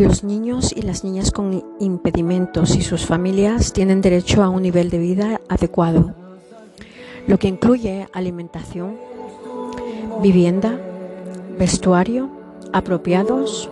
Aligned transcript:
Los 0.00 0.24
niños 0.24 0.72
y 0.74 0.80
las 0.80 1.04
niñas 1.04 1.30
con 1.30 1.62
impedimentos 1.78 2.74
y 2.74 2.80
sus 2.80 3.04
familias 3.04 3.74
tienen 3.74 4.00
derecho 4.00 4.42
a 4.42 4.48
un 4.48 4.62
nivel 4.62 4.88
de 4.88 4.96
vida 4.96 5.42
adecuado, 5.46 6.14
lo 7.26 7.38
que 7.38 7.48
incluye 7.48 8.08
alimentación, 8.14 8.96
vivienda, 10.22 10.80
vestuario 11.58 12.30
apropiados. 12.72 13.68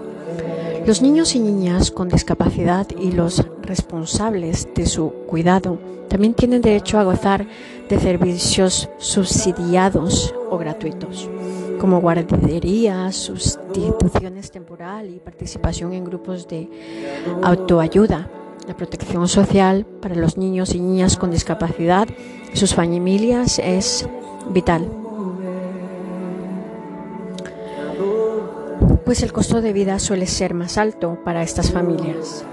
Los 0.86 1.00
niños 1.00 1.34
y 1.34 1.40
niñas 1.40 1.90
con 1.90 2.10
discapacidad 2.10 2.86
y 3.00 3.12
los 3.12 3.42
responsables 3.62 4.68
de 4.74 4.84
su 4.84 5.10
cuidado 5.26 5.78
también 6.10 6.34
tienen 6.34 6.60
derecho 6.60 6.98
a 6.98 7.04
gozar 7.04 7.46
de 7.88 7.98
servicios 7.98 8.90
subsidiados 8.98 10.34
o 10.50 10.58
gratuitos 10.58 11.26
como 11.78 12.00
guarderías, 12.00 13.16
sustituciones 13.16 14.50
temporal 14.50 15.08
y 15.10 15.18
participación 15.18 15.92
en 15.92 16.04
grupos 16.04 16.48
de 16.48 16.68
autoayuda. 17.42 18.30
La 18.66 18.76
protección 18.76 19.28
social 19.28 19.86
para 19.86 20.14
los 20.14 20.36
niños 20.36 20.74
y 20.74 20.80
niñas 20.80 21.16
con 21.16 21.30
discapacidad 21.30 22.06
sus 22.52 22.74
familias 22.74 23.58
es 23.58 24.08
vital. 24.50 24.86
Pues 29.04 29.22
el 29.22 29.32
costo 29.32 29.62
de 29.62 29.72
vida 29.72 29.98
suele 29.98 30.26
ser 30.26 30.52
más 30.52 30.76
alto 30.76 31.18
para 31.24 31.42
estas 31.42 31.70
familias. 31.70 32.44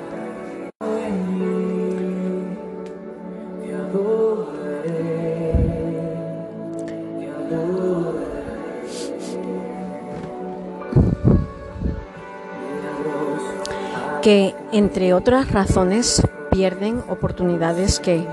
Que, 14.26 14.56
entre 14.72 15.14
otras 15.14 15.52
razones, 15.52 16.24
pierden 16.50 17.04
oportunidades 17.10 18.00
que, 18.00 18.26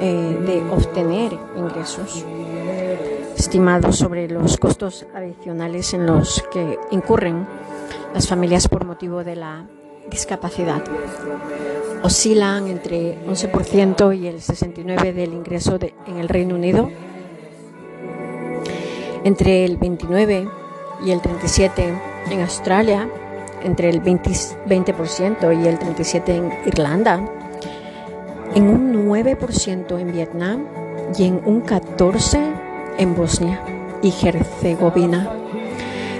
eh, 0.00 0.38
de 0.46 0.62
obtener 0.70 1.36
ingresos 1.54 2.24
estimados 3.36 3.96
sobre 3.96 4.26
los 4.26 4.56
costos 4.56 5.04
adicionales 5.14 5.92
en 5.92 6.06
los 6.06 6.42
que 6.50 6.78
incurren 6.92 7.46
las 8.14 8.26
familias 8.26 8.68
por 8.68 8.86
motivo 8.86 9.22
de 9.22 9.36
la 9.36 9.66
discapacidad. 10.10 10.82
Oscilan 12.02 12.66
entre 12.66 13.18
11% 13.26 14.14
y 14.14 14.28
el 14.28 14.40
69% 14.40 15.12
del 15.12 15.34
ingreso 15.34 15.78
en 16.06 16.16
el 16.16 16.30
Reino 16.30 16.54
Unido, 16.54 16.90
entre 19.24 19.66
el 19.66 19.78
29% 19.78 20.50
y 21.04 21.10
el 21.10 21.20
37% 21.20 22.00
en 22.30 22.40
Australia 22.40 23.10
entre 23.62 23.90
el 23.90 24.00
20, 24.00 24.30
y 24.30 25.66
el 25.66 25.78
37% 25.78 26.28
en 26.28 26.52
Irlanda, 26.66 27.20
en 28.54 28.68
un 28.68 29.08
9% 29.08 29.98
en 29.98 30.12
Vietnam 30.12 30.66
y 31.16 31.24
en 31.24 31.40
un 31.44 31.62
14% 31.64 32.70
en 32.98 33.16
Bosnia 33.16 33.60
y 34.02 34.12
Herzegovina. 34.22 35.30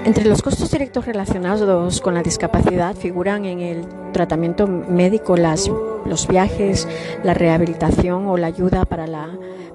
Entre 0.05 0.25
los 0.25 0.41
costos 0.41 0.71
directos 0.71 1.05
relacionados 1.05 2.01
con 2.01 2.15
la 2.15 2.23
discapacidad 2.23 2.97
figuran 2.97 3.45
en 3.45 3.61
el 3.61 3.87
tratamiento 4.13 4.67
médico 4.67 5.37
las, 5.37 5.71
los 6.07 6.27
viajes, 6.27 6.89
la 7.23 7.35
rehabilitación 7.35 8.27
o 8.27 8.39
la 8.39 8.47
ayuda 8.47 8.87
para, 8.87 9.07
la, 9.07 9.29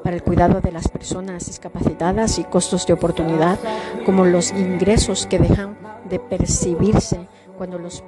para 0.04 0.16
el 0.16 0.24
cuidado 0.24 0.62
de 0.62 0.72
las 0.72 0.88
personas 0.88 1.46
discapacitadas 1.46 2.40
y 2.40 2.44
costos 2.44 2.88
de 2.88 2.94
oportunidad, 2.94 3.60
como 4.04 4.26
los 4.26 4.52
ingresos 4.52 5.28
que 5.28 5.38
dejan 5.38 5.78
de 6.10 6.18
percibirse 6.18 7.28
cuando 7.58 7.78
los 7.78 8.04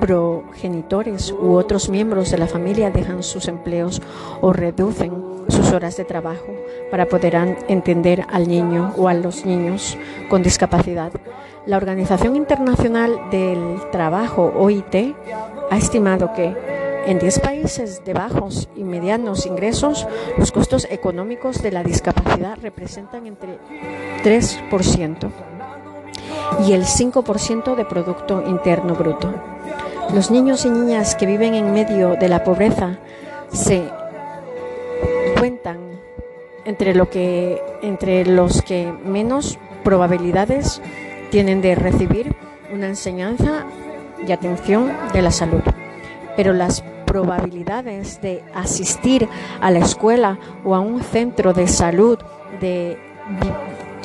progenitores 0.00 1.32
u 1.32 1.54
otros 1.54 1.88
miembros 1.88 2.30
de 2.30 2.38
la 2.38 2.46
familia 2.46 2.90
dejan 2.90 3.22
sus 3.22 3.48
empleos 3.48 4.02
o 4.40 4.52
reducen 4.52 5.12
sus 5.48 5.72
horas 5.72 5.96
de 5.96 6.04
trabajo 6.04 6.46
para 6.90 7.06
poder 7.06 7.34
entender 7.68 8.24
al 8.28 8.48
niño 8.48 8.92
o 8.96 9.08
a 9.08 9.14
los 9.14 9.44
niños 9.44 9.96
con 10.28 10.42
discapacidad. 10.42 11.12
La 11.66 11.76
Organización 11.76 12.36
Internacional 12.36 13.18
del 13.30 13.78
Trabajo, 13.90 14.52
OIT, 14.56 15.14
ha 15.70 15.76
estimado 15.76 16.32
que 16.34 16.54
en 17.06 17.18
10 17.18 17.40
países 17.40 18.04
de 18.04 18.14
bajos 18.14 18.68
y 18.76 18.82
medianos 18.82 19.46
ingresos, 19.46 20.06
los 20.38 20.50
costos 20.50 20.86
económicos 20.90 21.62
de 21.62 21.70
la 21.70 21.84
discapacidad 21.84 22.58
representan 22.60 23.26
entre 23.26 23.58
3% 24.24 25.55
y 26.66 26.72
el 26.72 26.84
5% 26.84 27.74
de 27.74 27.84
Producto 27.84 28.42
Interno 28.46 28.94
Bruto. 28.94 29.32
Los 30.14 30.30
niños 30.30 30.64
y 30.64 30.70
niñas 30.70 31.14
que 31.14 31.26
viven 31.26 31.54
en 31.54 31.72
medio 31.72 32.16
de 32.16 32.28
la 32.28 32.44
pobreza 32.44 32.98
se 33.52 33.88
cuentan 35.38 35.78
entre, 36.64 36.94
lo 36.94 37.10
que, 37.10 37.60
entre 37.82 38.24
los 38.24 38.62
que 38.62 38.92
menos 39.04 39.58
probabilidades 39.84 40.80
tienen 41.30 41.60
de 41.60 41.74
recibir 41.74 42.34
una 42.72 42.86
enseñanza 42.86 43.66
y 44.26 44.32
atención 44.32 44.92
de 45.12 45.22
la 45.22 45.30
salud. 45.30 45.62
Pero 46.36 46.52
las 46.52 46.82
probabilidades 47.06 48.20
de 48.20 48.42
asistir 48.54 49.28
a 49.60 49.70
la 49.70 49.78
escuela 49.78 50.38
o 50.64 50.74
a 50.74 50.80
un 50.80 51.02
centro 51.02 51.52
de 51.52 51.66
salud 51.68 52.18
de 52.60 52.98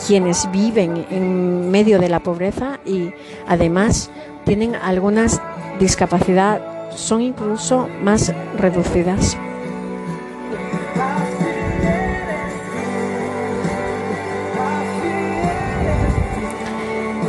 quienes 0.08 0.50
viven 0.52 1.06
en 1.10 1.72
medio 1.72 2.00
de 2.00 2.10
la 2.10 2.20
pobreza 2.20 2.80
y 2.86 3.12
además 3.48 4.10
tienen 4.46 4.76
algunas 4.76 5.42
discapacidad 5.80 6.62
son 6.96 7.22
incluso 7.22 7.88
más 8.04 8.34
reducidas. 8.58 9.38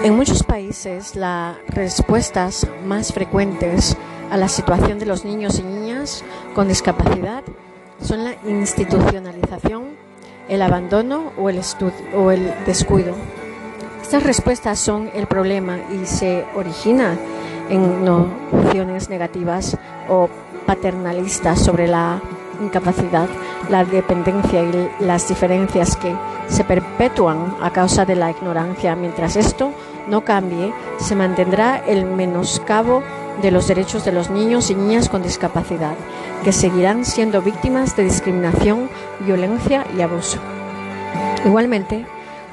En 0.05 0.17
muchos 0.17 0.43
países 0.43 1.15
las 1.15 1.57
respuestas 1.69 2.67
más 2.85 3.13
frecuentes 3.13 3.97
a 4.31 4.37
la 4.37 4.49
situación 4.49 4.99
de 4.99 5.07
los 5.07 5.25
niños 5.25 5.61
y 5.61 5.63
niñas 5.63 6.25
con 6.55 6.67
discapacidad 6.67 7.45
son 8.01 8.25
la 8.25 8.35
institucionalización 8.45 9.85
el 10.53 10.61
abandono 10.61 11.33
o 11.39 11.49
el, 11.49 11.61
o 12.15 12.31
el 12.31 12.53
descuido. 12.67 13.15
Estas 14.03 14.23
respuestas 14.23 14.79
son 14.79 15.09
el 15.15 15.27
problema 15.27 15.79
y 15.91 16.05
se 16.05 16.45
originan 16.55 17.19
en 17.71 18.05
nociones 18.05 19.09
negativas 19.09 19.79
o 20.11 20.29
paternalistas 20.67 21.59
sobre 21.59 21.89
la 21.89 22.21
incapacidad, 22.61 23.29
la 23.71 23.87
dependencia 23.87 24.63
y 24.63 24.91
las 25.01 25.27
diferencias 25.27 25.97
que 25.97 26.15
se 26.49 26.65
perpetúan 26.65 27.57
a 27.63 27.71
causa 27.71 28.05
de 28.05 28.17
la 28.17 28.31
ignorancia. 28.31 28.95
Mientras 28.95 29.37
esto 29.37 29.73
no 30.07 30.23
cambie, 30.23 30.75
se 30.99 31.17
mantendrá 31.17 31.79
el 31.79 32.05
menoscabo 32.05 33.03
de 33.41 33.51
los 33.51 33.69
derechos 33.69 34.05
de 34.05 34.13
los 34.13 34.31
niños 34.31 34.71
y 34.71 34.75
niñas 34.75 35.09
con 35.09 35.23
discapacidad, 35.23 35.95
que 36.45 36.53
seguirán 36.53 37.05
siendo 37.05 37.41
víctimas 37.41 37.97
de 37.97 38.05
discriminación, 38.05 38.91
violencia 39.21 39.87
y 39.97 40.03
abuso. 40.03 40.39
Igualmente, 41.45 42.05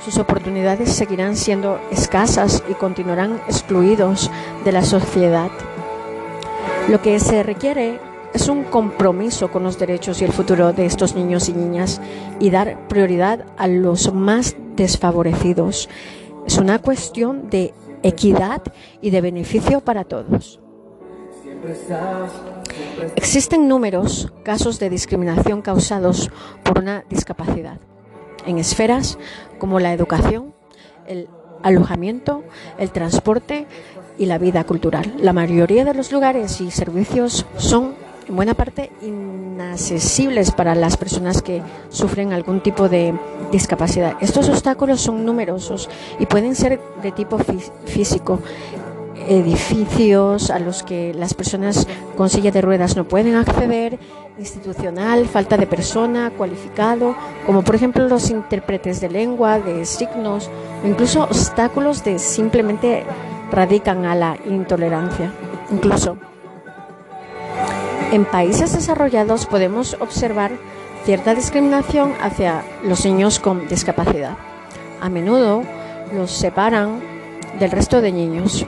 sus 0.03 0.17
oportunidades 0.17 0.93
seguirán 0.93 1.35
siendo 1.35 1.79
escasas 1.91 2.63
y 2.69 2.73
continuarán 2.73 3.41
excluidos 3.47 4.31
de 4.63 4.71
la 4.71 4.83
sociedad. 4.83 5.51
Lo 6.87 7.01
que 7.01 7.19
se 7.19 7.43
requiere 7.43 7.99
es 8.33 8.47
un 8.47 8.63
compromiso 8.63 9.51
con 9.51 9.63
los 9.63 9.77
derechos 9.77 10.21
y 10.21 10.25
el 10.25 10.31
futuro 10.31 10.71
de 10.71 10.85
estos 10.85 11.15
niños 11.15 11.49
y 11.49 11.53
niñas 11.53 12.01
y 12.39 12.49
dar 12.49 12.87
prioridad 12.87 13.45
a 13.57 13.67
los 13.67 14.13
más 14.13 14.55
desfavorecidos. 14.75 15.89
Es 16.47 16.57
una 16.57 16.79
cuestión 16.79 17.49
de 17.49 17.73
equidad 18.01 18.61
y 19.01 19.09
de 19.09 19.21
beneficio 19.21 19.81
para 19.81 20.03
todos. 20.03 20.59
Existen 23.15 23.67
números 23.67 24.31
casos 24.43 24.79
de 24.79 24.89
discriminación 24.89 25.61
causados 25.61 26.29
por 26.63 26.79
una 26.79 27.03
discapacidad 27.09 27.79
en 28.45 28.57
esferas 28.57 29.17
como 29.57 29.79
la 29.79 29.93
educación, 29.93 30.53
el 31.07 31.27
alojamiento, 31.63 32.43
el 32.77 32.91
transporte 32.91 33.67
y 34.17 34.25
la 34.25 34.37
vida 34.37 34.63
cultural. 34.63 35.13
La 35.19 35.33
mayoría 35.33 35.85
de 35.85 35.93
los 35.93 36.11
lugares 36.11 36.61
y 36.61 36.71
servicios 36.71 37.45
son 37.57 37.95
en 38.27 38.35
buena 38.35 38.53
parte 38.53 38.91
inaccesibles 39.01 40.51
para 40.51 40.75
las 40.75 40.97
personas 40.97 41.41
que 41.41 41.63
sufren 41.89 42.31
algún 42.31 42.61
tipo 42.61 42.87
de 42.87 43.13
discapacidad. 43.51 44.17
Estos 44.21 44.49
obstáculos 44.49 45.01
son 45.01 45.25
numerosos 45.25 45.89
y 46.19 46.27
pueden 46.27 46.55
ser 46.55 46.79
de 47.01 47.11
tipo 47.11 47.39
físico, 47.85 48.39
edificios 49.29 50.49
a 50.49 50.59
los 50.59 50.83
que 50.83 51.13
las 51.13 51.33
personas 51.33 51.87
con 52.17 52.29
silla 52.29 52.51
de 52.51 52.61
ruedas 52.61 52.95
no 52.95 53.07
pueden 53.07 53.35
acceder, 53.35 53.99
institucional, 54.39 55.27
falta 55.27 55.57
de 55.57 55.67
persona 55.67 56.31
cualificado, 56.31 57.15
como 57.45 57.61
por 57.61 57.75
ejemplo 57.75 58.07
los 58.07 58.29
intérpretes 58.29 59.01
de 59.01 59.09
lengua, 59.09 59.59
de 59.59 59.85
signos, 59.85 60.49
incluso 60.83 61.23
obstáculos 61.23 62.03
de 62.03 62.19
simplemente 62.19 63.03
radican 63.51 64.05
a 64.05 64.15
la 64.15 64.37
intolerancia. 64.45 65.31
Incluso 65.71 66.17
en 68.11 68.25
países 68.25 68.73
desarrollados 68.73 69.45
podemos 69.45 69.95
observar 69.99 70.51
cierta 71.05 71.35
discriminación 71.35 72.13
hacia 72.21 72.63
los 72.83 73.05
niños 73.05 73.39
con 73.39 73.67
discapacidad. 73.67 74.35
A 75.01 75.09
menudo 75.09 75.61
los 76.13 76.31
separan 76.31 76.99
del 77.59 77.71
resto 77.71 78.01
de 78.01 78.11
niños. 78.11 78.65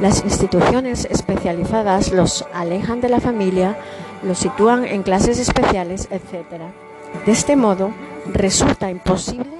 Las 0.00 0.22
instituciones 0.24 1.06
especializadas 1.10 2.12
los 2.12 2.44
alejan 2.52 3.00
de 3.00 3.08
la 3.08 3.20
familia, 3.20 3.78
los 4.22 4.38
sitúan 4.38 4.84
en 4.84 5.02
clases 5.02 5.38
especiales, 5.38 6.08
etc. 6.10 6.62
De 7.24 7.32
este 7.32 7.56
modo, 7.56 7.90
resulta 8.32 8.90
imposible 8.90 9.56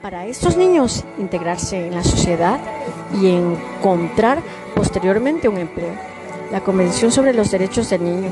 para 0.00 0.26
estos 0.26 0.56
niños 0.56 1.04
integrarse 1.18 1.86
en 1.86 1.94
la 1.94 2.02
sociedad 2.04 2.58
y 3.20 3.28
encontrar 3.28 4.38
posteriormente 4.74 5.48
un 5.48 5.58
empleo. 5.58 5.92
La 6.50 6.60
Convención 6.60 7.12
sobre 7.12 7.34
los 7.34 7.50
Derechos 7.50 7.90
del 7.90 8.04
Niño. 8.04 8.30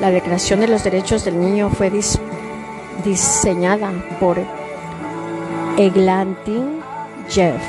La 0.00 0.10
Declaración 0.10 0.60
de 0.60 0.68
los 0.68 0.82
Derechos 0.82 1.24
del 1.24 1.38
Niño 1.38 1.70
fue 1.70 1.92
diseñada 3.04 3.92
por 4.18 4.38
Eglantin 5.76 6.80
Jeff 7.28 7.62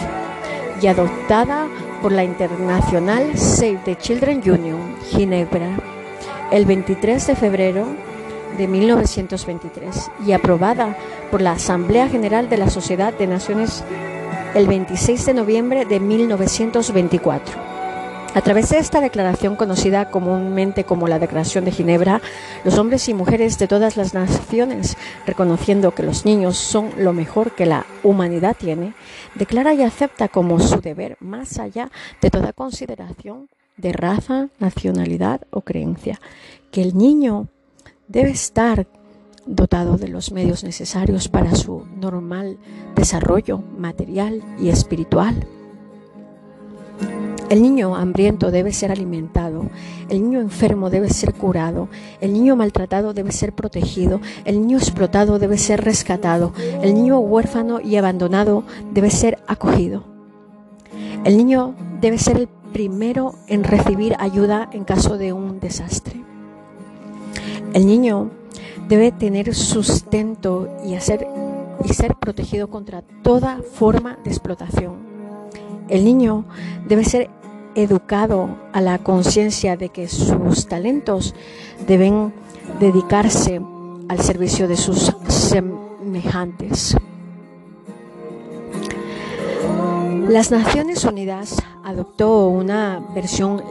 y 0.82 0.88
adoptada 0.88 1.68
por 2.04 2.12
la 2.12 2.26
Internacional 2.26 3.38
Save 3.38 3.80
the 3.86 3.96
Children 3.96 4.42
Union, 4.46 4.98
Ginebra, 5.10 5.70
el 6.52 6.66
23 6.66 7.28
de 7.28 7.36
febrero 7.38 7.86
de 8.58 8.68
1923 8.68 10.12
y 10.28 10.34
aprobada 10.34 10.98
por 11.32 11.42
la 11.42 11.54
Asamblea 11.54 12.10
General 12.10 12.50
de 12.50 12.58
la 12.58 12.70
Sociedad 12.70 13.14
de 13.14 13.26
Naciones 13.26 13.86
el 14.54 14.68
26 14.68 15.26
de 15.28 15.34
noviembre 15.34 15.86
de 15.86 16.02
1924. 16.02 17.73
A 18.36 18.42
través 18.42 18.72
de 18.72 18.80
esta 18.80 19.00
declaración, 19.00 19.56
conocida 19.56 20.10
comúnmente 20.10 20.86
como 20.86 21.08
la 21.08 21.20
Declaración 21.20 21.66
de 21.66 21.72
Ginebra, 21.72 22.20
los 22.66 22.80
hombres 22.80 23.08
y 23.08 23.14
mujeres 23.14 23.60
de 23.60 23.68
todas 23.68 23.96
las 23.96 24.16
naciones, 24.16 24.98
reconociendo 25.28 25.94
que 25.94 26.02
los 26.02 26.26
niños 26.26 26.58
son 26.58 26.90
lo 26.98 27.14
mejor 27.14 27.52
que 27.52 27.68
la 27.68 27.86
humanidad 28.02 28.56
tiene, 28.58 28.96
declara 29.36 29.76
y 29.76 29.84
acepta 29.84 30.30
como 30.30 30.60
su 30.60 30.82
deber, 30.82 31.16
más 31.20 31.60
allá 31.60 31.92
de 32.22 32.32
toda 32.32 32.54
consideración 32.54 33.50
de 33.78 33.94
raza, 33.94 34.50
nacionalidad 34.58 35.42
o 35.52 35.62
creencia, 35.62 36.20
que 36.72 36.82
el 36.82 36.98
niño 36.98 37.50
debe 38.08 38.32
estar 38.32 38.88
dotado 39.46 39.98
de 39.98 40.08
los 40.08 40.32
medios 40.32 40.64
necesarios 40.64 41.28
para 41.28 41.54
su 41.54 41.86
normal 41.98 42.58
desarrollo 42.96 43.60
material 43.78 44.42
y 44.60 44.70
espiritual 44.70 45.46
el 47.54 47.62
niño 47.62 47.96
hambriento 47.96 48.50
debe 48.50 48.74
ser 48.74 48.92
alimentado, 48.92 49.68
el 50.10 50.24
niño 50.24 50.42
enfermo 50.42 50.90
debe 50.90 51.12
ser 51.12 51.36
curado, 51.36 51.88
el 52.20 52.34
niño 52.34 52.56
maltratado 52.56 53.14
debe 53.14 53.32
ser 53.32 53.54
protegido, 53.54 54.22
el 54.44 54.60
niño 54.60 54.80
explotado 54.80 55.38
debe 55.38 55.60
ser 55.60 55.84
rescatado, 55.84 56.52
el 56.82 56.96
niño 56.96 57.20
huérfano 57.20 57.80
y 57.80 57.96
abandonado 57.96 58.64
debe 58.92 59.12
ser 59.12 59.38
acogido. 59.46 60.04
El 61.26 61.38
niño 61.38 61.76
debe 62.02 62.18
ser 62.18 62.38
el 62.38 62.48
primero 62.48 63.36
en 63.46 63.64
recibir 63.64 64.16
ayuda 64.18 64.68
en 64.74 64.84
caso 64.84 65.20
de 65.20 65.32
un 65.32 65.60
desastre. 65.60 66.24
El 67.74 67.86
niño 67.86 68.32
debe 68.88 69.12
tener 69.12 69.54
sustento 69.54 70.76
y, 70.84 70.96
y 70.96 71.94
ser 71.94 72.16
protegido 72.20 72.72
contra 72.72 73.04
toda 73.22 73.60
forma 73.62 74.18
de 74.24 74.32
explotación. 74.32 75.14
El 75.88 76.06
niño 76.06 76.46
debe 76.88 77.04
ser 77.04 77.30
educado 77.76 78.58
a 78.72 78.82
la 78.82 79.00
conciencia 79.00 79.78
de 79.78 79.90
que 79.90 80.08
sus 80.08 80.68
talentos 80.68 81.36
deben 81.88 82.34
dedicarse 82.80 83.62
al 84.10 84.20
servicio 84.20 84.68
de 84.68 84.78
sus 84.78 85.14
semejantes. 85.28 86.96
Las 90.28 90.52
Naciones 90.52 91.04
Unidas 91.04 91.58
adoptó 91.84 92.48
una 92.48 93.04
versión 93.14 93.62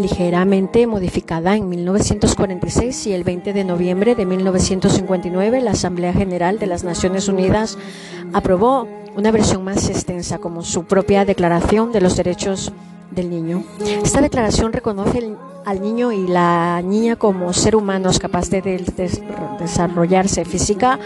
ligeramente 0.00 0.86
modificada 0.86 1.56
en 1.56 1.68
1946 1.68 3.08
y 3.08 3.12
el 3.12 3.24
20 3.24 3.52
de 3.52 3.64
noviembre 3.64 4.14
de 4.14 4.24
1959 4.24 5.60
la 5.60 5.72
Asamblea 5.72 6.12
General 6.12 6.60
de 6.60 6.68
las 6.68 6.84
Naciones 6.84 7.28
Unidas 7.28 7.76
aprobó 8.32 8.86
una 9.16 9.32
versión 9.32 9.64
más 9.64 9.90
extensa 9.90 10.38
como 10.38 10.62
su 10.62 10.84
propia 10.84 11.24
Declaración 11.24 11.90
de 11.90 12.00
los 12.00 12.16
Derechos 12.16 12.72
del 13.10 13.30
Niño. 13.30 13.64
Esta 14.02 14.20
declaración 14.20 14.72
reconoce 14.72 15.36
al 15.64 15.80
niño 15.80 16.12
y 16.12 16.26
la 16.26 16.80
niña 16.82 17.16
como 17.16 17.52
ser 17.52 17.76
humanos 17.76 18.18
capaces 18.18 18.64
de 18.64 18.84
desarrollarse 19.58 20.44
física, 20.44 20.98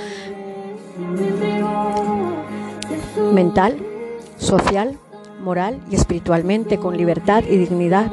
mental, 3.33 3.79
social, 4.37 4.99
moral 5.43 5.81
y 5.91 5.97
espiritualmente 5.97 6.79
con 6.79 6.97
libertad 6.97 7.45
y 7.49 7.57
dignidad. 7.57 8.13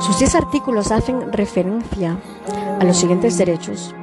Sus 0.00 0.18
diez 0.18 0.34
artículos 0.34 0.92
hacen 0.92 1.32
referencia 1.32 2.18
a 2.80 2.84
los 2.84 2.96
siguientes 2.96 3.36
derechos. 3.36 3.94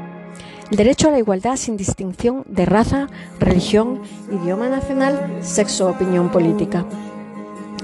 El 0.70 0.78
derecho 0.78 1.08
a 1.08 1.12
la 1.12 1.20
igualdad 1.20 1.56
sin 1.58 1.78
distinción 1.78 2.44
de 2.48 2.66
raza, 2.66 3.08
religión, 3.40 4.02
idioma 4.32 4.68
nacional, 4.68 5.38
sexo 5.42 5.90
opinión 5.90 6.32
política 6.32 6.86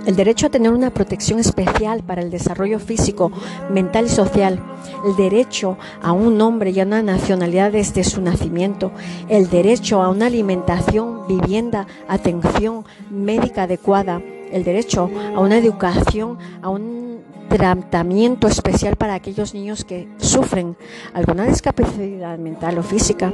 el 0.06 0.16
derecho 0.16 0.48
a 0.48 0.50
tener 0.50 0.72
una 0.72 0.90
protección 0.90 1.40
especial 1.40 2.04
para 2.04 2.22
el 2.22 2.32
desarrollo 2.32 2.80
físico, 2.80 3.32
mental 3.70 4.06
y 4.06 4.10
social, 4.10 4.60
el 5.06 5.16
derecho 5.16 5.78
a 6.02 6.12
un 6.12 6.38
nombre 6.38 6.72
y 6.72 6.80
a 6.80 6.86
una 6.86 7.04
nacionalidad 7.04 7.72
desde 7.72 8.04
su 8.04 8.22
nacimiento, 8.22 8.92
el 9.30 9.50
derecho 9.50 10.02
a 10.02 10.10
una 10.10 10.28
alimentación, 10.28 11.28
vivienda, 11.28 11.88
atención 12.08 12.86
médica 13.10 13.64
adecuada, 13.64 14.22
el 14.52 14.64
derecho 14.64 15.10
a 15.36 15.40
una 15.40 15.58
educación, 15.58 16.38
a 16.62 16.70
un 16.70 17.22
tratamiento 17.48 18.48
especial 18.48 18.96
para 18.96 19.14
aquellos 19.14 19.54
niños 19.54 19.84
que 19.84 20.08
sufren 20.18 20.78
alguna 21.14 21.44
discapacidad 21.44 22.38
mental 22.38 22.78
o 22.80 22.84
física, 22.84 23.34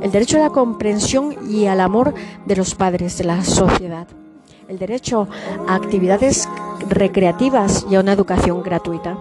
el 0.00 0.12
derecho 0.12 0.36
a 0.36 0.40
la 0.40 0.50
comprensión 0.50 1.34
y 1.50 1.66
al 1.66 1.80
amor 1.80 2.14
de 2.46 2.56
los 2.56 2.74
padres 2.74 3.18
de 3.18 3.24
la 3.24 3.42
sociedad 3.42 4.06
el 4.68 4.78
derecho 4.78 5.28
a 5.66 5.74
actividades 5.74 6.46
recreativas 6.88 7.86
y 7.90 7.94
a 7.94 8.00
una 8.00 8.12
educación 8.12 8.62
gratuita, 8.62 9.16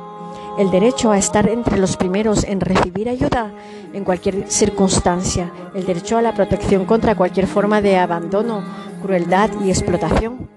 el 0.59 0.69
derecho 0.71 1.11
a 1.11 1.17
estar 1.17 1.47
entre 1.49 1.77
los 1.77 1.95
primeros 1.95 2.43
en 2.43 2.59
recibir 2.59 3.07
ayuda 3.07 3.51
en 3.93 4.03
cualquier 4.03 4.49
circunstancia, 4.51 5.51
el 5.73 5.85
derecho 5.85 6.17
a 6.17 6.21
la 6.21 6.33
protección 6.33 6.85
contra 6.85 7.15
cualquier 7.15 7.47
forma 7.47 7.81
de 7.81 7.97
abandono, 7.97 8.63
crueldad 9.01 9.49
y 9.63 9.69
explotación. 9.69 10.49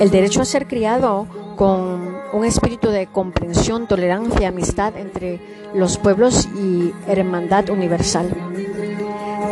El 0.00 0.10
derecho 0.10 0.40
a 0.40 0.46
ser 0.46 0.66
criado 0.66 1.26
con 1.56 2.16
un 2.32 2.44
espíritu 2.46 2.88
de 2.88 3.06
comprensión, 3.06 3.86
tolerancia, 3.86 4.48
amistad 4.48 4.96
entre 4.96 5.40
los 5.74 5.98
pueblos 5.98 6.48
y 6.56 6.94
hermandad 7.06 7.68
universal. 7.68 8.30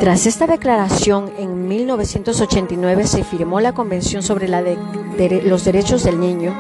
Tras 0.01 0.27
esta 0.27 0.47
declaración, 0.47 1.33
en 1.39 1.67
1989 1.67 3.05
se 3.07 3.25
firmó 3.25 3.61
la 3.61 3.73
Convención 3.73 4.23
sobre 4.23 4.49
los 4.49 5.65
Derechos 5.65 6.05
del 6.05 6.21
Niño, 6.21 6.55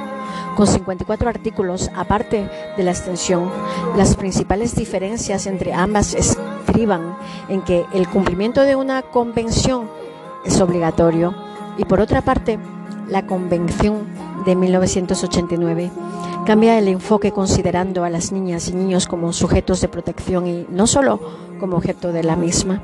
con 0.56 0.66
54 0.66 1.28
artículos, 1.28 1.88
aparte 1.94 2.50
de 2.76 2.82
la 2.82 2.90
extensión. 2.90 3.48
Las 3.96 4.16
principales 4.16 4.74
diferencias 4.74 5.46
entre 5.46 5.72
ambas 5.72 6.14
estriban 6.14 7.16
en 7.48 7.62
que 7.62 7.86
el 7.92 8.08
cumplimiento 8.08 8.62
de 8.62 8.74
una 8.74 9.02
convención 9.02 9.88
es 10.44 10.60
obligatorio 10.60 11.32
y, 11.78 11.84
por 11.84 12.00
otra 12.00 12.22
parte, 12.22 12.58
la 13.08 13.24
Convención 13.24 14.04
de 14.46 14.56
1989 14.56 15.92
cambia 16.44 16.76
el 16.76 16.88
enfoque 16.88 17.30
considerando 17.30 18.02
a 18.02 18.10
las 18.10 18.32
niñas 18.32 18.68
y 18.68 18.74
niños 18.74 19.06
como 19.06 19.32
sujetos 19.32 19.80
de 19.80 19.88
protección 19.88 20.46
y 20.48 20.66
no 20.70 20.88
solo 20.88 21.20
como 21.60 21.76
objeto 21.76 22.12
de 22.12 22.24
la 22.24 22.34
misma. 22.34 22.82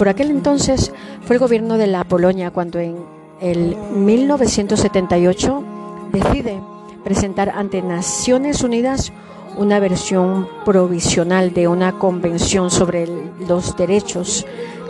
Por 0.00 0.08
aquel 0.08 0.30
entonces 0.30 0.94
fue 1.26 1.36
el 1.36 1.40
gobierno 1.40 1.76
de 1.76 1.86
la 1.86 2.04
Polonia 2.04 2.50
cuando 2.50 2.78
en 2.78 3.04
el 3.38 3.76
1978 3.76 5.62
decide 6.10 6.58
presentar 7.04 7.50
ante 7.50 7.82
Naciones 7.82 8.64
Unidas 8.64 9.12
una 9.58 9.78
versión 9.78 10.48
provisional 10.64 11.52
de 11.52 11.68
una 11.68 11.98
convención 11.98 12.70
sobre 12.70 13.06
los 13.46 13.76
derechos 13.76 14.46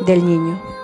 del 0.06 0.24
niño. 0.24 0.79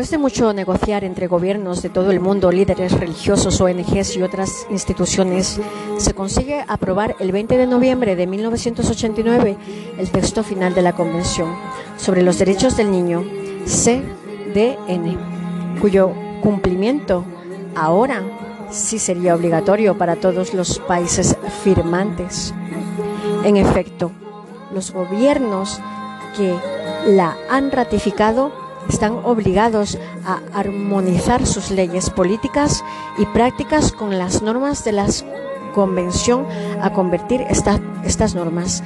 Después 0.00 0.12
de 0.12 0.16
mucho 0.16 0.54
negociar 0.54 1.04
entre 1.04 1.26
gobiernos 1.26 1.82
de 1.82 1.90
todo 1.90 2.10
el 2.10 2.20
mundo, 2.20 2.50
líderes 2.50 2.92
religiosos, 2.92 3.60
ONGs 3.60 4.16
y 4.16 4.22
otras 4.22 4.66
instituciones, 4.70 5.60
se 5.98 6.14
consigue 6.14 6.64
aprobar 6.66 7.16
el 7.20 7.32
20 7.32 7.58
de 7.58 7.66
noviembre 7.66 8.16
de 8.16 8.26
1989 8.26 9.58
el 9.98 10.10
texto 10.10 10.42
final 10.42 10.72
de 10.72 10.80
la 10.80 10.94
Convención 10.94 11.54
sobre 11.98 12.22
los 12.22 12.38
Derechos 12.38 12.78
del 12.78 12.90
Niño. 12.90 13.22
CDN, 13.66 15.18
cuyo 15.82 16.14
cumplimiento 16.40 17.22
ahora 17.76 18.22
sí 18.70 18.98
sería 18.98 19.34
obligatorio 19.34 19.98
para 19.98 20.16
todos 20.16 20.54
los 20.54 20.78
países 20.78 21.36
firmantes. 21.62 22.54
En 23.44 23.58
efecto, 23.58 24.12
los 24.72 24.92
gobiernos 24.92 25.78
que 26.38 26.54
la 27.06 27.36
han 27.50 27.70
ratificado 27.70 28.69
están 28.88 29.12
obligados 29.24 29.98
a 30.24 30.40
armonizar 30.52 31.46
sus 31.46 31.70
leyes 31.70 32.10
políticas 32.10 32.84
y 33.18 33.26
prácticas 33.26 33.92
con 33.92 34.18
las 34.18 34.42
normas 34.42 34.84
de 34.84 34.92
la 34.92 35.06
Convención, 35.74 36.46
a 36.82 36.92
convertir 36.92 37.42
estas 37.42 38.34
normas 38.34 38.82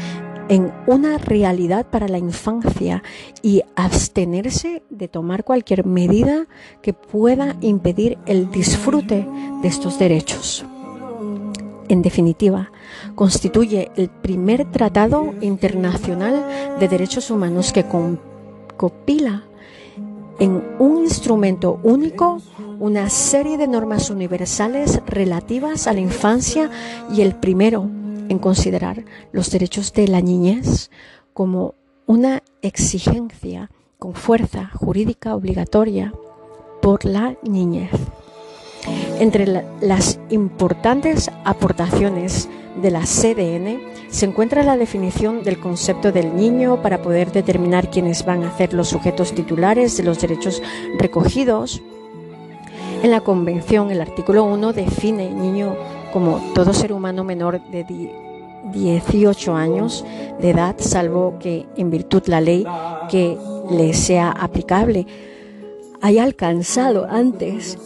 en 0.48 0.72
una 0.86 1.18
realidad 1.18 1.86
para 1.86 2.08
la 2.08 2.18
infancia 2.18 3.02
y 3.42 3.62
abstenerse 3.74 4.82
de 4.90 5.08
tomar 5.08 5.44
cualquier 5.44 5.86
medida 5.86 6.46
que 6.82 6.92
pueda 6.92 7.56
impedir 7.62 8.18
el 8.26 8.50
disfrute 8.50 9.26
de 9.62 9.68
estos 9.68 9.98
derechos. 9.98 10.66
En 11.88 12.02
definitiva, 12.02 12.70
constituye 13.14 13.90
el 13.96 14.08
primer 14.08 14.70
tratado 14.70 15.34
internacional 15.40 16.76
de 16.78 16.88
derechos 16.88 17.30
humanos 17.30 17.72
que 17.72 17.84
compila 18.76 19.43
en 20.38 20.62
un 20.78 20.98
instrumento 20.98 21.78
único 21.82 22.40
una 22.80 23.08
serie 23.08 23.56
de 23.56 23.68
normas 23.68 24.10
universales 24.10 25.00
relativas 25.06 25.86
a 25.86 25.92
la 25.92 26.00
infancia 26.00 26.70
y 27.12 27.22
el 27.22 27.34
primero 27.34 27.88
en 28.28 28.38
considerar 28.38 29.04
los 29.32 29.50
derechos 29.50 29.92
de 29.92 30.08
la 30.08 30.20
niñez 30.20 30.90
como 31.32 31.74
una 32.06 32.42
exigencia 32.62 33.70
con 33.98 34.14
fuerza 34.14 34.70
jurídica 34.74 35.34
obligatoria 35.34 36.12
por 36.82 37.04
la 37.04 37.36
niñez. 37.42 37.90
Entre 39.18 39.64
las 39.80 40.18
importantes 40.28 41.30
aportaciones 41.44 42.48
de 42.80 42.90
la 42.90 43.02
CDN 43.02 43.80
se 44.08 44.26
encuentra 44.26 44.62
la 44.62 44.76
definición 44.76 45.42
del 45.42 45.58
concepto 45.58 46.12
del 46.12 46.36
niño 46.36 46.82
para 46.82 47.02
poder 47.02 47.32
determinar 47.32 47.90
quiénes 47.90 48.24
van 48.24 48.44
a 48.44 48.56
ser 48.56 48.74
los 48.74 48.88
sujetos 48.88 49.34
titulares 49.34 49.96
de 49.96 50.02
los 50.02 50.20
derechos 50.20 50.62
recogidos. 50.98 51.82
En 53.02 53.10
la 53.10 53.20
Convención, 53.20 53.90
el 53.90 54.00
artículo 54.00 54.44
1 54.44 54.72
define 54.72 55.30
niño 55.30 55.76
como 56.12 56.40
todo 56.54 56.72
ser 56.72 56.92
humano 56.92 57.24
menor 57.24 57.60
de 57.70 57.84
18 58.72 59.54
años 59.54 60.04
de 60.40 60.50
edad, 60.50 60.76
salvo 60.78 61.38
que 61.38 61.66
en 61.76 61.90
virtud 61.90 62.22
la 62.26 62.40
ley 62.40 62.66
que 63.10 63.36
le 63.70 63.92
sea 63.94 64.30
aplicable 64.30 65.06
haya 66.00 66.22
alcanzado 66.22 67.06
antes 67.08 67.78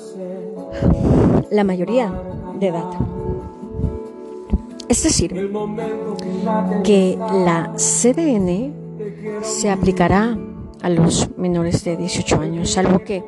la 1.50 1.64
mayoría 1.64 2.12
de 2.58 2.68
edad. 2.68 3.17
Es 4.88 5.02
decir, 5.02 5.50
que 6.84 7.18
la 7.44 7.72
CDN 7.76 8.72
se 9.42 9.70
aplicará 9.70 10.36
a 10.82 10.88
los 10.88 11.28
menores 11.36 11.84
de 11.84 11.96
18 11.96 12.40
años, 12.40 12.70
salvo 12.70 13.00
que 13.00 13.24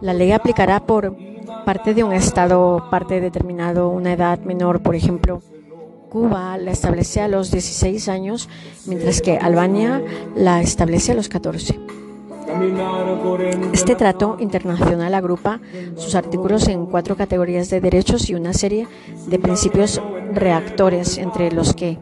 la 0.00 0.12
ley 0.12 0.32
aplicará 0.32 0.84
por 0.86 1.16
parte 1.64 1.94
de 1.94 2.02
un 2.02 2.12
estado, 2.12 2.88
parte 2.90 3.20
determinado, 3.20 3.90
una 3.90 4.12
edad 4.12 4.40
menor, 4.40 4.82
por 4.82 4.94
ejemplo, 4.94 5.40
Cuba 6.08 6.56
la 6.56 6.70
establece 6.70 7.20
a 7.20 7.28
los 7.28 7.50
16 7.50 8.08
años, 8.08 8.48
mientras 8.86 9.20
que 9.20 9.36
Albania 9.36 10.02
la 10.34 10.62
establece 10.62 11.12
a 11.12 11.14
los 11.14 11.28
14. 11.28 11.78
Este 13.72 13.94
trato 13.94 14.36
internacional 14.40 15.14
agrupa 15.14 15.60
sus 15.96 16.14
artículos 16.14 16.66
en 16.68 16.86
cuatro 16.86 17.14
categorías 17.14 17.68
de 17.68 17.80
derechos 17.80 18.30
y 18.30 18.34
una 18.34 18.54
serie 18.54 18.88
de 19.26 19.38
principios 19.38 20.00
reactores, 20.32 21.18
entre 21.18 21.50
los 21.52 21.74
que 21.74 21.98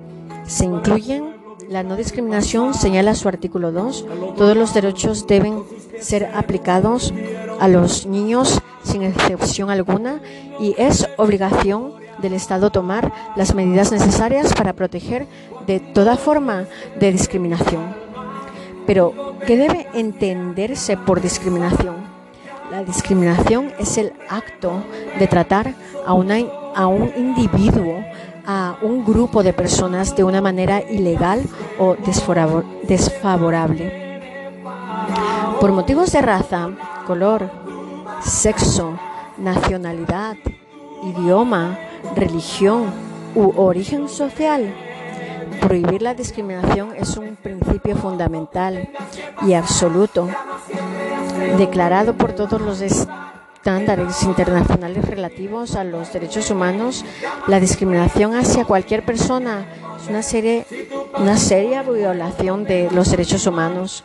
se 0.47 0.65
incluyen 0.65 1.37
la 1.69 1.83
no 1.83 1.97
discriminación, 1.97 2.75
señala 2.75 3.15
su 3.15 3.29
artículo 3.29 3.73
2, 3.73 4.07
todos 4.37 4.57
los 4.57 4.73
derechos 4.73 5.27
deben 5.27 5.65
ser 6.01 6.31
aplicados 6.35 7.13
a 7.59 7.67
los 7.67 8.07
niños 8.07 8.61
sin 8.85 9.03
excepción 9.03 9.71
alguna 9.71 10.21
y 10.61 10.75
es 10.79 11.09
obligación 11.17 11.95
del 12.19 12.35
Estado 12.35 12.71
tomar 12.71 13.13
las 13.35 13.55
medidas 13.55 13.91
necesarias 13.93 14.55
para 14.55 14.75
proteger 14.75 15.27
de 15.67 15.81
toda 15.81 16.17
forma 16.17 16.67
de 16.99 17.13
discriminación. 17.13 17.95
Pero, 18.87 19.13
¿qué 19.47 19.57
debe 19.57 19.89
entenderse 19.95 20.97
por 20.97 21.21
discriminación? 21.21 21.97
La 22.71 22.85
discriminación 22.85 23.73
es 23.79 23.99
el 23.99 24.13
acto 24.29 24.85
de 25.19 25.27
tratar 25.27 25.75
a, 26.07 26.11
a 26.11 26.87
un 26.87 27.13
individuo, 27.17 28.05
a 28.47 28.77
un 28.83 29.05
grupo 29.05 29.43
de 29.43 29.53
personas 29.53 30.15
de 30.15 30.25
una 30.25 30.41
manera 30.41 30.81
ilegal 30.81 31.43
o 31.79 31.97
desfavorable. 32.87 34.21
Por 35.61 35.73
motivos 35.73 36.13
de 36.13 36.23
raza, 36.23 36.71
color, 37.07 37.51
sexo, 38.21 38.99
nacionalidad, 39.39 40.37
idioma, 41.03 41.79
religión 42.15 42.93
u 43.35 43.53
origen 43.61 44.09
social. 44.09 44.75
Prohibir 45.61 46.03
la 46.03 46.15
discriminación 46.15 46.95
es 46.97 47.17
un 47.17 47.37
principio 47.37 47.97
fundamental 47.97 48.89
y 49.43 49.55
absoluto, 49.55 50.29
declarado 51.59 52.15
por 52.15 52.33
todos 52.33 52.61
los 52.61 52.79
estándares 53.67 54.23
internacionales 54.23 55.05
relativos 55.05 55.75
a 55.75 55.83
los 55.83 56.13
derechos 56.13 56.53
humanos. 56.53 57.05
La 57.49 57.59
discriminación 57.59 58.37
hacia 58.37 58.65
cualquier 58.65 59.05
persona 59.05 59.67
es 60.01 60.09
una, 60.09 60.23
serie, 60.23 60.65
una 61.19 61.37
seria 61.37 61.83
violación 61.83 62.63
de 62.63 62.89
los 62.93 63.11
derechos 63.11 63.45
humanos. 63.45 64.05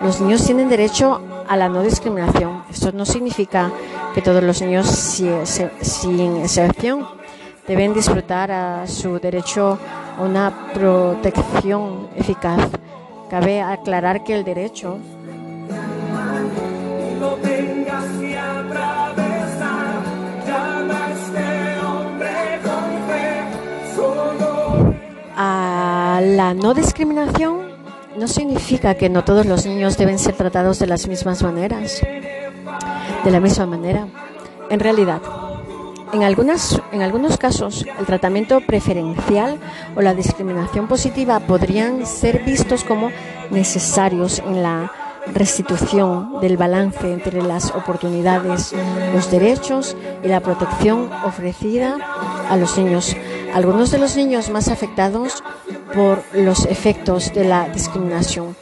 Los 0.00 0.20
niños 0.20 0.44
tienen 0.44 0.68
derecho 0.68 1.20
a 1.48 1.56
la 1.56 1.68
no 1.68 1.84
discriminación. 1.84 2.64
Esto 2.68 2.90
no 2.90 3.06
significa 3.06 3.70
que 4.12 4.22
todos 4.22 4.42
los 4.42 4.60
niños, 4.60 4.88
sin 4.88 6.38
excepción, 6.38 7.06
deben 7.68 7.94
disfrutar 7.94 8.50
a 8.50 8.88
su 8.88 9.20
derecho 9.20 9.78
a 10.18 10.20
una 10.20 10.72
protección 10.74 12.08
eficaz. 12.16 12.70
Cabe 13.30 13.60
aclarar 13.60 14.24
que 14.24 14.34
el 14.34 14.42
derecho 14.42 14.98
a 25.36 26.20
la 26.22 26.54
no 26.54 26.74
discriminación 26.74 27.76
no 28.16 28.26
significa 28.26 28.94
que 28.94 29.10
no 29.10 29.24
todos 29.24 29.44
los 29.44 29.66
niños 29.66 29.98
deben 29.98 30.18
ser 30.18 30.34
tratados 30.34 30.78
de 30.78 30.86
las 30.86 31.06
mismas 31.06 31.42
maneras, 31.42 32.00
de 33.24 33.30
la 33.30 33.40
misma 33.40 33.66
manera. 33.66 34.08
En 34.70 34.80
realidad, 34.80 35.20
en, 36.12 36.22
algunas, 36.22 36.80
en 36.92 37.02
algunos 37.02 37.36
casos, 37.36 37.84
el 37.98 38.06
tratamiento 38.06 38.60
preferencial 38.60 39.58
o 39.94 40.00
la 40.00 40.14
discriminación 40.14 40.88
positiva 40.88 41.40
podrían 41.40 42.06
ser 42.06 42.42
vistos 42.44 42.84
como 42.84 43.10
necesarios 43.50 44.38
en 44.38 44.62
la 44.62 44.90
restitución 45.32 46.40
del 46.40 46.56
balance 46.56 47.12
entre 47.12 47.42
las 47.42 47.72
oportunidades, 47.72 48.74
los 49.12 49.30
derechos 49.30 49.96
y 50.24 50.28
la 50.28 50.40
protección 50.40 51.10
ofrecida 51.24 51.98
a 52.48 52.56
los 52.56 52.78
niños. 52.78 53.16
Algunos 53.56 53.90
de 53.90 53.96
los 53.96 54.16
niños 54.18 54.50
más 54.50 54.68
afectados 54.68 55.42
por 55.94 56.22
los 56.34 56.66
efectos 56.66 57.32
de 57.32 57.44
la 57.44 57.70
discriminación 57.70 58.54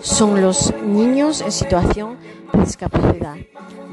son 0.00 0.42
los 0.42 0.74
niños 0.82 1.40
en 1.40 1.52
situación 1.52 2.16
de 2.52 2.64
discapacidad, 2.64 3.36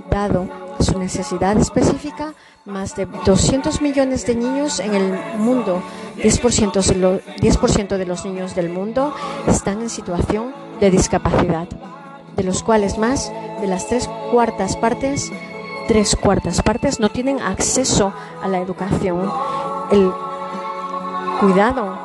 dado 0.10 0.50
su 0.80 0.98
necesidad 0.98 1.56
específica 1.60 2.34
más 2.66 2.96
de 2.96 3.06
200 3.06 3.84
millones 3.84 4.26
de 4.26 4.34
niños 4.34 4.80
en 4.80 4.96
el 4.96 5.38
mundo, 5.38 5.84
10%, 6.24 7.96
de, 7.96 8.06
los 8.08 8.26
niños 8.26 8.56
del 8.56 8.70
mundo 8.70 9.14
están 9.48 9.84
en 9.84 9.92
situación 9.92 10.56
de 10.80 10.90
discapacidad, 10.90 11.68
de 12.36 12.44
los 12.44 12.64
cuales 12.64 12.98
más 12.98 13.32
de 13.62 13.68
las 13.68 13.88
tres 13.88 14.10
cuartas 14.32 14.76
partes, 14.76 15.32
tres 15.88 16.16
cuartas 16.16 16.64
partes 16.64 17.00
no 17.00 17.12
tienen 17.12 17.42
acceso 17.42 18.12
a 18.42 18.48
la 18.48 18.58
educación, 18.58 19.32
cuidado 21.40 21.98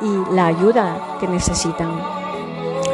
y 0.00 0.34
la 0.34 0.46
ayuda 0.46 1.18
que 1.20 1.28
necesitan. 1.28 1.90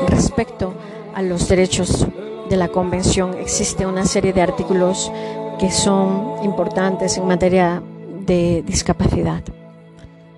Respecto 0.09 0.75
a 1.15 1.23
los 1.23 1.49
derechos 1.49 2.07
de 2.49 2.57
la 2.57 2.69
Convención, 2.69 3.35
existe 3.35 3.87
una 3.87 4.05
serie 4.05 4.33
de 4.33 4.43
artículos 4.43 5.11
que 5.59 5.71
son 5.71 6.45
importantes 6.45 7.17
en 7.17 7.27
materia 7.27 7.83
de 8.27 8.63
discapacidad. 8.67 9.43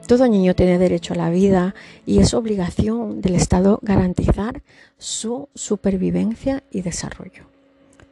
Todo 0.07 0.26
niño 0.26 0.54
tiene 0.54 0.78
derecho 0.78 1.14
a 1.14 1.16
la 1.16 1.30
vida 1.30 1.75
y 2.07 2.19
es 2.19 2.35
obligación 2.35 3.21
del 3.21 3.35
Estado 3.35 3.78
garantizar 3.83 4.62
su 4.99 5.49
supervivencia 5.54 6.62
y 6.71 6.83
desarrollo. 6.83 7.50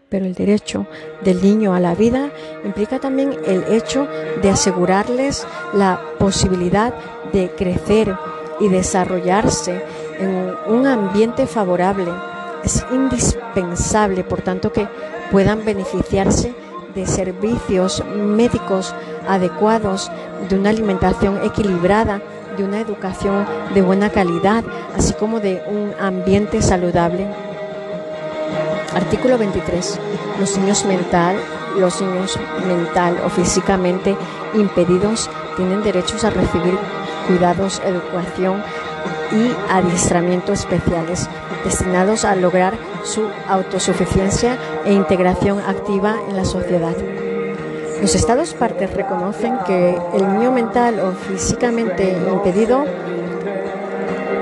Pero 0.08 0.24
el 0.24 0.34
derecho 0.34 0.86
del 1.22 1.42
niño 1.42 1.74
a 1.74 1.80
la 1.80 1.94
vida 1.94 2.30
implica 2.64 2.98
también 2.98 3.34
el 3.46 3.64
hecho 3.64 4.08
de 4.40 4.50
asegurarles 4.50 5.46
la 5.74 6.00
posibilidad 6.18 6.94
de 7.32 7.50
crecer 7.50 8.16
y 8.58 8.68
desarrollarse 8.68 9.82
en 10.18 10.54
un 10.66 10.86
ambiente 10.86 11.46
favorable. 11.46 12.10
Es 12.64 12.84
indispensable, 12.90 14.24
por 14.24 14.40
tanto, 14.40 14.72
que 14.72 14.88
puedan 15.30 15.64
beneficiarse 15.64 16.54
de 16.94 17.06
servicios 17.06 18.02
médicos 18.06 18.94
adecuados, 19.28 20.10
de 20.48 20.56
una 20.56 20.70
alimentación 20.70 21.40
equilibrada, 21.44 22.22
de 22.56 22.64
una 22.64 22.80
educación 22.80 23.46
de 23.74 23.82
buena 23.82 24.10
calidad, 24.10 24.64
así 24.96 25.12
como 25.12 25.38
de 25.38 25.62
un 25.68 25.92
ambiente 26.00 26.62
saludable. 26.62 27.26
Artículo 28.98 29.38
23. 29.38 30.00
Los 30.40 30.58
niños 30.58 30.84
mental, 30.84 31.36
los 31.78 32.00
niños 32.02 32.36
mental 32.66 33.16
o 33.24 33.28
físicamente 33.28 34.16
impedidos 34.54 35.30
tienen 35.56 35.84
derechos 35.84 36.24
a 36.24 36.30
recibir 36.30 36.76
cuidados, 37.28 37.80
educación 37.84 38.60
y 39.30 39.72
adiestramiento 39.72 40.52
especiales 40.52 41.28
destinados 41.64 42.24
a 42.24 42.34
lograr 42.34 42.74
su 43.04 43.28
autosuficiencia 43.48 44.58
e 44.84 44.92
integración 44.92 45.60
activa 45.60 46.16
en 46.28 46.34
la 46.34 46.44
sociedad. 46.44 46.96
Los 48.02 48.16
Estados 48.16 48.52
partes 48.54 48.92
reconocen 48.94 49.58
que 49.64 49.96
el 50.14 50.34
niño 50.34 50.50
mental 50.50 50.98
o 50.98 51.12
físicamente 51.12 52.18
impedido 52.32 52.84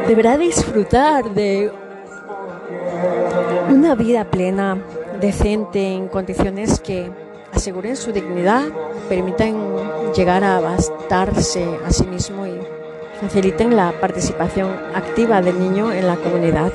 deberá 0.08 0.38
disfrutar 0.38 1.24
de 1.34 1.70
una 3.68 3.94
vida 3.94 4.24
plena, 4.30 4.78
decente, 5.20 5.92
en 5.92 6.08
condiciones 6.08 6.80
que 6.80 7.10
aseguren 7.52 7.96
su 7.96 8.12
dignidad, 8.12 8.64
permitan 9.08 9.56
llegar 10.14 10.44
a 10.44 10.60
bastarse 10.60 11.64
a 11.84 11.90
sí 11.90 12.06
mismo 12.06 12.46
y 12.46 12.58
faciliten 13.20 13.76
la 13.76 13.92
participación 14.00 14.68
activa 14.94 15.40
del 15.40 15.58
niño 15.58 15.92
en 15.92 16.06
la 16.06 16.16
comunidad. 16.16 16.72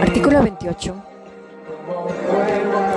Artículo 0.00 0.42
28. 0.42 0.94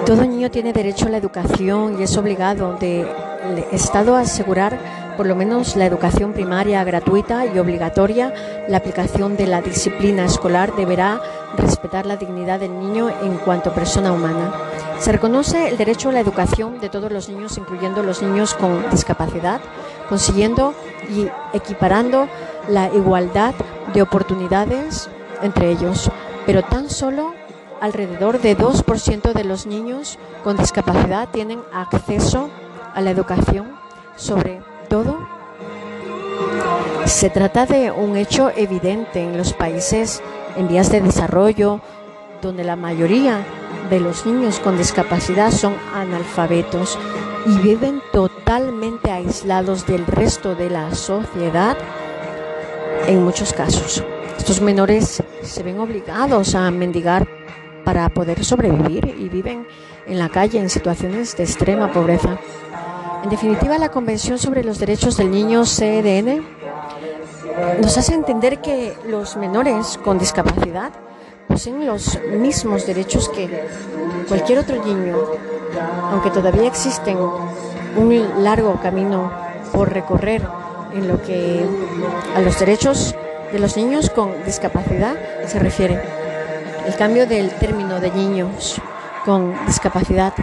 Todo 0.05 0.25
niño 0.25 0.51
tiene 0.51 0.73
derecho 0.73 1.07
a 1.07 1.09
la 1.09 1.17
educación 1.17 1.99
y 1.99 2.03
es 2.03 2.17
obligado 2.17 2.75
del 2.75 3.07
Estado 3.71 4.15
a 4.15 4.21
asegurar 4.21 4.77
por 5.15 5.25
lo 5.25 5.35
menos 5.35 5.75
la 5.75 5.85
educación 5.85 6.33
primaria 6.33 6.83
gratuita 6.83 7.45
y 7.45 7.59
obligatoria. 7.59 8.33
La 8.67 8.77
aplicación 8.77 9.37
de 9.37 9.47
la 9.47 9.61
disciplina 9.61 10.25
escolar 10.25 10.75
deberá 10.75 11.21
respetar 11.57 12.05
la 12.05 12.17
dignidad 12.17 12.59
del 12.59 12.77
niño 12.79 13.09
en 13.09 13.37
cuanto 13.37 13.73
persona 13.73 14.11
humana. 14.11 14.51
Se 14.99 15.11
reconoce 15.11 15.69
el 15.69 15.77
derecho 15.77 16.09
a 16.09 16.13
la 16.13 16.19
educación 16.19 16.79
de 16.79 16.89
todos 16.89 17.11
los 17.11 17.29
niños, 17.29 17.57
incluyendo 17.57 18.03
los 18.03 18.21
niños 18.21 18.53
con 18.53 18.89
discapacidad, 18.89 19.61
consiguiendo 20.09 20.73
y 21.09 21.27
equiparando 21.53 22.27
la 22.67 22.87
igualdad 22.93 23.53
de 23.93 24.01
oportunidades 24.01 25.09
entre 25.41 25.71
ellos, 25.71 26.09
pero 26.45 26.63
tan 26.63 26.89
solo 26.89 27.33
alrededor 27.81 28.39
de 28.39 28.57
2% 28.57 29.33
de 29.33 29.43
los 29.43 29.65
niños 29.65 30.17
con 30.43 30.55
discapacidad 30.55 31.27
tienen 31.29 31.61
acceso 31.73 32.49
a 32.93 33.01
la 33.01 33.11
educación. 33.11 33.73
Sobre 34.15 34.61
todo, 34.93 35.17
se 37.05 37.31
trata 37.31 37.65
de 37.65 37.89
un 37.89 38.15
hecho 38.15 38.51
evidente 38.55 39.23
en 39.23 39.35
los 39.35 39.51
países 39.51 40.21
en 40.55 40.67
vías 40.67 40.91
de 40.91 41.01
desarrollo, 41.01 41.81
donde 42.43 42.63
la 42.63 42.75
mayoría 42.75 43.43
de 43.89 43.99
los 43.99 44.27
niños 44.27 44.59
con 44.59 44.77
discapacidad 44.77 45.49
son 45.49 45.73
analfabetos 45.95 46.99
y 47.47 47.57
viven 47.57 48.03
totalmente 48.11 49.09
aislados 49.09 49.87
del 49.87 50.05
resto 50.05 50.53
de 50.53 50.69
la 50.69 50.93
sociedad 50.93 51.75
en 53.07 53.23
muchos 53.23 53.51
casos. 53.51 54.03
Estos 54.37 54.61
menores 54.61 55.23
se 55.41 55.63
ven 55.63 55.79
obligados 55.79 56.53
a 56.53 56.69
mendigar 56.69 57.27
para 57.83 58.09
poder 58.09 58.45
sobrevivir 58.45 59.15
y 59.17 59.27
viven 59.27 59.65
en 60.05 60.19
la 60.19 60.29
calle 60.29 60.59
en 60.59 60.69
situaciones 60.69 61.35
de 61.35 61.45
extrema 61.45 61.91
pobreza. 61.91 62.37
En 63.23 63.29
definitiva, 63.29 63.77
la 63.77 63.89
Convención 63.89 64.37
sobre 64.37 64.65
los 64.65 64.79
Derechos 64.79 65.15
del 65.15 65.31
Niño 65.31 65.63
CDN 65.63 66.43
nos 67.81 67.97
hace 67.97 68.13
entender 68.13 68.59
que 68.59 68.97
los 69.07 69.37
menores 69.37 69.97
con 70.03 70.19
discapacidad 70.19 70.91
poseen 71.47 71.87
los 71.87 72.19
mismos 72.37 72.85
derechos 72.85 73.29
que 73.29 73.65
cualquier 74.27 74.59
otro 74.59 74.83
niño, 74.83 75.15
aunque 76.11 76.31
todavía 76.31 76.67
existen 76.67 77.17
un 77.95 78.43
largo 78.43 78.79
camino 78.81 79.31
por 79.71 79.93
recorrer 79.93 80.41
en 80.93 81.07
lo 81.07 81.21
que 81.21 81.65
a 82.35 82.41
los 82.41 82.59
derechos 82.59 83.15
de 83.53 83.59
los 83.59 83.77
niños 83.77 84.09
con 84.09 84.43
discapacidad 84.43 85.15
se 85.47 85.59
refiere. 85.59 86.01
El 86.85 86.95
cambio 86.97 87.25
del 87.25 87.51
término 87.51 88.01
de 88.01 88.11
niños 88.11 88.81
con 89.23 89.55
discapacidad 89.65 90.33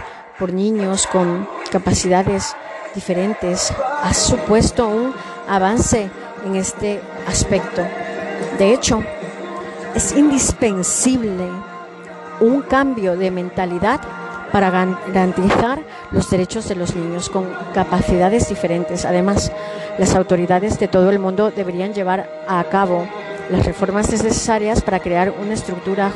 por 0.41 0.53
niños 0.53 1.05
con 1.05 1.47
capacidades 1.71 2.55
diferentes 2.95 3.71
ha 4.01 4.11
supuesto 4.11 4.87
un 4.87 5.13
avance 5.47 6.09
en 6.43 6.55
este 6.55 6.99
aspecto. 7.27 7.83
De 8.57 8.73
hecho, 8.73 9.03
es 9.93 10.17
indispensable 10.17 11.47
un 12.39 12.63
cambio 12.63 13.15
de 13.15 13.29
mentalidad 13.29 14.01
para 14.51 14.71
garantizar 14.71 15.83
los 16.09 16.27
derechos 16.31 16.67
de 16.67 16.73
los 16.73 16.95
niños 16.95 17.29
con 17.29 17.47
capacidades 17.75 18.49
diferentes. 18.49 19.05
Además, 19.05 19.51
las 19.99 20.15
autoridades 20.15 20.79
de 20.79 20.87
todo 20.87 21.11
el 21.11 21.19
mundo 21.19 21.51
deberían 21.51 21.93
llevar 21.93 22.27
a 22.47 22.63
cabo 22.63 23.07
las 23.51 23.63
reformas 23.63 24.09
necesarias 24.09 24.81
para 24.81 25.01
crear 25.01 25.31
una 25.39 25.53
estructura 25.53 26.11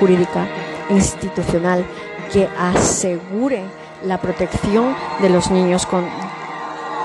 jurídica 0.00 0.46
institucional 0.88 1.84
que 2.32 2.48
asegure 2.58 3.62
la 4.04 4.18
protección 4.18 4.94
de 5.20 5.28
los 5.28 5.50
niños 5.50 5.86
con 5.86 6.04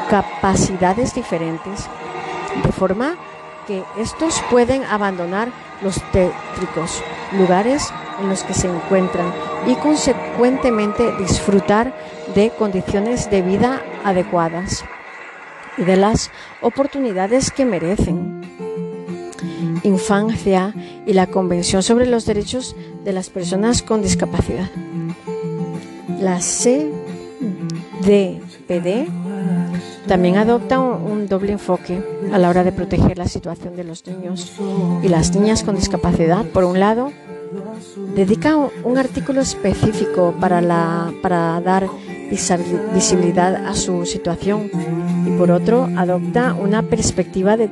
capacidades 0.09 1.13
diferentes, 1.13 1.87
de 2.63 2.71
forma 2.71 3.15
que 3.67 3.83
estos 3.97 4.41
pueden 4.49 4.83
abandonar 4.85 5.49
los 5.81 6.01
tétricos 6.11 7.03
lugares 7.33 7.91
en 8.19 8.29
los 8.29 8.43
que 8.43 8.53
se 8.53 8.67
encuentran 8.67 9.33
y 9.67 9.75
consecuentemente 9.75 11.11
disfrutar 11.17 11.93
de 12.33 12.49
condiciones 12.51 13.29
de 13.29 13.41
vida 13.41 13.81
adecuadas 14.03 14.85
y 15.77 15.83
de 15.83 15.97
las 15.97 16.31
oportunidades 16.61 17.51
que 17.51 17.65
merecen. 17.65 18.36
Infancia 19.83 20.73
y 21.05 21.13
la 21.13 21.27
Convención 21.27 21.83
sobre 21.83 22.05
los 22.05 22.25
Derechos 22.25 22.75
de 23.03 23.13
las 23.13 23.29
Personas 23.29 23.81
con 23.81 24.01
Discapacidad. 24.01 24.69
La 26.19 26.39
CDPD 26.39 26.87
también 30.07 30.37
adopta 30.37 30.79
un 30.79 31.27
doble 31.27 31.51
enfoque 31.51 32.01
a 32.31 32.37
la 32.37 32.49
hora 32.49 32.63
de 32.63 32.71
proteger 32.71 33.17
la 33.17 33.27
situación 33.27 33.75
de 33.75 33.83
los 33.83 34.05
niños 34.07 34.53
y 35.03 35.09
las 35.09 35.35
niñas 35.35 35.63
con 35.63 35.75
discapacidad. 35.75 36.45
Por 36.45 36.63
un 36.63 36.79
lado, 36.79 37.11
dedica 38.15 38.55
un 38.55 38.97
artículo 38.97 39.41
específico 39.41 40.33
para, 40.39 40.61
la, 40.61 41.11
para 41.21 41.59
dar 41.61 41.89
visibilidad 42.93 43.67
a 43.67 43.75
su 43.75 44.05
situación 44.05 44.69
y 45.25 45.37
por 45.37 45.51
otro 45.51 45.89
adopta 45.97 46.53
una 46.53 46.83
perspectiva 46.83 47.57
de 47.57 47.67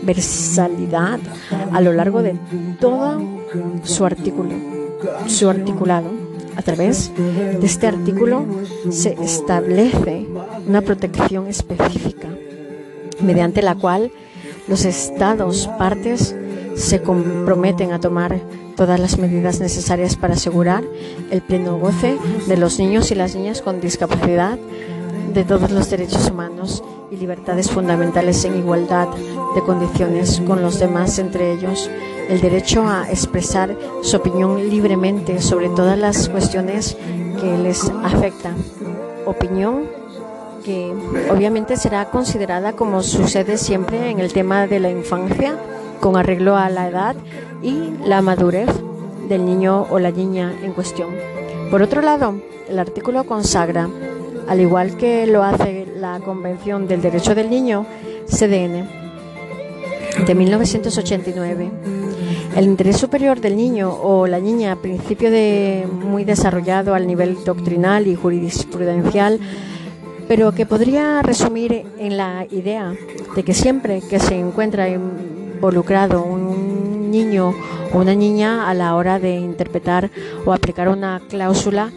transversalidad 0.00 1.20
a 1.72 1.80
lo 1.80 1.92
largo 1.92 2.22
de 2.22 2.36
todo 2.80 3.20
su 3.84 4.04
artículo, 4.04 4.50
su 5.26 5.48
articulado. 5.48 6.10
A 6.56 6.62
través 6.62 7.12
de 7.16 7.64
este 7.64 7.86
artículo 7.86 8.44
se 8.90 9.16
establece 9.22 10.26
una 10.66 10.82
protección 10.82 11.46
específica 11.46 12.28
mediante 13.20 13.62
la 13.62 13.76
cual 13.76 14.10
los 14.68 14.84
estados 14.84 15.68
partes 15.78 16.34
se 16.74 17.02
comprometen 17.02 17.92
a 17.92 18.00
tomar 18.00 18.40
todas 18.76 18.98
las 18.98 19.18
medidas 19.18 19.60
necesarias 19.60 20.16
para 20.16 20.34
asegurar 20.34 20.84
el 21.30 21.40
pleno 21.40 21.78
goce 21.78 22.18
de 22.46 22.56
los 22.56 22.78
niños 22.78 23.10
y 23.10 23.14
las 23.14 23.34
niñas 23.34 23.62
con 23.62 23.80
discapacidad 23.80 24.58
de 25.32 25.44
todos 25.44 25.70
los 25.70 25.88
derechos 25.88 26.30
humanos 26.30 26.82
y 27.10 27.16
libertades 27.16 27.70
fundamentales 27.70 28.44
en 28.44 28.56
igualdad 28.56 29.08
de 29.54 29.62
condiciones 29.62 30.40
con 30.46 30.62
los 30.62 30.78
demás, 30.78 31.18
entre 31.18 31.52
ellos 31.52 31.90
el 32.28 32.40
derecho 32.40 32.86
a 32.86 33.10
expresar 33.10 33.76
su 34.02 34.16
opinión 34.16 34.70
libremente 34.70 35.40
sobre 35.40 35.68
todas 35.70 35.98
las 35.98 36.28
cuestiones 36.28 36.96
que 37.40 37.58
les 37.58 37.90
afectan. 38.04 38.54
Opinión 39.26 39.88
que 40.64 40.94
obviamente 41.30 41.76
será 41.76 42.10
considerada 42.10 42.74
como 42.74 43.02
sucede 43.02 43.56
siempre 43.56 44.10
en 44.10 44.20
el 44.20 44.32
tema 44.32 44.66
de 44.66 44.78
la 44.78 44.90
infancia 44.90 45.56
con 46.00 46.16
arreglo 46.16 46.56
a 46.56 46.68
la 46.68 46.88
edad 46.88 47.16
y 47.62 47.90
la 48.04 48.22
madurez 48.22 48.68
del 49.28 49.44
niño 49.44 49.86
o 49.90 49.98
la 49.98 50.10
niña 50.10 50.52
en 50.62 50.72
cuestión. 50.72 51.10
Por 51.70 51.82
otro 51.82 52.02
lado, 52.02 52.34
el 52.68 52.78
artículo 52.78 53.24
consagra, 53.24 53.88
al 54.48 54.60
igual 54.60 54.96
que 54.96 55.26
lo 55.26 55.42
hace 55.42 55.86
la 55.96 56.20
Convención 56.20 56.86
del 56.86 57.02
Derecho 57.02 57.34
del 57.34 57.50
Niño, 57.50 57.86
CDN, 58.26 58.88
de 60.26 60.34
1989, 60.34 61.70
el 62.56 62.64
interés 62.64 62.96
superior 62.96 63.40
del 63.40 63.56
niño 63.56 63.92
o 63.92 64.26
la 64.26 64.40
niña, 64.40 64.76
principio 64.76 65.30
de 65.30 65.86
muy 65.90 66.24
desarrollado 66.24 66.94
al 66.94 67.06
nivel 67.06 67.42
doctrinal 67.44 68.06
y 68.06 68.14
jurisprudencial, 68.14 69.38
pero 70.28 70.52
que 70.52 70.66
podría 70.66 71.22
resumir 71.22 71.84
en 71.98 72.16
la 72.16 72.46
idea 72.50 72.92
de 73.34 73.42
que 73.42 73.54
siempre 73.54 74.00
que 74.00 74.18
se 74.18 74.38
encuentra 74.38 74.88
involucrado 74.88 76.22
un 76.22 77.10
niño 77.10 77.54
o 77.92 77.98
una 77.98 78.14
niña 78.14 78.68
a 78.68 78.74
la 78.74 78.94
hora 78.94 79.18
de 79.18 79.36
interpretar 79.36 80.10
o 80.44 80.52
aplicar 80.52 80.88
una 80.88 81.20
cláusula 81.28 81.90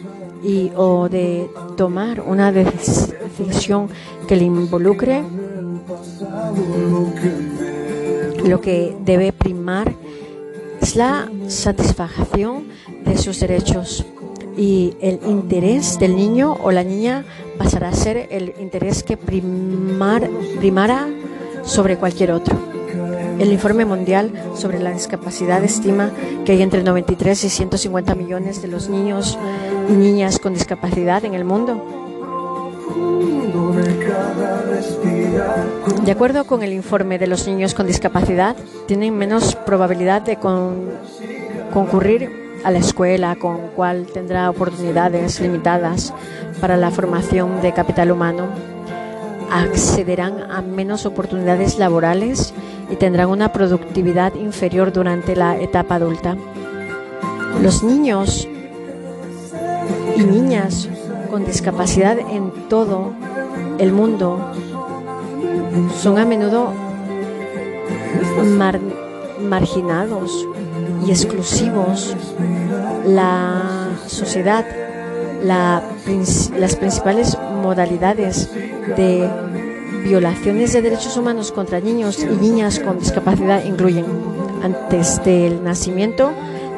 y 0.44 0.70
o 0.76 1.08
de 1.08 1.48
tomar 1.76 2.20
una 2.20 2.52
decisión 2.52 3.88
que 4.28 4.36
le 4.36 4.44
involucre, 4.44 5.22
lo 8.44 8.60
que 8.60 8.94
debe 9.04 9.32
primar 9.32 9.92
es 10.80 10.96
la 10.96 11.30
satisfacción 11.48 12.68
de 13.04 13.16
sus 13.16 13.40
derechos 13.40 14.04
y 14.56 14.94
el 15.00 15.18
interés 15.26 15.98
del 15.98 16.14
niño 16.14 16.56
o 16.62 16.70
la 16.70 16.84
niña 16.84 17.24
pasará 17.58 17.88
a 17.88 17.94
ser 17.94 18.28
el 18.30 18.54
interés 18.60 19.02
que 19.02 19.16
primar, 19.16 20.28
primara 20.58 21.08
sobre 21.64 21.96
cualquier 21.96 22.32
otro. 22.32 22.73
El 23.38 23.52
informe 23.52 23.84
mundial 23.84 24.32
sobre 24.54 24.78
la 24.78 24.90
discapacidad 24.90 25.62
estima 25.64 26.10
que 26.44 26.52
hay 26.52 26.62
entre 26.62 26.82
93 26.82 27.44
y 27.44 27.48
150 27.48 28.14
millones 28.14 28.62
de 28.62 28.68
los 28.68 28.88
niños 28.88 29.38
y 29.88 29.92
niñas 29.92 30.38
con 30.38 30.54
discapacidad 30.54 31.24
en 31.24 31.34
el 31.34 31.44
mundo. 31.44 31.82
De 36.04 36.12
acuerdo 36.12 36.44
con 36.44 36.62
el 36.62 36.72
informe 36.72 37.18
de 37.18 37.26
los 37.26 37.46
niños 37.46 37.74
con 37.74 37.86
discapacidad, 37.86 38.56
tienen 38.86 39.16
menos 39.16 39.54
probabilidad 39.54 40.22
de 40.22 40.38
concurrir 41.72 42.30
a 42.64 42.70
la 42.70 42.78
escuela, 42.78 43.36
con 43.36 43.68
cual 43.76 44.06
tendrá 44.06 44.48
oportunidades 44.48 45.40
limitadas 45.40 46.14
para 46.60 46.76
la 46.76 46.90
formación 46.90 47.60
de 47.62 47.72
capital 47.72 48.10
humano. 48.10 48.48
Accederán 49.50 50.50
a 50.50 50.62
menos 50.62 51.04
oportunidades 51.06 51.78
laborales 51.78 52.54
y 52.90 52.96
tendrán 52.96 53.28
una 53.28 53.52
productividad 53.52 54.34
inferior 54.34 54.92
durante 54.92 55.36
la 55.36 55.56
etapa 55.58 55.96
adulta. 55.96 56.36
Los 57.62 57.82
niños 57.82 58.48
y 60.16 60.22
niñas 60.22 60.88
con 61.30 61.44
discapacidad 61.44 62.18
en 62.18 62.50
todo 62.68 63.12
el 63.78 63.92
mundo 63.92 64.52
son 66.00 66.18
a 66.18 66.24
menudo 66.24 66.72
marginados 69.40 70.46
y 71.06 71.10
exclusivos. 71.10 72.16
La 73.06 73.90
sociedad, 74.06 74.64
las 75.42 76.76
principales 76.76 77.36
modalidades 77.62 78.50
de 78.96 79.28
violaciones 80.04 80.72
de 80.72 80.82
derechos 80.82 81.16
humanos 81.16 81.50
contra 81.50 81.80
niños 81.80 82.18
y 82.22 82.26
niñas 82.26 82.78
con 82.78 82.98
discapacidad 82.98 83.64
incluyen, 83.64 84.04
antes 84.62 85.24
del 85.24 85.64
nacimiento, 85.64 86.32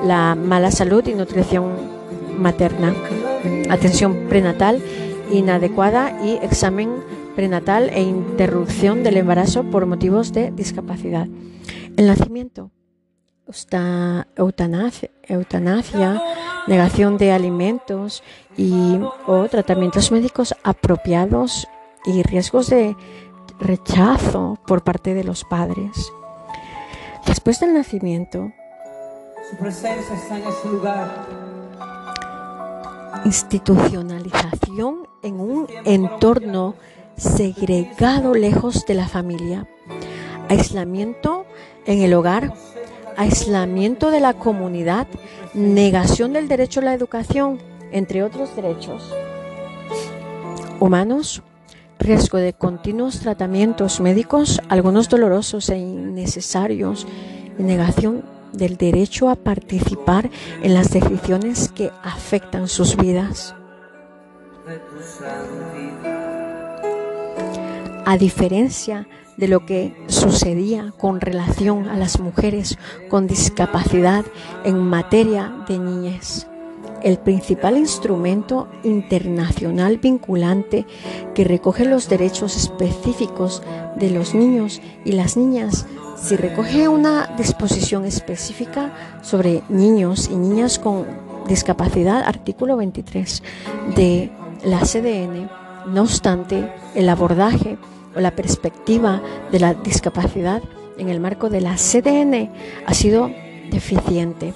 la 0.05 0.35
mala 0.35 0.71
salud 0.71 1.07
y 1.07 1.15
nutrición 1.15 1.75
materna, 2.39 2.95
atención 3.69 4.27
prenatal 4.29 4.81
inadecuada 5.31 6.25
y 6.25 6.37
examen 6.43 7.03
prenatal 7.35 7.91
e 7.91 8.01
interrupción 8.03 9.03
del 9.03 9.17
embarazo 9.19 9.65
por 9.65 9.87
motivos 9.87 10.33
de 10.33 10.51
discapacidad. 10.53 11.27
El 11.97 12.07
nacimiento, 12.07 12.71
eutanasia, 14.37 16.23
negación 16.67 17.19
de 17.19 17.33
alimentos 17.33 18.23
y 18.57 18.99
o 19.27 19.49
tratamientos 19.49 20.11
médicos 20.11 20.55
apropiados 20.63 21.69
y 22.07 22.23
riesgos 22.23 22.69
de 22.69 22.97
rechazo 23.59 24.59
por 24.67 24.83
parte 24.83 25.15
de 25.15 25.25
los 25.25 25.45
padres. 25.45 26.13
Después 27.27 27.61
del 27.61 27.75
nacimiento, 27.75 28.53
su 29.51 29.57
presencia 29.57 30.15
está 30.15 30.39
en 30.39 30.47
ese 30.47 30.69
lugar. 30.69 31.27
Institucionalización 33.25 35.09
en 35.23 35.41
un 35.41 35.67
entorno 35.85 36.75
segregado 37.17 38.35
lejos 38.35 38.87
de 38.87 38.95
la 38.95 39.09
familia. 39.09 39.67
Aislamiento 40.49 41.45
en 41.87 42.03
el 42.03 42.15
hogar, 42.15 42.55
aislamiento 43.17 44.11
de 44.11 44.21
la 44.21 44.35
comunidad, 44.35 45.09
negación 45.55 46.33
del 46.33 46.47
derecho 46.47 46.81
a 46.81 46.85
la 46.85 46.95
educación, 46.95 47.59
entre 47.91 48.23
otros 48.23 48.55
derechos 48.55 49.13
humanos 50.81 51.43
riesgo 52.07 52.39
de 52.39 52.53
continuos 52.53 53.19
tratamientos 53.19 54.01
médicos, 54.01 54.63
algunos 54.69 55.09
dolorosos 55.09 55.69
e 55.71 55.79
innecesarios, 55.79 57.05
y 57.59 57.63
negación 57.65 58.25
del 58.53 58.77
derecho 58.77 59.29
a 59.29 59.35
participar 59.35 60.31
en 60.63 60.73
las 60.73 60.91
decisiones 60.91 61.69
que 61.75 61.91
afectan 62.05 62.69
sus 62.69 62.97
vidas. 62.97 63.57
A 68.05 68.17
diferencia 68.17 69.09
de 69.37 69.49
lo 69.49 69.67
que 69.67 69.97
sucedía 70.07 70.95
con 70.97 71.21
relación 71.21 71.89
a 71.89 71.97
las 71.97 72.21
mujeres 72.21 72.79
con 73.09 73.27
discapacidad 73.27 74.25
en 74.65 74.79
materia 74.79 75.53
de 75.69 75.79
niñez 75.79 76.47
el 77.03 77.19
principal 77.19 77.77
instrumento 77.77 78.69
internacional 78.83 79.99
vinculante 79.99 80.87
que 81.35 81.45
recoge 81.45 81.85
los 81.85 82.09
derechos 82.09 82.57
específicos 82.57 83.63
de 83.97 84.11
los 84.11 84.35
niños 84.35 84.81
y 85.05 85.13
las 85.13 85.37
niñas 85.37 85.87
si 86.17 86.37
recoge 86.37 86.89
una 86.89 87.35
disposición 87.37 88.05
específica 88.05 88.93
sobre 89.23 89.63
niños 89.69 90.29
y 90.31 90.37
niñas 90.37 90.79
con 90.79 91.07
discapacidad, 91.47 92.23
artículo 92.25 92.77
23 92.77 93.43
de 93.95 94.33
la 94.65 94.81
CDN. 94.81 95.49
No 95.87 96.03
obstante, 96.03 96.73
el 96.95 97.09
abordaje 97.09 97.79
o 98.17 98.21
la 98.21 98.35
perspectiva 98.35 99.23
de 99.53 99.61
la 99.61 99.75
discapacidad 99.75 100.63
en 100.99 101.11
el 101.11 101.21
marco 101.21 101.51
de 101.51 101.61
la 101.61 101.77
CDN 101.77 102.51
ha 102.87 102.95
sido 102.95 103.31
deficiente. 103.71 104.55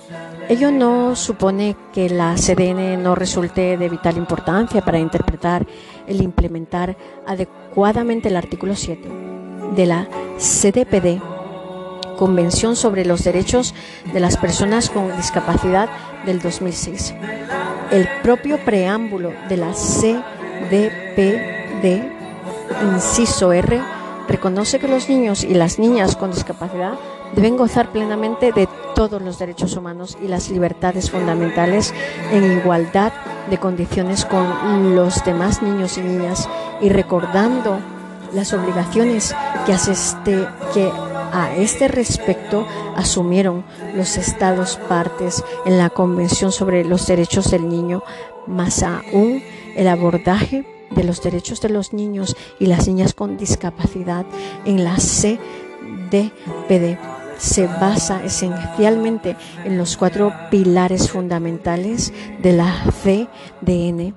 Ello 0.50 0.72
no 0.72 1.14
supone 1.14 1.76
que 1.92 2.10
la 2.10 2.34
CDN 2.34 3.00
no 3.00 3.14
resulte 3.14 3.76
de 3.76 3.88
vital 3.88 4.16
importancia 4.16 4.80
para 4.80 4.98
interpretar 4.98 5.64
el 6.08 6.20
implementar 6.20 6.96
adecuadamente 7.24 8.30
el 8.30 8.36
artículo 8.36 8.74
7 8.74 9.08
de 9.76 9.86
la 9.86 10.08
CDPD, 10.38 11.22
Convención 12.18 12.74
sobre 12.74 13.04
los 13.04 13.22
Derechos 13.22 13.76
de 14.12 14.18
las 14.18 14.36
Personas 14.38 14.90
con 14.90 15.16
Discapacidad 15.16 15.88
del 16.26 16.40
2006. 16.40 17.14
El 17.92 18.08
propio 18.20 18.58
preámbulo 18.64 19.32
de 19.48 19.56
la 19.56 19.70
CDPD, 19.72 20.24
inciso 22.92 23.52
R, 23.52 23.80
reconoce 24.26 24.80
que 24.80 24.88
los 24.88 25.08
niños 25.08 25.44
y 25.44 25.54
las 25.54 25.78
niñas 25.78 26.16
con 26.16 26.32
discapacidad 26.32 26.94
deben 27.34 27.56
gozar 27.56 27.92
plenamente 27.92 28.52
de 28.52 28.68
todos 28.94 29.22
los 29.22 29.38
derechos 29.38 29.76
humanos 29.76 30.18
y 30.22 30.28
las 30.28 30.50
libertades 30.50 31.10
fundamentales 31.10 31.94
en 32.32 32.58
igualdad 32.58 33.12
de 33.48 33.58
condiciones 33.58 34.24
con 34.24 34.94
los 34.94 35.24
demás 35.24 35.62
niños 35.62 35.96
y 35.98 36.02
niñas 36.02 36.48
y 36.80 36.88
recordando 36.88 37.78
las 38.34 38.52
obligaciones 38.52 39.34
que, 39.66 39.72
este, 39.72 40.46
que 40.74 40.92
a 41.32 41.54
este 41.56 41.88
respecto 41.88 42.66
asumieron 42.96 43.64
los 43.94 44.16
estados 44.16 44.76
partes 44.88 45.42
en 45.64 45.78
la 45.78 45.90
Convención 45.90 46.52
sobre 46.52 46.84
los 46.84 47.06
Derechos 47.06 47.50
del 47.50 47.68
Niño, 47.68 48.02
más 48.46 48.82
aún 48.82 49.42
el 49.76 49.88
abordaje 49.88 50.64
de 50.90 51.04
los 51.04 51.22
derechos 51.22 51.60
de 51.60 51.68
los 51.68 51.92
niños 51.92 52.36
y 52.58 52.66
las 52.66 52.88
niñas 52.88 53.14
con 53.14 53.36
discapacidad 53.36 54.26
en 54.64 54.82
la 54.84 54.96
CDPD 54.96 55.38
se 57.40 57.66
basa 57.66 58.22
esencialmente 58.22 59.34
en 59.64 59.78
los 59.78 59.96
cuatro 59.96 60.32
pilares 60.50 61.10
fundamentales 61.10 62.12
de 62.42 62.52
la 62.52 62.84
CDN. 63.02 64.14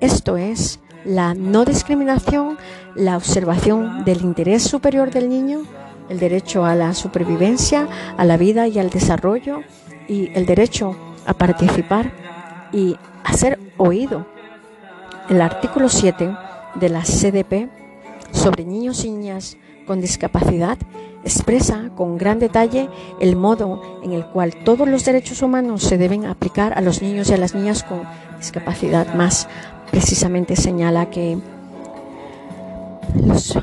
Esto 0.00 0.36
es 0.36 0.78
la 1.04 1.32
no 1.32 1.64
discriminación, 1.64 2.58
la 2.94 3.16
observación 3.16 4.04
del 4.04 4.20
interés 4.20 4.62
superior 4.62 5.10
del 5.10 5.30
niño, 5.30 5.62
el 6.10 6.18
derecho 6.18 6.66
a 6.66 6.74
la 6.74 6.92
supervivencia, 6.92 7.88
a 8.18 8.24
la 8.26 8.36
vida 8.36 8.68
y 8.68 8.78
al 8.78 8.90
desarrollo 8.90 9.62
y 10.06 10.30
el 10.34 10.44
derecho 10.44 10.94
a 11.24 11.32
participar 11.32 12.12
y 12.72 12.96
a 13.24 13.32
ser 13.32 13.58
oído. 13.78 14.26
El 15.30 15.40
artículo 15.40 15.88
7 15.88 16.30
de 16.74 16.88
la 16.90 17.00
CDP 17.00 17.70
sobre 18.32 18.66
niños 18.66 19.02
y 19.04 19.10
niñas 19.10 19.56
con 19.86 20.00
discapacidad 20.00 20.78
expresa 21.24 21.90
con 21.96 22.18
gran 22.18 22.38
detalle 22.38 22.88
el 23.20 23.36
modo 23.36 24.00
en 24.02 24.12
el 24.12 24.26
cual 24.26 24.54
todos 24.64 24.88
los 24.88 25.04
derechos 25.04 25.42
humanos 25.42 25.82
se 25.82 25.98
deben 25.98 26.26
aplicar 26.26 26.76
a 26.76 26.80
los 26.80 27.02
niños 27.02 27.30
y 27.30 27.34
a 27.34 27.38
las 27.38 27.54
niñas 27.54 27.82
con 27.82 28.02
discapacidad. 28.38 29.14
Más 29.14 29.48
precisamente 29.90 30.56
señala 30.56 31.10
que 31.10 31.38
los 33.14 33.58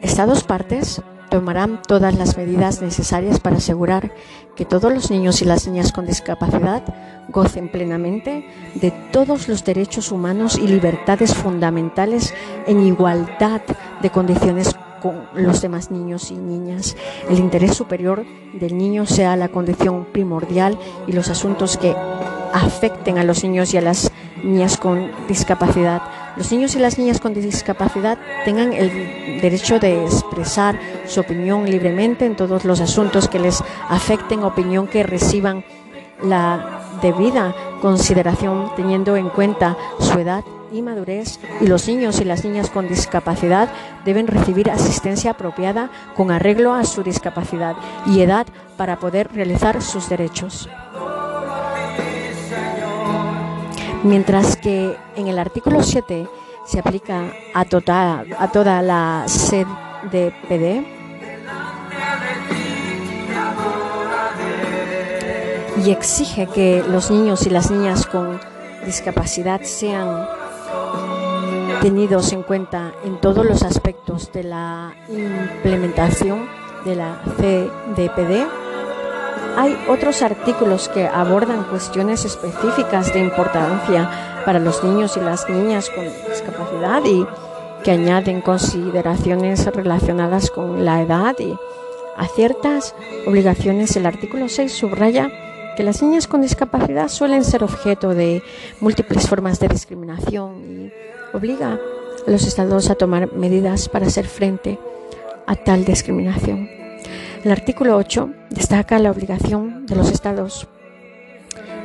Estados 0.00 0.44
partes 0.44 1.02
tomarán 1.30 1.80
todas 1.86 2.14
las 2.16 2.36
medidas 2.36 2.82
necesarias 2.82 3.38
para 3.38 3.56
asegurar 3.56 4.12
que 4.56 4.64
todos 4.64 4.92
los 4.92 5.10
niños 5.10 5.40
y 5.40 5.44
las 5.44 5.66
niñas 5.66 5.92
con 5.92 6.06
discapacidad 6.06 6.82
gocen 7.28 7.70
plenamente 7.70 8.44
de 8.74 8.90
todos 9.12 9.48
los 9.48 9.64
derechos 9.64 10.10
humanos 10.10 10.58
y 10.58 10.66
libertades 10.66 11.34
fundamentales 11.34 12.34
en 12.66 12.80
igualdad 12.80 13.62
de 14.02 14.10
condiciones 14.10 14.74
con 15.00 15.28
los 15.34 15.60
demás 15.60 15.90
niños 15.90 16.30
y 16.30 16.34
niñas. 16.34 16.96
El 17.28 17.38
interés 17.38 17.76
superior 17.76 18.24
del 18.54 18.76
niño 18.76 19.06
sea 19.06 19.36
la 19.36 19.48
condición 19.48 20.06
primordial 20.12 20.78
y 21.06 21.12
los 21.12 21.28
asuntos 21.28 21.76
que 21.76 21.94
afecten 22.52 23.18
a 23.18 23.24
los 23.24 23.42
niños 23.44 23.72
y 23.74 23.78
a 23.78 23.80
las 23.80 24.10
niñas 24.42 24.76
con 24.76 25.10
discapacidad. 25.28 26.02
Los 26.36 26.50
niños 26.52 26.74
y 26.74 26.78
las 26.78 26.98
niñas 26.98 27.20
con 27.20 27.34
discapacidad 27.34 28.18
tengan 28.44 28.72
el 28.72 29.40
derecho 29.40 29.78
de 29.78 30.04
expresar 30.04 30.78
su 31.06 31.20
opinión 31.20 31.68
libremente 31.68 32.24
en 32.24 32.36
todos 32.36 32.64
los 32.64 32.80
asuntos 32.80 33.28
que 33.28 33.38
les 33.38 33.62
afecten, 33.88 34.44
opinión 34.44 34.86
que 34.86 35.02
reciban 35.02 35.64
la 36.22 36.98
debida 37.02 37.54
consideración 37.80 38.70
teniendo 38.76 39.16
en 39.16 39.28
cuenta 39.30 39.76
su 39.98 40.18
edad 40.18 40.44
y 40.72 40.82
madurez 40.82 41.38
y 41.60 41.66
los 41.66 41.86
niños 41.88 42.20
y 42.20 42.24
las 42.24 42.44
niñas 42.44 42.70
con 42.70 42.88
discapacidad 42.88 43.68
deben 44.04 44.26
recibir 44.26 44.70
asistencia 44.70 45.32
apropiada 45.32 45.90
con 46.16 46.30
arreglo 46.30 46.74
a 46.74 46.84
su 46.84 47.02
discapacidad 47.02 47.76
y 48.06 48.20
edad 48.20 48.46
para 48.76 48.98
poder 48.98 49.30
realizar 49.32 49.82
sus 49.82 50.08
derechos. 50.08 50.68
Mientras 54.02 54.56
que 54.56 54.96
en 55.16 55.28
el 55.28 55.38
artículo 55.38 55.82
7 55.82 56.26
se 56.66 56.78
aplica 56.78 57.32
a, 57.52 57.64
toda, 57.64 58.24
a 58.38 58.48
toda 58.50 58.80
la 58.80 59.26
CDPD 59.26 60.86
y 65.84 65.90
exige 65.90 66.46
que 66.46 66.82
los 66.86 67.10
niños 67.10 67.46
y 67.46 67.50
las 67.50 67.70
niñas 67.70 68.06
con 68.06 68.40
discapacidad 68.84 69.62
sean 69.62 70.26
tenidos 71.80 72.32
en 72.32 72.42
cuenta 72.42 72.92
en 73.04 73.20
todos 73.20 73.44
los 73.44 73.62
aspectos 73.62 74.30
de 74.32 74.44
la 74.44 74.94
implementación 75.08 76.46
de 76.84 76.96
la 76.96 77.22
CDPD. 77.36 78.46
Hay 79.56 79.76
otros 79.88 80.22
artículos 80.22 80.88
que 80.88 81.06
abordan 81.06 81.64
cuestiones 81.64 82.24
específicas 82.24 83.12
de 83.12 83.20
importancia 83.20 84.42
para 84.44 84.58
los 84.58 84.84
niños 84.84 85.16
y 85.16 85.20
las 85.20 85.48
niñas 85.48 85.90
con 85.90 86.04
discapacidad 86.04 87.02
y 87.04 87.26
que 87.82 87.92
añaden 87.92 88.42
consideraciones 88.42 89.66
relacionadas 89.66 90.50
con 90.50 90.84
la 90.84 91.00
edad 91.00 91.34
y 91.38 91.56
a 92.16 92.26
ciertas 92.28 92.94
obligaciones. 93.26 93.96
El 93.96 94.06
artículo 94.06 94.48
6 94.48 94.70
subraya 94.70 95.30
que 95.80 95.84
las 95.84 96.02
niñas 96.02 96.26
con 96.26 96.42
discapacidad 96.42 97.08
suelen 97.08 97.42
ser 97.42 97.64
objeto 97.64 98.10
de 98.10 98.42
múltiples 98.80 99.26
formas 99.26 99.60
de 99.60 99.68
discriminación 99.68 100.62
y 100.62 100.92
obliga 101.34 101.80
a 102.26 102.30
los 102.30 102.46
estados 102.46 102.90
a 102.90 102.96
tomar 102.96 103.32
medidas 103.32 103.88
para 103.88 104.06
hacer 104.06 104.26
frente 104.26 104.78
a 105.46 105.56
tal 105.56 105.86
discriminación. 105.86 106.68
El 107.42 107.50
artículo 107.50 107.96
8 107.96 108.28
destaca 108.50 108.98
la 108.98 109.10
obligación 109.10 109.86
de 109.86 109.96
los 109.96 110.12
estados 110.12 110.68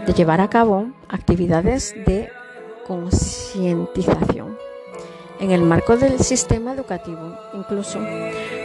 de 0.05 0.11
llevar 0.11 0.41
a 0.41 0.49
cabo 0.49 0.87
actividades 1.07 1.95
de 2.05 2.27
concientización 2.85 4.57
en 5.39 5.51
el 5.51 5.61
marco 5.61 5.95
del 5.95 6.19
sistema 6.19 6.73
educativo, 6.73 7.37
incluso 7.53 7.99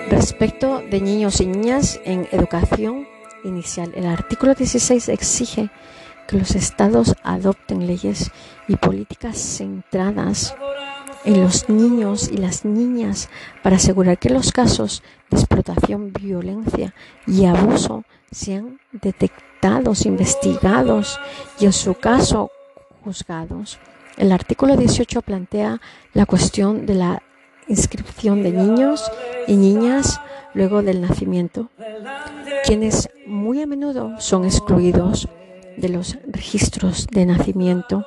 respecto 0.09 0.83
de 0.91 1.01
niños 1.01 1.41
y 1.41 1.47
niñas 1.47 2.01
en 2.05 2.27
educación 2.33 3.07
inicial. 3.45 3.93
El 3.95 4.07
artículo 4.07 4.55
16 4.55 5.09
exige 5.09 5.71
que 6.29 6.39
los 6.39 6.55
estados 6.55 7.15
adopten 7.23 7.87
leyes 7.87 8.31
y 8.69 8.77
políticas 8.77 9.37
centradas 9.37 10.55
en 11.25 11.41
los 11.43 11.69
niños 11.69 12.31
y 12.31 12.37
las 12.37 12.65
niñas 12.65 13.29
para 13.63 13.77
asegurar 13.77 14.19
que 14.19 14.31
los 14.31 14.53
casos 14.53 15.03
de 15.31 15.39
explotación, 15.39 16.13
violencia 16.13 16.95
y 17.27 17.45
abuso 17.45 18.05
sean 18.31 18.81
detectados, 18.93 20.07
investigados 20.07 21.19
y 21.59 21.67
en 21.67 21.73
su 21.73 21.95
caso 21.95 22.51
juzgados. 23.05 23.79
El 24.17 24.33
artículo 24.33 24.77
18 24.77 25.23
plantea 25.23 25.81
la 26.13 26.27
cuestión 26.27 26.87
de 26.87 26.95
la 26.95 27.23
inscripción 27.69 28.43
de 28.43 28.53
niños 28.53 29.11
y 29.47 29.57
niñas 29.57 30.21
luego 30.55 30.83
del 30.83 31.01
nacimiento, 31.01 31.71
quienes 32.65 33.09
muy 33.27 33.63
a 33.63 33.67
menudo 33.67 34.15
son 34.19 34.45
excluidos 34.45 35.29
de 35.77 35.89
los 35.89 36.19
registros 36.27 37.07
de 37.07 37.27
nacimiento, 37.27 38.05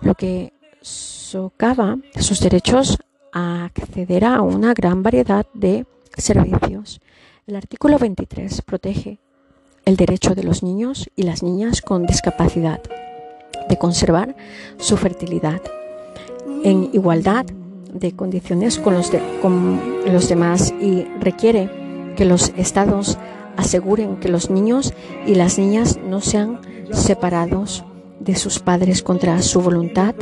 lo 0.00 0.14
que 0.14 0.52
socava 0.80 1.98
sus 2.18 2.40
derechos 2.40 2.98
a 3.32 3.64
acceder 3.64 4.24
a 4.24 4.40
una 4.40 4.74
gran 4.74 5.02
variedad 5.02 5.46
de 5.54 5.86
servicios. 6.16 7.00
El 7.46 7.56
artículo 7.56 7.98
23 7.98 8.62
protege 8.62 9.18
el 9.84 9.96
derecho 9.96 10.34
de 10.34 10.42
los 10.42 10.62
niños 10.62 11.08
y 11.16 11.22
las 11.22 11.42
niñas 11.42 11.80
con 11.80 12.06
discapacidad 12.06 12.82
de 13.68 13.78
conservar 13.78 14.36
su 14.78 14.96
fertilidad 14.96 15.62
en 16.64 16.90
igualdad 16.92 17.46
de 17.92 18.12
condiciones 18.12 18.78
con 18.78 18.94
los, 18.94 19.10
con 19.42 19.80
los 20.06 20.28
demás 20.28 20.72
y 20.80 21.04
requiere 21.20 21.70
que 22.16 22.24
los 22.24 22.52
estados 22.56 23.18
aseguren 23.56 24.16
que 24.16 24.28
los 24.28 24.50
niños 24.50 24.94
y 25.26 25.34
las 25.34 25.58
niñas 25.58 25.98
no 25.98 26.20
sean 26.20 26.60
separados 26.92 27.84
de 28.20 28.34
sus 28.36 28.58
padres 28.58 29.02
contra 29.02 29.40
su 29.42 29.60
voluntad, 29.60 30.14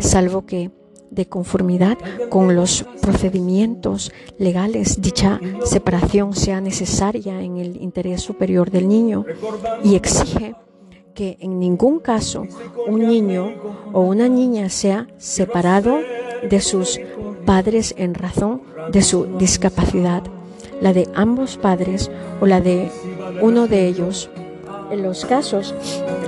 salvo 0.00 0.46
que 0.46 0.70
de 1.10 1.26
conformidad 1.26 1.96
con 2.28 2.56
los 2.56 2.84
procedimientos 3.00 4.12
legales 4.38 5.00
dicha 5.00 5.40
separación 5.64 6.34
sea 6.34 6.60
necesaria 6.60 7.40
en 7.40 7.58
el 7.58 7.80
interés 7.80 8.20
superior 8.20 8.70
del 8.70 8.88
niño 8.88 9.24
y 9.84 9.94
exige 9.94 10.56
que 11.14 11.36
en 11.40 11.60
ningún 11.60 12.00
caso 12.00 12.46
un 12.86 13.06
niño 13.06 13.54
o 13.92 14.00
una 14.00 14.28
niña 14.28 14.68
sea 14.68 15.06
separado 15.16 16.00
de 16.48 16.60
sus 16.60 17.00
padres 17.46 17.94
en 17.96 18.14
razón 18.14 18.62
de 18.90 19.02
su 19.02 19.24
discapacidad, 19.38 20.22
la 20.80 20.92
de 20.92 21.08
ambos 21.14 21.56
padres 21.56 22.10
o 22.40 22.46
la 22.46 22.60
de 22.60 22.90
uno 23.40 23.66
de 23.66 23.86
ellos. 23.86 24.28
En 24.90 25.02
los 25.02 25.24
casos 25.24 25.74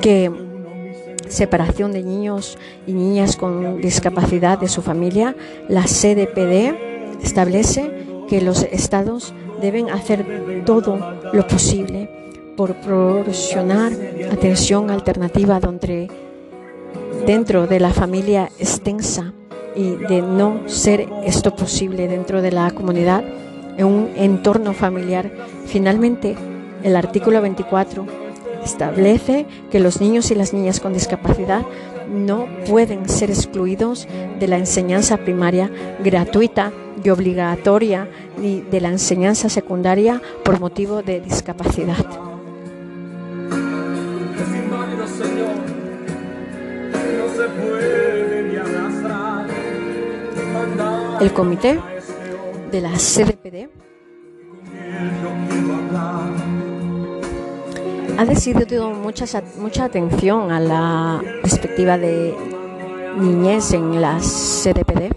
que 0.00 0.30
separación 1.28 1.92
de 1.92 2.02
niños 2.02 2.56
y 2.86 2.92
niñas 2.92 3.36
con 3.36 3.80
discapacidad 3.80 4.58
de 4.58 4.68
su 4.68 4.82
familia, 4.82 5.36
la 5.68 5.82
CDPD 5.82 6.74
establece 7.22 7.90
que 8.28 8.40
los 8.40 8.62
estados 8.62 9.34
deben 9.60 9.90
hacer 9.90 10.62
todo 10.64 10.98
lo 11.32 11.46
posible 11.46 12.25
por 12.56 12.74
proporcionar 12.76 13.92
atención 14.32 14.90
alternativa 14.90 15.60
donde 15.60 16.08
dentro 17.26 17.66
de 17.66 17.80
la 17.80 17.90
familia 17.90 18.50
extensa 18.58 19.32
y 19.74 19.90
de 19.90 20.22
no 20.22 20.62
ser 20.66 21.08
esto 21.24 21.54
posible 21.54 22.08
dentro 22.08 22.40
de 22.40 22.52
la 22.52 22.70
comunidad 22.70 23.22
en 23.76 23.86
un 23.86 24.10
entorno 24.16 24.72
familiar. 24.72 25.30
Finalmente, 25.66 26.34
el 26.82 26.96
artículo 26.96 27.42
24 27.42 28.06
establece 28.64 29.46
que 29.70 29.80
los 29.80 30.00
niños 30.00 30.30
y 30.30 30.34
las 30.34 30.52
niñas 30.52 30.80
con 30.80 30.92
discapacidad 30.92 31.62
no 32.10 32.46
pueden 32.68 33.08
ser 33.08 33.30
excluidos 33.30 34.08
de 34.40 34.48
la 34.48 34.56
enseñanza 34.56 35.18
primaria 35.18 35.70
gratuita 36.02 36.72
y 37.02 37.10
obligatoria 37.10 38.08
ni 38.38 38.60
de 38.62 38.80
la 38.80 38.88
enseñanza 38.88 39.48
secundaria 39.48 40.22
por 40.44 40.58
motivo 40.58 41.02
de 41.02 41.20
discapacidad. 41.20 42.35
El 51.26 51.32
comité 51.32 51.76
de 52.70 52.80
la 52.80 52.92
CDPD 52.92 53.68
ha 58.16 58.24
decidido 58.24 58.90
mucha, 58.90 59.24
mucha 59.58 59.86
atención 59.86 60.52
a 60.52 60.60
la 60.60 61.20
perspectiva 61.42 61.98
de 61.98 62.32
niñez 63.18 63.72
en 63.72 64.00
la 64.00 64.20
CDPD 64.20 65.16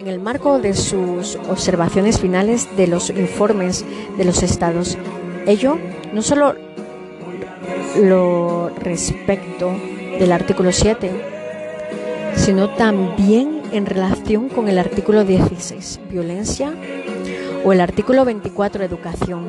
en 0.00 0.08
el 0.08 0.18
marco 0.18 0.58
de 0.58 0.74
sus 0.74 1.36
observaciones 1.48 2.18
finales 2.18 2.76
de 2.76 2.88
los 2.88 3.08
informes 3.10 3.84
de 4.16 4.24
los 4.24 4.42
estados. 4.42 4.98
Ello 5.46 5.78
no 6.12 6.22
solo 6.22 6.56
lo 8.02 8.70
respecto 8.80 9.70
del 10.18 10.32
artículo 10.32 10.72
7, 10.72 11.12
sino 12.34 12.70
también 12.70 13.57
en 13.72 13.86
relación 13.86 14.48
con 14.48 14.68
el 14.68 14.78
artículo 14.78 15.24
16, 15.24 16.00
violencia, 16.10 16.72
o 17.64 17.72
el 17.72 17.80
artículo 17.80 18.24
24, 18.24 18.84
educación, 18.84 19.48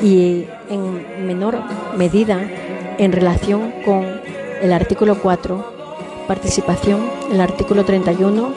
y 0.00 0.44
en 0.68 1.26
menor 1.26 1.58
medida 1.96 2.40
en 2.98 3.12
relación 3.12 3.72
con 3.84 4.04
el 4.62 4.72
artículo 4.72 5.20
4, 5.20 6.24
participación, 6.26 7.00
el 7.32 7.40
artículo 7.40 7.84
31, 7.84 8.52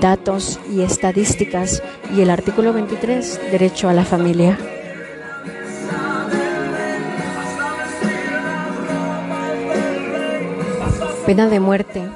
datos 0.00 0.60
y 0.70 0.82
estadísticas, 0.82 1.82
y 2.14 2.20
el 2.20 2.30
artículo 2.30 2.72
23, 2.72 3.40
derecho 3.50 3.88
a 3.88 3.92
la 3.92 4.04
familia. 4.04 4.58
Pena 11.26 11.46
de 11.48 11.60
muerte. 11.60 12.08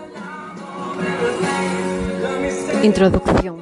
Introducción. 2.83 3.59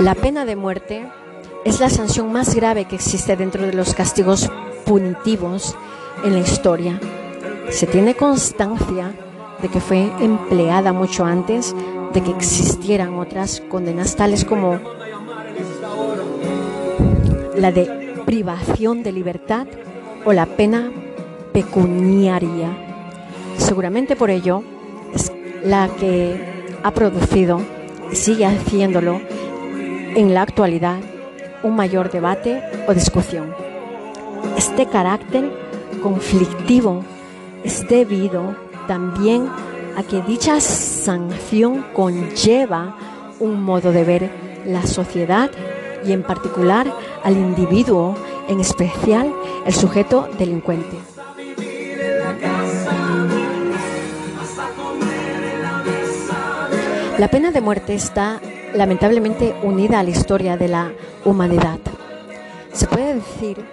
La 0.00 0.16
pena 0.16 0.44
de 0.44 0.56
muerte 0.56 1.06
es 1.64 1.78
la 1.78 1.88
sanción 1.88 2.32
más 2.32 2.56
grave 2.56 2.86
que 2.86 2.96
existe 2.96 3.36
dentro 3.36 3.64
de 3.64 3.72
los 3.72 3.94
castigos 3.94 4.50
punitivos 4.84 5.76
en 6.24 6.32
la 6.32 6.40
historia. 6.40 6.98
Se 7.70 7.86
tiene 7.86 8.16
constancia 8.16 9.12
de 9.62 9.68
que 9.68 9.80
fue 9.80 10.10
empleada 10.18 10.92
mucho 10.92 11.24
antes 11.24 11.72
de 12.12 12.20
que 12.20 12.32
existieran 12.32 13.14
otras 13.14 13.62
condenas 13.68 14.16
tales 14.16 14.44
como 14.44 14.80
la 17.56 17.70
de 17.70 18.16
privación 18.26 19.04
de 19.04 19.12
libertad 19.12 19.68
o 20.24 20.32
la 20.32 20.46
pena 20.46 20.90
pecuniaria. 21.52 22.76
Seguramente 23.56 24.16
por 24.16 24.30
ello 24.30 24.64
es 25.14 25.32
la 25.62 25.88
que 25.88 26.51
ha 26.82 26.90
producido 26.92 27.60
y 28.10 28.16
sigue 28.16 28.46
haciéndolo 28.46 29.20
en 30.14 30.34
la 30.34 30.42
actualidad 30.42 30.98
un 31.62 31.76
mayor 31.76 32.10
debate 32.10 32.62
o 32.86 32.94
discusión. 32.94 33.54
Este 34.56 34.86
carácter 34.86 35.50
conflictivo 36.02 37.04
es 37.64 37.86
debido 37.88 38.56
también 38.86 39.48
a 39.96 40.02
que 40.02 40.22
dicha 40.22 40.60
sanción 40.60 41.84
conlleva 41.94 42.96
un 43.38 43.62
modo 43.62 43.92
de 43.92 44.04
ver 44.04 44.30
la 44.66 44.86
sociedad 44.86 45.50
y 46.04 46.12
en 46.12 46.22
particular 46.22 46.92
al 47.22 47.36
individuo, 47.36 48.16
en 48.48 48.60
especial 48.60 49.32
el 49.66 49.74
sujeto 49.74 50.28
delincuente. 50.38 50.96
La 57.22 57.28
pena 57.28 57.52
de 57.52 57.60
muerte 57.60 57.94
está 57.94 58.40
lamentablemente 58.74 59.54
unida 59.62 60.00
a 60.00 60.02
la 60.02 60.10
historia 60.10 60.56
de 60.56 60.66
la 60.66 60.90
humanidad. 61.24 61.78
Se 62.72 62.88
puede 62.88 63.14
decir 63.14 63.64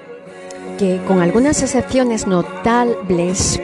que 0.77 1.01
con 1.07 1.19
algunas 1.19 1.63
excepciones 1.63 2.27
notables 2.27 3.59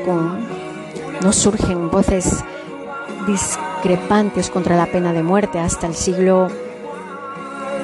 no 1.21 1.32
surgen 1.32 1.91
voces 1.91 2.43
discrepantes 3.28 4.50
contra 4.50 4.76
la 4.76 4.88
pena 4.88 5.13
de 5.13 5.21
muerte 5.21 5.60
hasta 5.60 5.86
el 5.86 5.93
siglo 5.93 6.50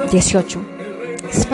XVIII. 0.10 0.58
Es 1.30 1.48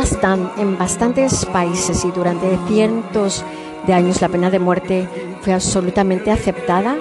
en 0.58 0.78
bastantes 0.78 1.46
países 1.48 2.06
y 2.06 2.12
durante 2.12 2.58
cientos 2.70 3.44
de 3.86 3.94
años 3.94 4.22
la 4.22 4.30
pena 4.30 4.50
de 4.50 4.60
muerte 4.60 5.10
fue 5.42 5.52
absolutamente 5.52 6.32
aceptada, 6.32 6.96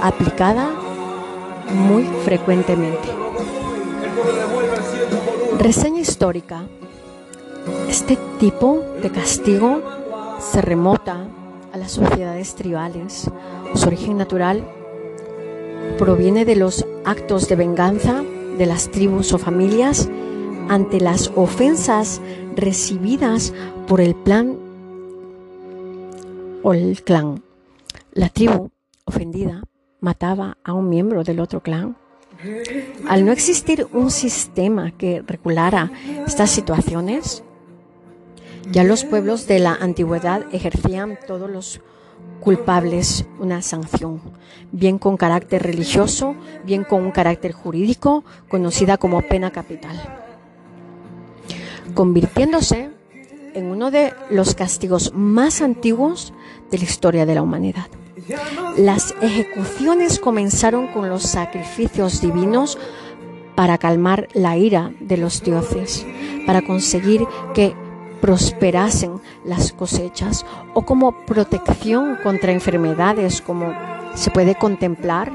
aplicada 0.00 0.70
muy 1.70 2.04
frecuentemente. 2.24 3.08
Reseña 5.58 6.00
histórica. 6.00 6.62
Este 7.88 8.18
tipo 8.40 8.82
de 9.00 9.10
castigo 9.10 9.82
se 10.40 10.60
remota 10.60 11.28
a 11.72 11.78
las 11.78 11.92
sociedades 11.92 12.54
tribales. 12.54 13.30
Su 13.74 13.86
origen 13.86 14.16
natural 14.16 14.64
proviene 15.98 16.44
de 16.44 16.56
los 16.56 16.84
actos 17.04 17.48
de 17.48 17.56
venganza 17.56 18.22
de 18.58 18.66
las 18.66 18.90
tribus 18.90 19.32
o 19.32 19.38
familias 19.38 20.08
ante 20.68 21.00
las 21.00 21.32
ofensas 21.36 22.20
recibidas 22.54 23.52
por 23.86 24.00
el 24.00 24.14
plan 24.14 24.56
o 26.62 26.74
el 26.74 27.02
clan. 27.02 27.42
La 28.12 28.28
tribu 28.28 28.70
ofendida 29.04 29.62
mataba 30.02 30.58
a 30.64 30.74
un 30.74 30.90
miembro 30.90 31.24
del 31.24 31.40
otro 31.40 31.62
clan. 31.62 31.96
Al 33.08 33.24
no 33.24 33.32
existir 33.32 33.86
un 33.92 34.10
sistema 34.10 34.90
que 34.90 35.22
regulara 35.26 35.92
estas 36.26 36.50
situaciones, 36.50 37.44
ya 38.70 38.84
los 38.84 39.04
pueblos 39.04 39.46
de 39.46 39.60
la 39.60 39.74
antigüedad 39.74 40.44
ejercían 40.52 41.18
todos 41.26 41.48
los 41.48 41.80
culpables 42.40 43.26
una 43.38 43.62
sanción, 43.62 44.20
bien 44.72 44.98
con 44.98 45.16
carácter 45.16 45.62
religioso, 45.62 46.34
bien 46.64 46.82
con 46.82 47.04
un 47.04 47.12
carácter 47.12 47.52
jurídico, 47.52 48.24
conocida 48.48 48.98
como 48.98 49.22
pena 49.22 49.52
capital, 49.52 49.96
convirtiéndose 51.94 52.90
en 53.54 53.66
uno 53.66 53.92
de 53.92 54.12
los 54.30 54.56
castigos 54.56 55.12
más 55.14 55.62
antiguos 55.62 56.34
de 56.72 56.78
la 56.78 56.84
historia 56.84 57.24
de 57.24 57.34
la 57.36 57.42
humanidad. 57.42 57.86
Las 58.76 59.14
ejecuciones 59.20 60.18
comenzaron 60.18 60.88
con 60.88 61.08
los 61.08 61.22
sacrificios 61.22 62.20
divinos 62.20 62.78
para 63.54 63.78
calmar 63.78 64.28
la 64.32 64.56
ira 64.56 64.92
de 65.00 65.16
los 65.16 65.42
dioses, 65.42 66.06
para 66.46 66.62
conseguir 66.62 67.26
que 67.54 67.74
prosperasen 68.20 69.20
las 69.44 69.72
cosechas 69.72 70.46
o 70.74 70.82
como 70.82 71.12
protección 71.26 72.16
contra 72.22 72.52
enfermedades 72.52 73.40
como 73.42 73.74
se 74.14 74.30
puede 74.30 74.54
contemplar 74.54 75.32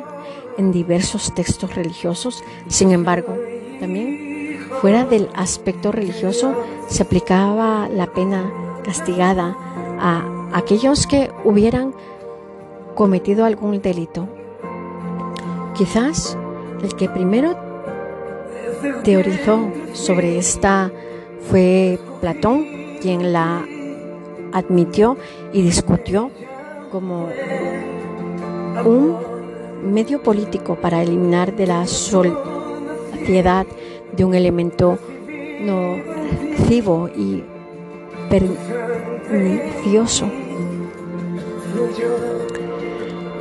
en 0.58 0.72
diversos 0.72 1.36
textos 1.36 1.76
religiosos. 1.76 2.44
Sin 2.68 2.92
embargo, 2.92 3.36
también 3.80 4.68
fuera 4.82 5.04
del 5.06 5.30
aspecto 5.36 5.92
religioso 5.92 6.56
se 6.88 7.04
aplicaba 7.04 7.90
la 7.90 8.08
pena 8.08 8.52
castigada 8.84 9.56
a 10.00 10.50
aquellos 10.54 11.06
que 11.06 11.32
hubieran 11.44 11.94
cometido 12.98 13.46
algún 13.46 13.80
delito. 13.80 14.28
Quizás 15.76 16.36
el 16.82 16.96
que 16.96 17.08
primero 17.08 17.56
teorizó 19.04 19.72
sobre 19.94 20.40
esta 20.40 20.92
fue 21.48 22.00
Platón, 22.20 22.66
quien 23.00 23.32
la 23.32 23.64
admitió 24.52 25.16
y 25.54 25.62
discutió 25.62 26.32
como 26.92 27.30
un 28.84 29.16
medio 29.84 30.24
político 30.24 30.76
para 30.76 31.04
eliminar 31.04 31.56
de 31.56 31.68
la 31.68 31.86
sociedad 31.86 33.68
de 34.12 34.26
un 34.26 34.34
elemento 34.34 34.98
nocivo 35.62 37.10
y 37.16 37.44
pernicioso 38.32 40.26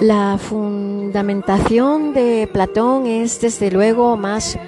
la 0.01 0.39
fundamentación 0.39 2.13
de 2.13 2.49
Platón 2.53 3.07
es 3.07 3.41
desde 3.41 3.71
luego 3.71 4.17
más 4.17 4.59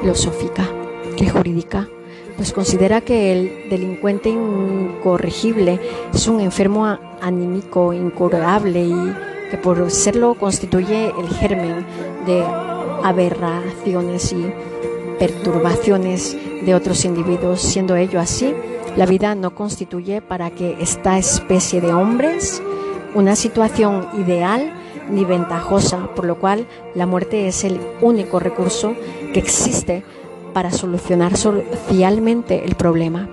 filosófica 0.00 0.68
que 1.16 1.30
jurídica, 1.30 1.88
pues 2.36 2.52
considera 2.52 3.00
que 3.00 3.32
el 3.32 3.70
delincuente 3.70 4.28
incorregible 4.28 5.80
es 6.12 6.28
un 6.28 6.40
enfermo 6.40 6.98
anímico 7.20 7.92
incurable 7.92 8.84
y 8.84 9.14
que 9.50 9.56
por 9.56 9.90
serlo 9.90 10.34
constituye 10.34 11.12
el 11.18 11.28
germen 11.28 11.86
de 12.26 12.42
aberraciones 13.02 14.32
y 14.32 14.52
perturbaciones 15.18 16.36
de 16.64 16.74
otros 16.74 17.04
individuos. 17.04 17.60
Siendo 17.62 17.96
ello 17.96 18.20
así, 18.20 18.54
la 18.96 19.06
vida 19.06 19.34
no 19.34 19.54
constituye 19.54 20.20
para 20.20 20.50
que 20.50 20.76
esta 20.80 21.18
especie 21.18 21.80
de 21.80 21.92
hombres 21.92 22.62
una 23.14 23.36
situación 23.36 24.08
ideal 24.18 24.72
ni 25.10 25.24
ventajosa, 25.24 26.08
por 26.14 26.24
lo 26.24 26.38
cual 26.38 26.66
la 26.94 27.06
muerte 27.06 27.48
es 27.48 27.64
el 27.64 27.80
único 28.00 28.38
recurso 28.38 28.94
que 29.32 29.40
existe 29.40 30.02
para 30.52 30.70
solucionar 30.70 31.36
socialmente 31.36 32.64
el 32.64 32.74
problema. 32.74 33.28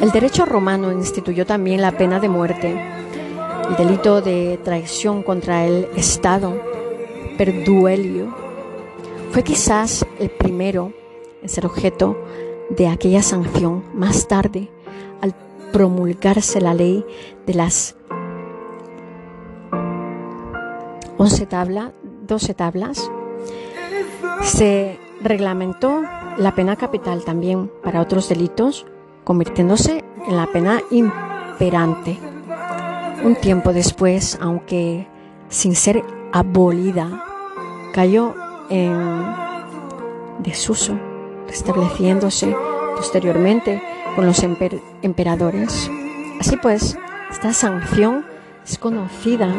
El 0.00 0.10
derecho 0.10 0.44
romano 0.44 0.92
instituyó 0.92 1.46
también 1.46 1.82
la 1.82 1.92
pena 1.92 2.20
de 2.20 2.28
muerte, 2.28 2.80
el 3.68 3.76
delito 3.76 4.20
de 4.20 4.58
traición 4.62 5.22
contra 5.22 5.66
el 5.66 5.88
Estado, 5.96 6.60
perduelio. 7.36 8.34
Fue 9.32 9.42
quizás 9.42 10.06
el 10.18 10.30
primero 10.30 10.92
en 11.42 11.48
ser 11.48 11.66
objeto 11.66 12.16
de 12.70 12.88
aquella 12.88 13.22
sanción. 13.22 13.84
Más 13.94 14.28
tarde, 14.28 14.70
al 15.20 15.34
promulgarse 15.72 16.60
la 16.60 16.74
ley 16.74 17.04
de 17.46 17.54
las 17.54 17.96
once 21.18 21.46
tablas, 21.46 21.92
12 22.26 22.54
tablas, 22.54 23.10
se 24.42 24.98
reglamentó 25.20 26.02
la 26.38 26.54
pena 26.54 26.76
capital 26.76 27.24
también 27.24 27.70
para 27.82 28.00
otros 28.00 28.28
delitos, 28.28 28.86
convirtiéndose 29.24 30.04
en 30.26 30.36
la 30.36 30.46
pena 30.46 30.80
imperante. 30.90 32.18
Un 33.24 33.34
tiempo 33.34 33.72
después, 33.72 34.38
aunque 34.40 35.08
sin 35.48 35.74
ser 35.74 36.04
abolida, 36.32 37.24
cayó 37.92 38.34
en 38.70 39.34
desuso, 40.38 40.96
restableciéndose 41.48 42.54
posteriormente 42.96 43.82
con 44.14 44.26
los 44.26 44.42
emperadores. 45.02 45.90
Así 46.40 46.56
pues, 46.56 46.96
esta 47.30 47.52
sanción 47.52 48.24
es 48.68 48.78
conocida 48.78 49.54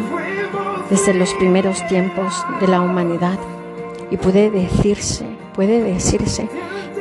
desde 0.90 1.14
los 1.14 1.34
primeros 1.34 1.86
tiempos 1.88 2.46
de 2.60 2.68
la 2.68 2.82
humanidad. 2.82 3.40
Y 4.12 4.18
puede 4.18 4.52
decirse, 4.52 5.26
puede 5.54 5.82
decirse 5.82 6.48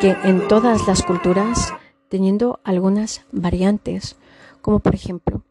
que 0.00 0.16
en 0.24 0.48
todas 0.48 0.86
las 0.86 1.02
culturas, 1.02 1.74
teniendo 2.08 2.60
algunas 2.64 3.22
variantes, 3.32 4.16
como 4.62 4.80
por 4.80 4.94
ejemplo 4.94 5.42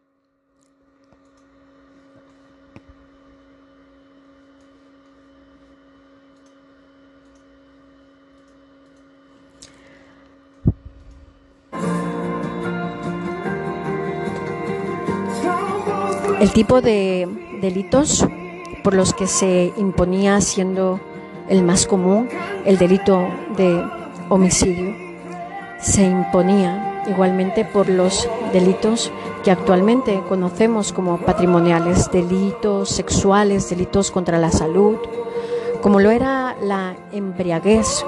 el 16.39 16.51
tipo 16.51 16.81
de 16.81 17.27
delitos 17.61 18.25
por 18.83 18.93
los 18.93 19.13
que 19.13 19.27
se 19.27 19.73
imponía 19.77 20.39
siendo 20.41 20.99
el 21.49 21.63
más 21.63 21.88
común, 21.88 22.29
el 22.65 22.77
delito 22.77 23.27
de 23.55 23.83
homicidio. 24.29 24.95
Se 25.79 26.03
imponía 26.03 27.03
igualmente 27.07 27.65
por 27.65 27.89
los 27.89 28.29
delitos 28.53 29.11
que 29.43 29.51
actualmente 29.51 30.21
conocemos 30.27 30.93
como 30.93 31.17
patrimoniales, 31.17 32.11
delitos 32.11 32.89
sexuales, 32.89 33.69
delitos 33.69 34.11
contra 34.11 34.38
la 34.38 34.51
salud, 34.51 34.97
como 35.81 35.99
lo 35.99 36.11
era 36.11 36.55
la 36.61 36.95
embriaguez 37.11 38.05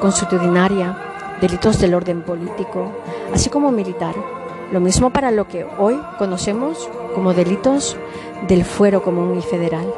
consuetudinaria, 0.00 0.96
delitos 1.40 1.80
del 1.80 1.94
orden 1.94 2.22
político, 2.22 2.92
así 3.32 3.50
como 3.50 3.72
militar. 3.72 4.14
Lo 4.72 4.80
mismo 4.80 5.10
para 5.10 5.30
lo 5.30 5.46
que 5.46 5.66
hoy 5.78 6.00
conocemos 6.18 6.88
como 7.14 7.34
delitos 7.34 7.96
del 8.48 8.64
fuero 8.64 9.02
común 9.02 9.38
y 9.38 9.42
federal. 9.42 9.92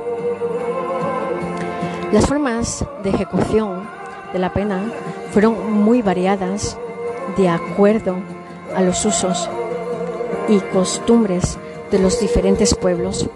Las 2.12 2.27
formas 2.27 2.85
de 3.05 3.11
ejecución 3.11 3.89
de 4.33 4.41
la 4.41 4.53
pena 4.53 4.93
fueron 5.31 5.72
muy 5.72 6.03
variadas 6.03 6.77
de 7.37 7.49
acuerdo 7.49 8.16
a 8.75 8.83
los 8.83 9.05
usos 9.05 9.49
y 10.49 10.59
costumbres 10.59 11.57
de 11.93 12.01
los 12.01 12.18
diferentes 12.18 12.75
pueblos. 12.75 13.29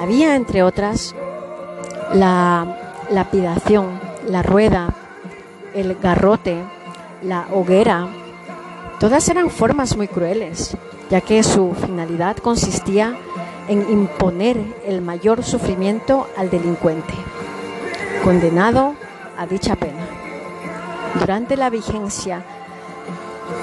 Había, 0.00 0.34
entre 0.34 0.64
otras, 0.64 1.14
la 2.12 3.04
lapidación, 3.10 4.00
la 4.28 4.42
rueda, 4.42 4.92
el 5.72 5.94
garrote, 5.94 6.64
la 7.22 7.46
hoguera. 7.52 8.08
Todas 9.04 9.28
eran 9.28 9.50
formas 9.50 9.98
muy 9.98 10.08
crueles, 10.08 10.74
ya 11.10 11.20
que 11.20 11.42
su 11.42 11.74
finalidad 11.74 12.38
consistía 12.38 13.14
en 13.68 13.82
imponer 13.92 14.56
el 14.86 15.02
mayor 15.02 15.44
sufrimiento 15.44 16.26
al 16.38 16.48
delincuente, 16.48 17.12
condenado 18.24 18.94
a 19.36 19.46
dicha 19.46 19.76
pena. 19.76 20.08
Durante 21.20 21.58
la 21.58 21.68
vigencia 21.68 22.46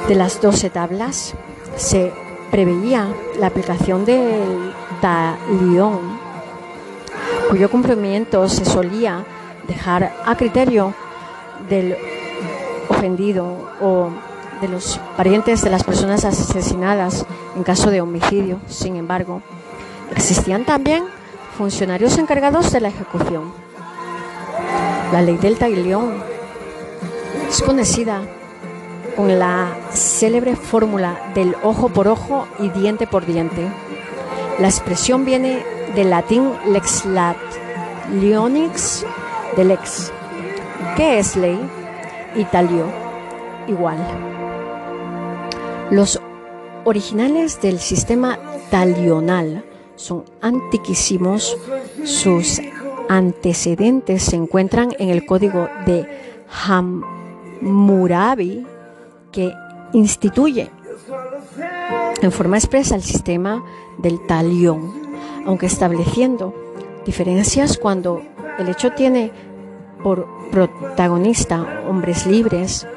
de 0.08 0.14
las 0.14 0.40
doce 0.40 0.70
tablas 0.70 1.34
se 1.76 2.14
preveía 2.52 3.08
la 3.40 3.48
aplicación 3.48 4.06
del 4.06 4.72
talión, 5.02 6.20
cuyo 7.50 7.68
cumplimiento 7.72 8.48
se 8.48 8.64
solía 8.64 9.26
dejar 9.68 10.14
a 10.24 10.38
criterio 10.38 10.94
del 11.68 11.98
ofendido 12.90 13.72
o 13.82 14.12
de 14.62 14.68
los 14.68 15.00
parientes 15.18 15.62
de 15.62 15.70
las 15.70 15.84
personas 15.84 16.24
asesinadas 16.24 17.26
en 17.56 17.64
caso 17.64 17.90
de 17.90 18.02
homicidio. 18.02 18.60
Sin 18.68 18.96
embargo, 18.96 19.42
Existían 20.12 20.66
también 20.66 21.06
funcionarios 21.58 22.18
encargados 22.18 22.72
de 22.72 22.82
la 22.82 22.90
ejecución. 22.90 23.54
La 25.12 25.22
ley 25.22 25.38
del 25.38 25.58
taglión 25.58 26.22
es 27.50 27.62
conocida 27.62 28.22
con 29.16 29.40
la 29.40 29.76
célebre 29.92 30.56
fórmula 30.56 31.32
del 31.34 31.56
ojo 31.64 31.90
por 31.90 32.08
ojo 32.08 32.48
y 32.60 32.70
diente 32.70 33.08
por 33.08 33.26
diente. 33.26 33.68
La 34.60 34.68
expresión 34.68 35.26
viene 35.26 35.64
del 35.96 36.10
latín 36.10 36.52
lex 36.68 37.06
lat, 37.06 37.38
leonix 38.14 39.06
de 39.56 39.64
lex, 39.64 40.12
que 40.96 41.20
es 41.20 41.36
ley, 41.36 41.60
italio, 42.36 42.86
igual. 43.68 44.31
Los 45.92 46.22
originales 46.86 47.62
del 47.62 47.80
sistema 47.80 48.40
talional 48.70 49.66
son 49.98 50.24
antiquísimos. 50.42 51.58
Sus 52.06 52.62
antecedentes 53.10 54.24
se 54.24 54.38
encuentran 54.38 54.96
en 55.00 55.10
el 55.10 55.26
código 55.26 55.68
de 55.86 56.08
Hammurabi 56.66 58.66
que 59.34 59.52
instituye 59.92 60.72
en 62.22 62.32
forma 62.32 62.58
expresa 62.58 62.96
el 62.96 63.04
sistema 63.04 63.62
del 63.98 64.26
talión, 64.26 64.94
aunque 65.46 65.66
estableciendo 65.66 66.56
diferencias 67.06 67.78
cuando 67.78 68.22
el 68.58 68.70
hecho 68.70 68.94
tiene 68.94 69.34
por 70.02 70.26
protagonista 70.52 71.84
hombres 71.86 72.26
libres, 72.26 72.88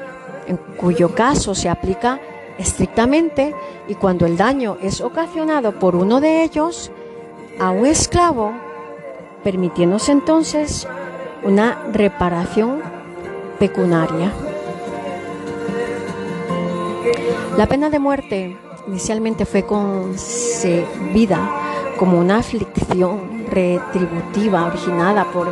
en 0.47 0.55
cuyo 0.77 1.13
caso 1.13 1.55
se 1.55 1.67
aplica 1.67 2.21
estrictamente 2.57 3.53
y 3.87 3.95
cuando 3.95 4.25
el 4.25 4.37
daño 4.37 4.77
es 4.81 5.01
ocasionado 5.01 5.79
por 5.79 5.95
uno 5.95 6.21
de 6.21 6.43
ellos 6.43 6.91
a 7.59 7.71
un 7.71 7.85
esclavo, 7.85 8.53
permitiéndose 9.43 10.11
entonces 10.11 10.87
una 11.43 11.83
reparación 11.91 12.81
pecuniaria. 13.59 14.31
La 17.57 17.67
pena 17.67 17.89
de 17.89 17.99
muerte 17.99 18.57
inicialmente 18.87 19.45
fue 19.45 19.63
concebida 19.63 21.49
como 21.97 22.19
una 22.19 22.39
aflicción 22.39 23.45
retributiva 23.49 24.65
originada 24.65 25.31
por 25.31 25.47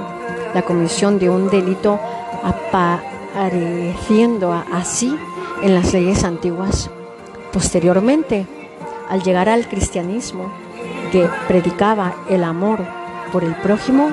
la 0.54 0.62
comisión 0.64 1.20
de 1.20 1.30
un 1.30 1.50
delito 1.50 1.98
apareciendo 2.44 4.52
así 4.52 5.18
en 5.64 5.74
las 5.74 5.94
leyes 5.94 6.24
antiguas. 6.24 6.90
Posteriormente, 7.52 8.46
al 9.10 9.24
llegar 9.24 9.50
al 9.50 9.68
cristianismo, 9.68 10.52
que 11.12 11.28
predicaba 11.48 12.16
el 12.30 12.44
amor 12.44 12.80
por 13.32 13.44
el 13.44 13.56
prójimo 13.56 14.12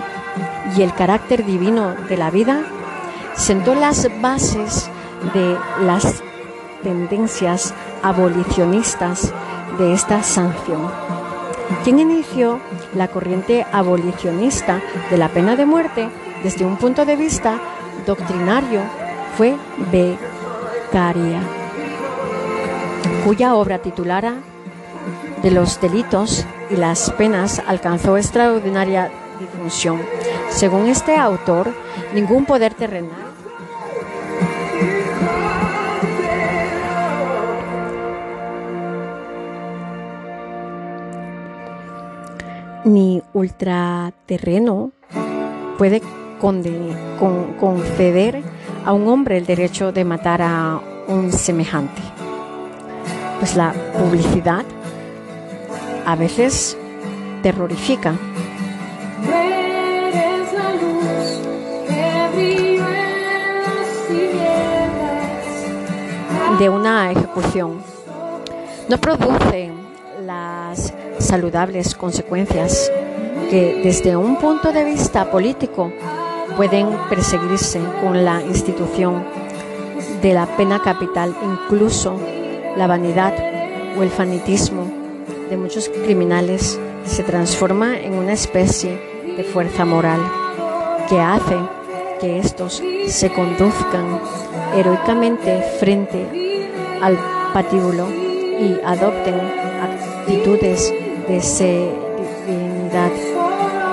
y 0.76 0.82
el 0.82 0.94
carácter 0.94 1.44
divino 1.44 1.94
de 2.08 2.16
la 2.16 2.30
vida, 2.30 2.62
sentó 3.34 3.74
las 3.74 4.08
bases 4.20 4.88
de 5.34 5.56
las 5.82 6.22
tendencias 6.82 7.74
abolicionistas 8.02 9.32
de 9.78 9.92
esta 9.92 10.22
sanción. 10.22 10.90
Quien 11.84 11.98
inició 11.98 12.60
la 12.94 13.08
corriente 13.08 13.66
abolicionista 13.72 14.80
de 15.10 15.16
la 15.16 15.28
pena 15.28 15.56
de 15.56 15.66
muerte 15.66 16.08
desde 16.42 16.64
un 16.64 16.76
punto 16.76 17.04
de 17.04 17.16
vista 17.16 17.58
doctrinario 18.06 18.80
fue 19.36 19.56
B 19.90 20.16
Cuya 23.24 23.54
obra 23.54 23.78
titulada 23.78 24.34
De 25.42 25.50
los 25.50 25.80
delitos 25.80 26.44
y 26.70 26.76
las 26.76 27.10
penas 27.12 27.62
alcanzó 27.66 28.16
extraordinaria 28.16 29.10
difusión. 29.38 30.00
Según 30.48 30.88
este 30.88 31.16
autor, 31.16 31.72
ningún 32.14 32.44
poder 32.44 32.74
terrenal 32.74 33.30
ni 42.84 43.22
ultraterreno 43.32 44.92
puede 45.78 46.02
conceder 47.58 48.42
a 48.84 48.92
un 48.92 49.08
hombre 49.08 49.38
el 49.38 49.46
derecho 49.46 49.92
de 49.92 50.04
matar 50.04 50.42
a 50.42 50.80
un 51.08 51.32
semejante. 51.32 52.02
Pues 53.38 53.56
la 53.56 53.72
publicidad 53.98 54.64
a 56.06 56.16
veces 56.16 56.76
terrorifica. 57.42 58.14
de 66.58 66.68
una 66.68 67.10
ejecución. 67.10 67.80
No 68.86 68.98
produce 68.98 69.70
las 70.26 70.92
saludables 71.18 71.94
consecuencias 71.94 72.92
que 73.48 73.80
desde 73.82 74.14
un 74.14 74.36
punto 74.36 74.70
de 74.70 74.84
vista 74.84 75.30
político 75.30 75.90
pueden 76.56 76.88
perseguirse 77.08 77.80
con 78.00 78.24
la 78.24 78.42
institución 78.42 79.24
de 80.22 80.34
la 80.34 80.46
pena 80.56 80.80
capital, 80.80 81.34
incluso 81.42 82.18
la 82.76 82.86
vanidad 82.86 83.34
o 83.98 84.02
el 84.02 84.10
fanatismo 84.10 84.90
de 85.48 85.56
muchos 85.56 85.88
criminales 85.88 86.78
se 87.04 87.22
transforma 87.22 87.98
en 87.98 88.14
una 88.14 88.32
especie 88.32 89.00
de 89.36 89.44
fuerza 89.44 89.84
moral 89.84 90.20
que 91.08 91.20
hace 91.20 91.56
que 92.20 92.38
estos 92.38 92.82
se 93.08 93.32
conduzcan 93.32 94.20
heroicamente 94.76 95.62
frente 95.80 96.70
al 97.00 97.18
patíbulo 97.52 98.06
y 98.08 98.78
adopten 98.84 99.40
actitudes 99.80 100.92
de 101.26 101.40
serenidad 101.40 103.10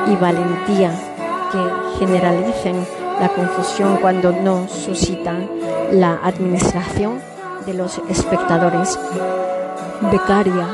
y 0.07 0.15
valentía 0.15 1.06
que 1.51 1.99
generalicen 1.99 2.75
la 3.19 3.29
confusión 3.29 3.97
cuando 4.01 4.31
no 4.31 4.67
suscitan 4.67 5.49
la 5.91 6.19
administración 6.23 7.19
de 7.65 7.73
los 7.73 7.99
espectadores. 8.09 8.99
Becaria 10.11 10.67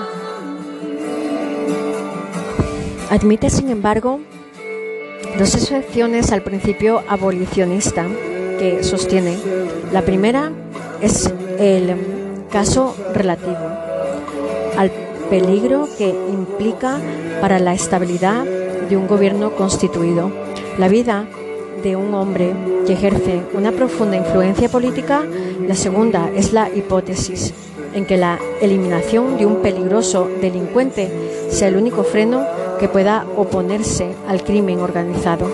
admite, 3.09 3.49
sin 3.49 3.69
embargo, 3.69 4.19
dos 5.37 5.55
excepciones 5.55 6.31
al 6.31 6.41
principio 6.41 7.03
abolicionista 7.07 8.05
que 8.57 8.83
sostiene. 8.83 9.37
La 9.91 10.01
primera 10.01 10.51
es 11.01 11.31
el 11.59 11.95
caso 12.51 12.95
relativo 13.13 13.57
al 14.77 14.91
peligro 15.29 15.87
que 15.97 16.09
implica 16.09 16.99
para 17.41 17.59
la 17.59 17.73
estabilidad 17.73 18.43
de 18.43 18.97
un 18.97 19.07
gobierno 19.07 19.55
constituido. 19.55 20.31
La 20.77 20.87
vida 20.87 21.25
de 21.83 21.95
un 21.95 22.13
hombre 22.13 22.53
que 22.87 22.93
ejerce 22.93 23.41
una 23.53 23.71
profunda 23.71 24.17
influencia 24.17 24.69
política. 24.69 25.23
La 25.67 25.75
segunda 25.75 26.29
es 26.35 26.53
la 26.53 26.69
hipótesis 26.69 27.53
en 27.93 28.05
que 28.05 28.17
la 28.17 28.39
eliminación 28.61 29.37
de 29.37 29.45
un 29.45 29.57
peligroso 29.57 30.29
delincuente 30.41 31.11
sea 31.49 31.67
el 31.67 31.77
único 31.77 32.03
freno 32.03 32.43
que 32.79 32.87
pueda 32.87 33.25
oponerse 33.37 34.07
al 34.27 34.43
crimen 34.43 34.79
organizado. 34.79 35.47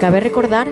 Cabe 0.00 0.20
recordar 0.20 0.68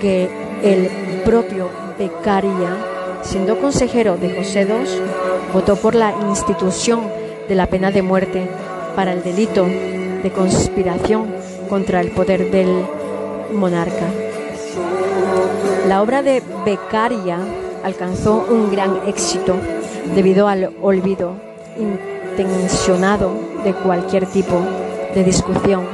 que 0.00 0.28
el 0.62 0.88
propio 1.24 1.68
Beccaria, 1.98 2.76
siendo 3.22 3.58
consejero 3.58 4.16
de 4.16 4.36
José 4.36 4.62
II, 4.62 5.52
votó 5.52 5.76
por 5.76 5.94
la 5.94 6.14
institución 6.28 7.02
de 7.48 7.54
la 7.54 7.66
pena 7.66 7.90
de 7.90 8.02
muerte 8.02 8.48
para 8.94 9.12
el 9.12 9.22
delito 9.22 9.64
de 9.64 10.30
conspiración 10.34 11.26
contra 11.68 12.00
el 12.00 12.10
poder 12.10 12.50
del 12.50 12.84
monarca. 13.52 14.06
La 15.86 16.02
obra 16.02 16.22
de 16.22 16.42
Beccaria 16.64 17.38
alcanzó 17.82 18.46
un 18.50 18.70
gran 18.70 19.00
éxito 19.06 19.56
debido 20.14 20.48
al 20.48 20.70
olvido 20.82 21.34
intencionado 21.78 23.32
de 23.64 23.72
cualquier 23.72 24.26
tipo 24.26 24.60
de 25.14 25.24
discusión 25.24 25.86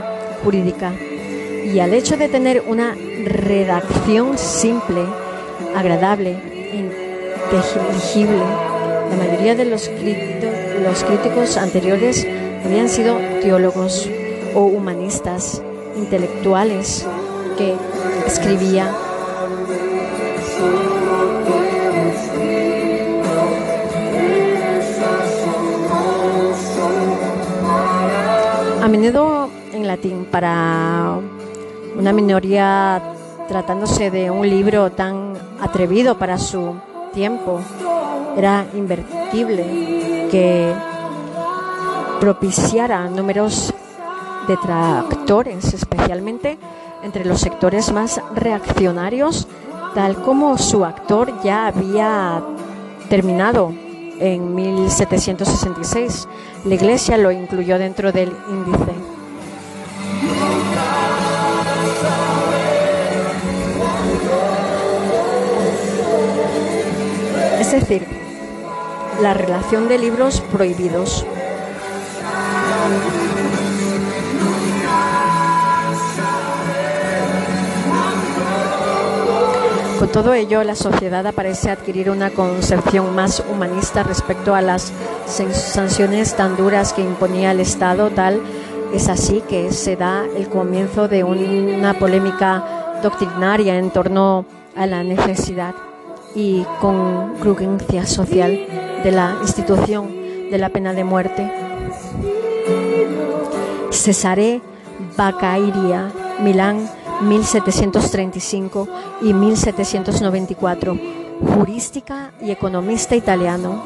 jurídica 0.43 0.93
y 1.65 1.79
al 1.79 1.95
hecho 1.95 2.17
de 2.17 2.29
tener 2.29 2.63
una 2.67 2.95
redacción 3.25 4.37
simple, 4.37 5.05
agradable, 5.75 6.37
inteligible. 6.73 8.43
La 9.11 9.17
mayoría 9.17 9.55
de 9.55 9.65
los, 9.65 9.91
los 10.83 11.05
críticos 11.05 11.57
anteriores 11.57 12.27
habían 12.65 12.89
sido 12.89 13.17
teólogos 13.41 14.09
o 14.55 14.63
humanistas, 14.63 15.63
intelectuales 15.97 17.07
que 17.57 17.77
escribía 18.27 18.91
a 28.83 28.89
menudo 28.89 29.49
en 29.73 29.87
latín 29.87 30.27
para 30.31 31.19
una 31.97 32.13
minoría 32.13 33.03
tratándose 33.49 34.11
de 34.11 34.31
un 34.31 34.49
libro 34.49 34.91
tan 34.91 35.35
atrevido 35.61 36.19
para 36.19 36.39
su 36.39 36.75
tiempo. 37.13 37.61
Era 38.37 38.67
invertible 38.75 40.29
que 40.31 40.75
propiciara 42.21 43.09
números 43.09 43.73
detractores, 44.49 45.73
especialmente 45.73 46.59
entre 47.05 47.25
los 47.25 47.41
sectores 47.41 47.93
más 47.93 48.21
reaccionarios, 48.35 49.47
tal 49.95 50.17
como 50.17 50.59
su 50.59 50.85
actor 50.85 51.33
ya 51.45 51.67
había 51.67 52.43
terminado 53.09 53.73
en 54.19 54.55
1766. 54.55 56.29
La 56.65 56.75
Iglesia 56.75 57.19
lo 57.19 57.31
incluyó 57.31 57.79
dentro 57.79 58.11
del 58.11 58.33
índice. 58.49 58.93
Es 67.61 67.71
decir, 67.73 68.07
la 69.21 69.35
relación 69.35 69.89
de 69.89 69.99
libros 69.99 70.41
prohibidos. 70.53 71.27
Todo 80.15 80.33
ello, 80.33 80.63
la 80.63 80.77
sociedad 80.77 81.27
aparece 81.27 81.73
adquirir 81.73 82.09
una 82.09 82.31
concepción 82.31 83.17
más 83.17 83.43
humanista 83.51 84.05
respecto 84.05 84.55
a 84.55 84.61
las 84.61 84.93
sanciones 85.27 86.37
tan 86.37 86.57
duras 86.57 86.93
que 86.93 87.03
imponía 87.03 87.51
el 87.51 87.59
Estado, 87.59 88.11
tal 88.11 88.41
es 88.93 89.09
así 89.09 89.43
que 89.49 89.73
se 89.73 89.97
da 89.97 90.23
el 90.37 90.49
comienzo 90.49 91.09
de 91.09 91.25
una 91.25 91.95
polémica 91.95 93.01
doctrinaria 93.03 93.77
en 93.77 93.91
torno 93.91 94.47
a 94.77 94.87
la 94.87 95.03
necesidad 95.03 95.75
y 96.37 96.65
congruencia 96.81 98.07
social 98.07 98.53
de 99.03 99.11
la 99.11 99.37
institución 99.43 100.15
de 100.49 100.59
la 100.59 100.69
pena 100.69 100.93
de 100.93 101.03
muerte. 101.03 101.53
Cesare 103.91 104.63
Bacairia, 105.17 106.13
Milán, 106.39 106.89
1735 107.23 108.89
y 109.23 109.33
1794, 109.33 110.99
jurística 111.55 112.33
y 112.41 112.51
economista 112.51 113.17
italiano. 113.17 113.83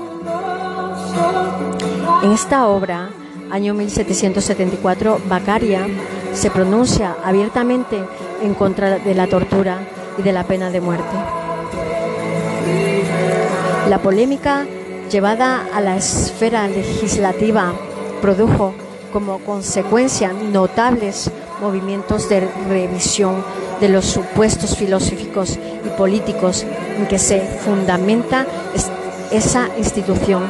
En 2.23 2.33
esta 2.33 2.67
obra, 2.67 3.11
año 3.51 3.75
1774, 3.75 5.21
Baccaria 5.29 5.87
se 6.33 6.51
pronuncia 6.51 7.17
abiertamente 7.25 8.03
en 8.43 8.55
contra 8.55 8.99
de 8.99 9.15
la 9.15 9.27
tortura 9.27 9.79
y 10.19 10.23
de 10.23 10.33
la 10.33 10.45
pena 10.45 10.71
de 10.71 10.81
muerte. 10.81 11.17
La 13.89 13.99
polémica 14.01 14.67
llevada 15.11 15.67
a 15.73 15.81
la 15.81 15.97
esfera 15.97 16.69
legislativa 16.69 17.73
produjo 18.21 18.75
como 19.13 19.39
consecuencia 19.39 20.33
notables 20.33 21.31
movimientos 21.61 22.29
de 22.29 22.49
revisión 22.69 23.45
de 23.81 23.89
los 23.89 24.05
supuestos 24.05 24.77
filosóficos 24.77 25.59
y 25.85 25.89
políticos 25.97 26.65
en 26.97 27.07
que 27.07 27.19
se 27.19 27.41
fundamenta 27.41 28.47
esa 29.31 29.69
institución. 29.77 30.47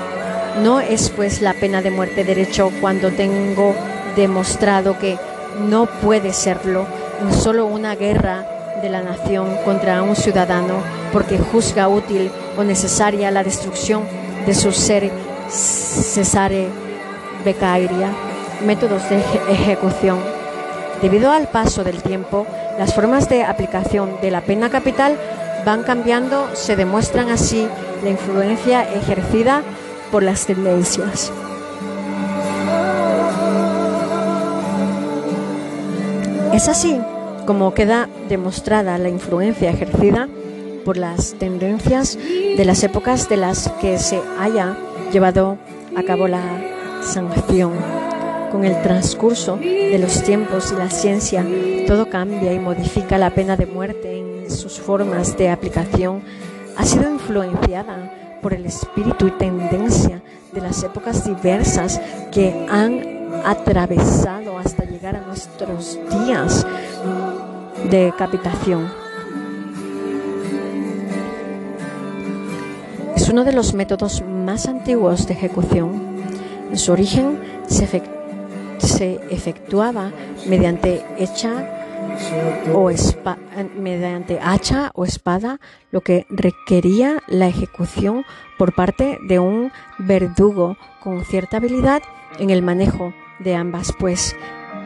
No 0.62 0.80
es 0.80 1.10
pues 1.10 1.40
la 1.40 1.54
pena 1.54 1.82
de 1.82 1.90
muerte 1.90 2.24
derecho 2.24 2.70
cuando 2.80 3.10
tengo 3.10 3.74
demostrado 4.16 4.98
que 4.98 5.18
no 5.68 5.86
puede 5.86 6.32
serlo 6.32 6.86
en 7.20 7.32
solo 7.32 7.66
una 7.66 7.94
guerra 7.94 8.46
de 8.82 8.88
la 8.88 9.02
nación 9.02 9.56
contra 9.64 10.02
un 10.02 10.16
ciudadano 10.16 10.74
porque 11.12 11.38
juzga 11.38 11.88
útil 11.88 12.30
o 12.56 12.64
necesaria 12.64 13.30
la 13.30 13.44
destrucción 13.44 14.02
de 14.46 14.54
su 14.54 14.72
ser 14.72 15.10
Cesare 15.48 16.68
Beccaria 17.44 18.12
métodos 18.64 19.08
de 19.08 19.18
ejecución. 19.50 20.37
Debido 21.02 21.30
al 21.30 21.48
paso 21.48 21.84
del 21.84 22.02
tiempo, 22.02 22.46
las 22.78 22.94
formas 22.94 23.28
de 23.28 23.44
aplicación 23.44 24.20
de 24.20 24.30
la 24.30 24.40
pena 24.40 24.68
capital 24.68 25.16
van 25.64 25.82
cambiando, 25.84 26.48
se 26.54 26.76
demuestran 26.76 27.28
así 27.28 27.68
la 28.02 28.10
influencia 28.10 28.82
ejercida 28.82 29.62
por 30.10 30.22
las 30.22 30.46
tendencias. 30.46 31.32
Es 36.52 36.68
así 36.68 37.00
como 37.46 37.72
queda 37.74 38.08
demostrada 38.28 38.98
la 38.98 39.08
influencia 39.08 39.70
ejercida 39.70 40.28
por 40.84 40.96
las 40.96 41.34
tendencias 41.34 42.18
de 42.18 42.64
las 42.64 42.82
épocas 42.82 43.28
de 43.28 43.36
las 43.36 43.68
que 43.80 43.98
se 43.98 44.20
haya 44.40 44.76
llevado 45.12 45.58
a 45.96 46.02
cabo 46.02 46.26
la 46.26 46.42
sanción. 47.02 47.72
Con 48.50 48.64
el 48.64 48.80
transcurso 48.82 49.56
de 49.56 49.98
los 49.98 50.22
tiempos 50.22 50.72
y 50.72 50.76
la 50.76 50.88
ciencia, 50.90 51.46
todo 51.86 52.08
cambia 52.08 52.52
y 52.52 52.58
modifica 52.58 53.18
la 53.18 53.30
pena 53.30 53.56
de 53.56 53.66
muerte 53.66 54.18
en 54.18 54.50
sus 54.50 54.80
formas 54.80 55.36
de 55.36 55.50
aplicación. 55.50 56.22
Ha 56.76 56.84
sido 56.84 57.10
influenciada 57.10 58.38
por 58.40 58.54
el 58.54 58.64
espíritu 58.66 59.26
y 59.26 59.32
tendencia 59.32 60.22
de 60.52 60.60
las 60.60 60.82
épocas 60.82 61.24
diversas 61.26 62.00
que 62.32 62.66
han 62.70 63.18
atravesado 63.44 64.58
hasta 64.58 64.84
llegar 64.84 65.16
a 65.16 65.20
nuestros 65.20 65.98
días 66.24 66.66
de 67.90 68.04
decapitación. 68.04 68.88
Es 73.14 73.28
uno 73.28 73.44
de 73.44 73.52
los 73.52 73.74
métodos 73.74 74.22
más 74.22 74.66
antiguos 74.66 75.26
de 75.26 75.34
ejecución. 75.34 76.18
En 76.70 76.78
su 76.78 76.92
origen 76.92 77.40
se, 77.66 77.86
efectuaba 79.30 80.12
mediante 80.46 81.04
o 82.72 82.90
mediante 83.78 84.38
hacha 84.40 84.90
o 84.94 85.04
espada, 85.04 85.60
lo 85.90 86.00
que 86.00 86.26
requería 86.30 87.22
la 87.26 87.48
ejecución 87.48 88.24
por 88.58 88.74
parte 88.74 89.18
de 89.28 89.38
un 89.38 89.72
verdugo 89.98 90.76
con 91.02 91.24
cierta 91.24 91.58
habilidad 91.58 92.02
en 92.38 92.50
el 92.50 92.62
manejo 92.62 93.12
de 93.38 93.54
ambas, 93.54 93.92
pues 93.98 94.34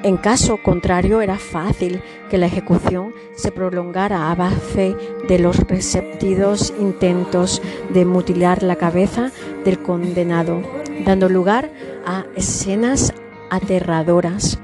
en 0.02 0.16
caso 0.16 0.56
contrario, 0.56 1.20
era 1.20 1.38
fácil 1.38 2.02
que 2.28 2.36
la 2.36 2.46
ejecución 2.46 3.14
se 3.36 3.52
prolongara 3.52 4.32
a 4.32 4.34
base 4.34 4.96
de 5.28 5.38
los 5.38 5.58
receptivos 5.68 6.74
intentos 6.80 7.62
de 7.90 8.04
mutilar 8.04 8.64
la 8.64 8.74
cabeza 8.74 9.30
del 9.64 9.80
condenado, 9.80 10.60
dando 11.04 11.28
lugar 11.28 11.70
a 12.04 12.24
escenas 12.34 13.14
aterradoras. 13.52 14.58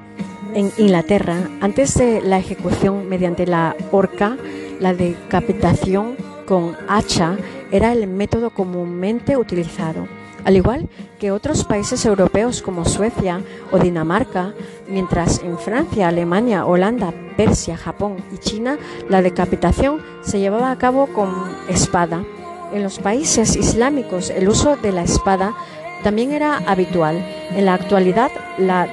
En 0.54 0.72
Inglaterra, 0.78 1.36
antes 1.60 1.94
de 1.94 2.20
la 2.20 2.38
ejecución 2.38 3.08
mediante 3.08 3.46
la 3.46 3.76
horca, 3.92 4.36
la 4.80 4.94
decapitación 4.94 6.16
con 6.46 6.76
hacha 6.88 7.36
era 7.70 7.92
el 7.92 8.06
método 8.06 8.50
comúnmente 8.50 9.36
utilizado 9.36 10.08
al 10.48 10.56
igual 10.56 10.88
que 11.18 11.30
otros 11.30 11.64
países 11.64 12.06
europeos 12.06 12.62
como 12.62 12.86
Suecia 12.86 13.42
o 13.70 13.78
Dinamarca, 13.78 14.54
mientras 14.88 15.40
en 15.40 15.58
Francia, 15.58 16.08
Alemania, 16.08 16.64
Holanda, 16.64 17.12
Persia, 17.36 17.76
Japón 17.76 18.16
y 18.32 18.38
China 18.38 18.78
la 19.10 19.20
decapitación 19.20 20.00
se 20.22 20.38
llevaba 20.40 20.70
a 20.70 20.78
cabo 20.78 21.08
con 21.08 21.34
espada. 21.68 22.24
En 22.72 22.82
los 22.82 22.98
países 22.98 23.56
islámicos 23.56 24.30
el 24.30 24.48
uso 24.48 24.76
de 24.76 24.92
la 24.92 25.02
espada 25.02 25.54
también 26.02 26.32
era 26.32 26.58
habitual. 26.66 27.24
En 27.54 27.64
la 27.64 27.74
actualidad 27.74 28.30
la 28.58 28.88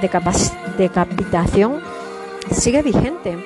decapitación 0.77 1.81
sigue 2.51 2.81
vigente. 2.81 3.37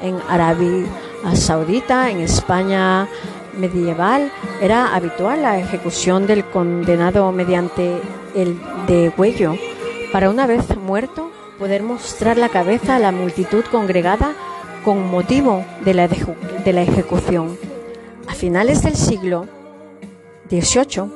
En 0.00 0.18
Arabia 0.28 0.86
Saudita, 1.34 2.10
en 2.10 2.20
España, 2.20 3.08
medieval 3.56 4.32
era 4.60 4.94
habitual 4.94 5.42
la 5.42 5.58
ejecución 5.58 6.26
del 6.26 6.44
condenado 6.44 7.30
mediante 7.32 8.00
el 8.34 8.58
degüello, 8.86 9.56
para 10.12 10.30
una 10.30 10.46
vez 10.46 10.76
muerto 10.76 11.30
poder 11.58 11.82
mostrar 11.82 12.36
la 12.38 12.48
cabeza 12.48 12.96
a 12.96 12.98
la 12.98 13.12
multitud 13.12 13.64
congregada 13.70 14.32
con 14.84 15.10
motivo 15.10 15.64
de 15.84 15.94
la, 15.94 16.08
de 16.08 16.72
la 16.72 16.82
ejecución. 16.82 17.56
A 18.26 18.34
finales 18.34 18.82
del 18.82 18.96
siglo 18.96 19.46
XVIII, 20.50 21.10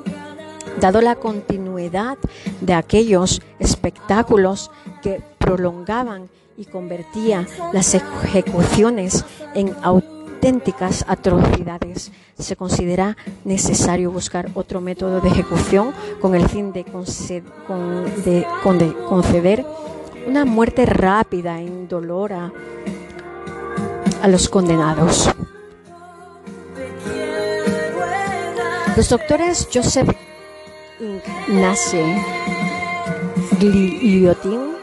dado 0.81 1.01
la 1.01 1.17
continuidad 1.17 2.19
de 2.61 2.75
aquellos 2.75 3.41
espectáculos 3.59 4.71
que 5.03 5.23
prolongaban 5.39 6.29
y 6.57 6.65
convertía 6.65 7.47
las 7.73 7.95
ejecuciones 7.95 9.25
en 9.55 9.75
auténticas 9.83 11.05
atrocidades. 11.09 12.13
Se 12.39 12.57
considera 12.57 13.17
necesario 13.45 14.11
buscar 14.11 14.49
otro 14.55 14.81
método 14.81 15.21
de 15.21 15.29
ejecución 15.29 15.93
con 16.21 16.35
el 16.35 16.49
fin 16.49 16.73
de, 16.73 16.85
conceder 19.09 19.67
una 20.27 20.45
muerte 20.45 20.87
rápida 20.87 21.61
e 21.61 21.65
indolora 21.65 22.53
a 24.23 24.29
los 24.29 24.49
condenados. 24.49 25.31
Los 28.97 29.11
doctores 29.11 29.69
Joseph 29.73 30.09
Ignace 30.99 32.03
Guillotin 33.61 34.77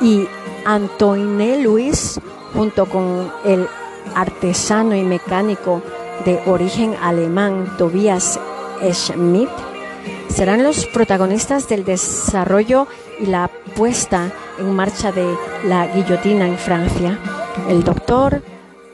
y 0.00 0.26
Antoine 0.64 1.62
Louis, 1.62 2.18
junto 2.54 2.86
con 2.86 3.30
el 3.44 3.68
artesano 4.14 4.94
y 4.94 5.02
mecánico 5.02 5.82
de 6.24 6.40
origen 6.46 6.96
alemán 7.02 7.74
Tobias 7.76 8.40
Schmidt, 8.92 9.50
serán 10.28 10.62
los 10.62 10.86
protagonistas 10.86 11.68
del 11.68 11.84
desarrollo 11.84 12.86
y 13.20 13.26
la 13.26 13.50
puesta 13.74 14.32
en 14.58 14.74
marcha 14.74 15.12
de 15.12 15.36
la 15.64 15.86
guillotina 15.86 16.46
en 16.46 16.56
Francia. 16.56 17.18
El 17.68 17.84
doctor 17.84 18.42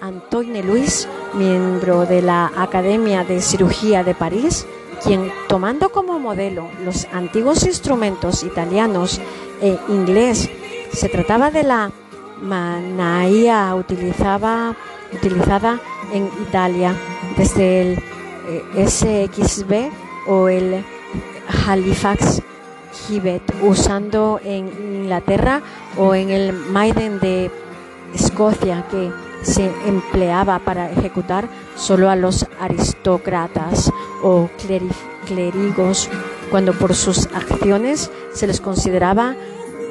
Antoine 0.00 0.62
Louis, 0.62 1.08
miembro 1.34 2.04
de 2.04 2.22
la 2.22 2.50
Academia 2.56 3.22
de 3.22 3.40
Cirugía 3.40 4.02
de 4.02 4.14
París, 4.14 4.66
quien 5.04 5.32
tomando 5.48 5.90
como 5.90 6.18
modelo 6.18 6.68
los 6.84 7.06
antiguos 7.12 7.64
instrumentos 7.64 8.42
italianos 8.42 9.20
e 9.60 9.78
inglés, 9.88 10.48
se 10.92 11.08
trataba 11.08 11.50
de 11.50 11.62
la 11.62 11.90
manaía 12.40 13.74
utilizaba 13.74 14.76
utilizada 15.12 15.80
en 16.12 16.28
Italia 16.42 16.94
desde 17.36 17.82
el 17.82 17.98
eh, 18.48 18.88
SXB 18.88 19.90
o 20.28 20.48
el 20.48 20.84
Halifax 21.66 22.42
Gibbet, 22.92 23.42
usando 23.62 24.40
en 24.44 24.68
Inglaterra 25.02 25.62
o 25.96 26.14
en 26.14 26.30
el 26.30 26.52
Maiden 26.52 27.20
de 27.20 27.50
Escocia, 28.14 28.86
que 28.90 29.10
se 29.42 29.70
empleaba 29.86 30.58
para 30.60 30.90
ejecutar 30.90 31.48
solo 31.76 32.10
a 32.10 32.16
los 32.16 32.46
aristócratas 32.60 33.92
o 34.22 34.48
clérigos, 35.26 36.08
cuando 36.50 36.72
por 36.72 36.94
sus 36.94 37.26
acciones 37.26 38.10
se 38.32 38.46
les 38.46 38.60
consideraba 38.60 39.34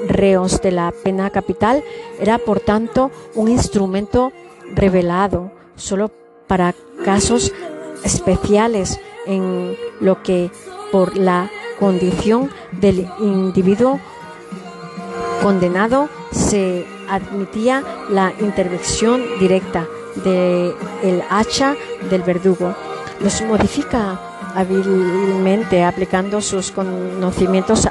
reos 0.08 0.62
de 0.62 0.72
la 0.72 0.92
pena 1.04 1.30
capital, 1.30 1.84
era 2.20 2.38
por 2.38 2.60
tanto 2.60 3.12
un 3.36 3.50
instrumento 3.50 4.32
revelado 4.74 5.52
solo 5.76 6.12
para 6.48 6.74
casos 7.04 7.52
especiales 8.04 9.00
en 9.26 9.76
lo 10.00 10.24
que 10.24 10.52
por 10.92 11.18
la 11.18 11.50
condición 11.80 12.50
del 12.72 13.08
individuo 13.20 14.00
condenado 15.42 16.10
se 16.32 16.86
admitía 17.12 17.84
la 18.10 18.34
intervención 18.40 19.22
directa 19.40 19.86
del 20.24 20.74
el 21.04 21.24
hacha 21.30 21.76
del 22.10 22.24
verdugo. 22.24 22.74
Los 23.20 23.42
modifica 23.44 24.20
hábilmente 24.56 25.84
aplicando 25.84 26.42
sus 26.42 26.72
conocimientos 26.72 27.88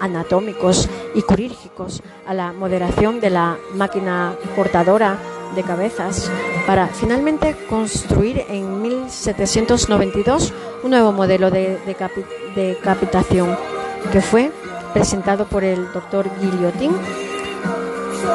anatómicos 0.00 0.88
y 1.14 1.22
quirúrgicos 1.22 2.02
a 2.26 2.34
la 2.34 2.52
moderación 2.52 3.20
de 3.20 3.30
la 3.30 3.56
máquina 3.74 4.34
cortadora 4.56 5.18
de 5.54 5.62
cabezas 5.62 6.30
para 6.66 6.88
finalmente 6.88 7.56
construir 7.68 8.44
en 8.48 8.82
1792 8.82 10.52
un 10.82 10.90
nuevo 10.90 11.12
modelo 11.12 11.50
de, 11.50 11.78
decapitación 12.54 13.56
que 14.12 14.20
fue 14.20 14.50
presentado 14.92 15.46
por 15.46 15.64
el 15.64 15.92
doctor 15.92 16.28
Guillotin 16.40 16.92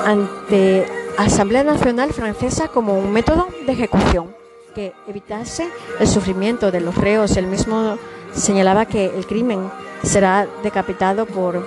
ante 0.05 0.85
Asamblea 1.17 1.63
Nacional 1.63 2.13
Francesa 2.13 2.69
como 2.69 2.97
un 2.97 3.11
método 3.11 3.47
de 3.65 3.73
ejecución 3.73 4.35
que 4.73 4.93
evitase 5.07 5.69
el 5.99 6.07
sufrimiento 6.07 6.71
de 6.71 6.81
los 6.81 6.95
reos. 6.95 7.35
El 7.37 7.47
mismo 7.47 7.97
señalaba 8.33 8.85
que 8.85 9.05
el 9.05 9.25
crimen 9.25 9.69
será 10.03 10.47
decapitado 10.63 11.25
por 11.25 11.65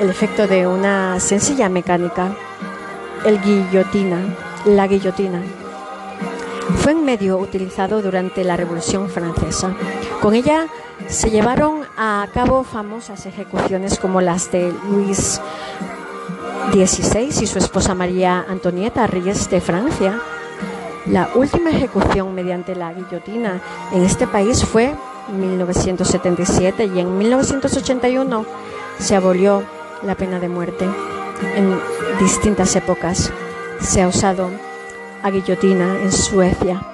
el 0.00 0.10
efecto 0.10 0.46
de 0.46 0.66
una 0.66 1.20
sencilla 1.20 1.68
mecánica, 1.68 2.34
el 3.24 3.40
guillotina, 3.40 4.18
la 4.64 4.86
guillotina. 4.86 5.42
Fue 6.78 6.94
un 6.94 7.04
medio 7.04 7.38
utilizado 7.38 8.00
durante 8.00 8.44
la 8.44 8.56
Revolución 8.56 9.10
Francesa. 9.10 9.74
Con 10.20 10.34
ella 10.34 10.66
se 11.08 11.30
llevaron 11.30 11.82
a 11.96 12.26
cabo 12.32 12.64
famosas 12.64 13.26
ejecuciones 13.26 13.98
como 13.98 14.20
las 14.20 14.50
de 14.52 14.72
Luis 14.88 15.40
XVI 16.72 17.42
y 17.42 17.46
su 17.46 17.58
esposa 17.58 17.94
María 17.94 18.44
Antonieta, 18.48 19.06
reyes 19.06 19.50
de 19.50 19.60
Francia. 19.60 20.20
La 21.06 21.30
última 21.34 21.70
ejecución 21.70 22.34
mediante 22.34 22.76
la 22.76 22.92
guillotina 22.92 23.60
en 23.92 24.04
este 24.04 24.26
país 24.26 24.64
fue 24.64 24.94
en 25.28 25.40
1977 25.40 26.90
y 26.94 27.00
en 27.00 27.18
1981 27.18 28.46
se 28.98 29.16
abolió 29.16 29.64
la 30.02 30.14
pena 30.14 30.38
de 30.38 30.48
muerte. 30.48 30.88
En 31.56 31.78
distintas 32.20 32.76
épocas 32.76 33.32
se 33.80 34.02
ha 34.02 34.08
usado 34.08 34.50
a 35.22 35.30
guillotina 35.30 36.00
en 36.02 36.12
Suecia, 36.12 36.86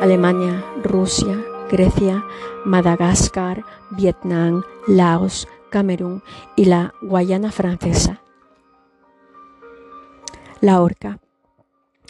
Alemania, 0.00 0.64
Rusia, 0.82 1.42
Grecia, 1.70 2.24
Madagascar, 2.64 3.64
Vietnam, 3.90 4.64
Laos, 4.86 5.48
Camerún 5.70 6.22
y 6.56 6.66
la 6.66 6.92
Guayana 7.00 7.50
francesa. 7.50 8.20
La 10.60 10.80
horca. 10.80 11.18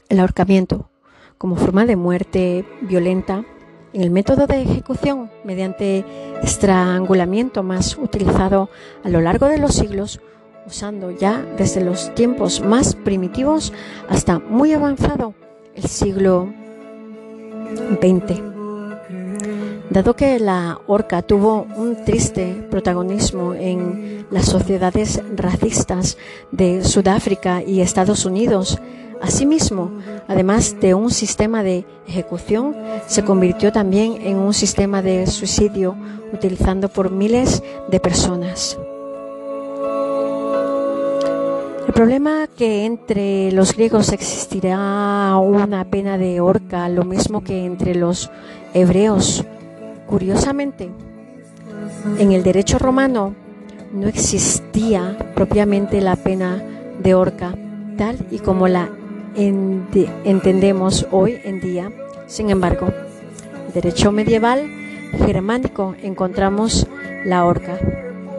El 0.08 0.20
ahorcamiento, 0.20 0.88
como 1.36 1.56
forma 1.56 1.84
de 1.84 1.96
muerte 1.96 2.64
violenta, 2.82 3.44
en 3.92 4.02
el 4.02 4.10
método 4.10 4.46
de 4.46 4.62
ejecución 4.62 5.30
mediante 5.42 6.04
estrangulamiento 6.42 7.64
más 7.64 7.98
utilizado 7.98 8.70
a 9.02 9.08
lo 9.08 9.20
largo 9.20 9.46
de 9.48 9.58
los 9.58 9.74
siglos, 9.74 10.20
usando 10.64 11.10
ya 11.10 11.44
desde 11.58 11.82
los 11.82 12.14
tiempos 12.14 12.60
más 12.60 12.94
primitivos 12.94 13.72
hasta 14.08 14.38
muy 14.38 14.72
avanzado 14.72 15.34
el 15.74 15.84
siglo 15.84 16.52
XX. 18.00 18.55
Dado 19.90 20.16
que 20.16 20.40
la 20.40 20.80
horca 20.88 21.22
tuvo 21.22 21.66
un 21.76 22.04
triste 22.04 22.66
protagonismo 22.70 23.54
en 23.54 24.26
las 24.30 24.46
sociedades 24.46 25.22
racistas 25.34 26.18
de 26.50 26.84
Sudáfrica 26.84 27.62
y 27.62 27.80
Estados 27.80 28.24
Unidos, 28.24 28.78
asimismo, 29.22 29.92
además 30.26 30.76
de 30.80 30.94
un 30.94 31.10
sistema 31.10 31.62
de 31.62 31.86
ejecución, 32.08 32.74
se 33.06 33.24
convirtió 33.24 33.70
también 33.70 34.18
en 34.22 34.38
un 34.38 34.54
sistema 34.54 35.02
de 35.02 35.26
suicidio 35.28 35.96
utilizando 36.32 36.88
por 36.88 37.12
miles 37.12 37.62
de 37.88 38.00
personas. 38.00 38.76
El 41.86 41.92
problema 41.94 42.48
que 42.48 42.84
entre 42.84 43.52
los 43.52 43.74
griegos 43.74 44.12
existirá 44.12 45.36
una 45.36 45.84
pena 45.84 46.18
de 46.18 46.40
horca, 46.40 46.88
lo 46.88 47.04
mismo 47.04 47.42
que 47.44 47.64
entre 47.64 47.94
los 47.94 48.30
hebreos. 48.74 49.46
Curiosamente, 50.06 50.90
en 52.18 52.32
el 52.32 52.42
derecho 52.42 52.78
romano 52.78 53.34
no 53.92 54.06
existía 54.08 55.16
propiamente 55.34 56.00
la 56.00 56.16
pena 56.16 56.62
de 57.02 57.14
horca, 57.14 57.54
tal 57.96 58.16
y 58.30 58.38
como 58.38 58.68
la 58.68 58.88
entendemos 59.34 61.06
hoy 61.10 61.38
en 61.44 61.60
día. 61.60 61.90
Sin 62.26 62.50
embargo, 62.50 62.88
en 63.66 63.72
derecho 63.74 64.12
medieval 64.12 64.70
germánico 65.26 65.94
encontramos 66.02 66.86
la 67.24 67.44
horca 67.44 67.78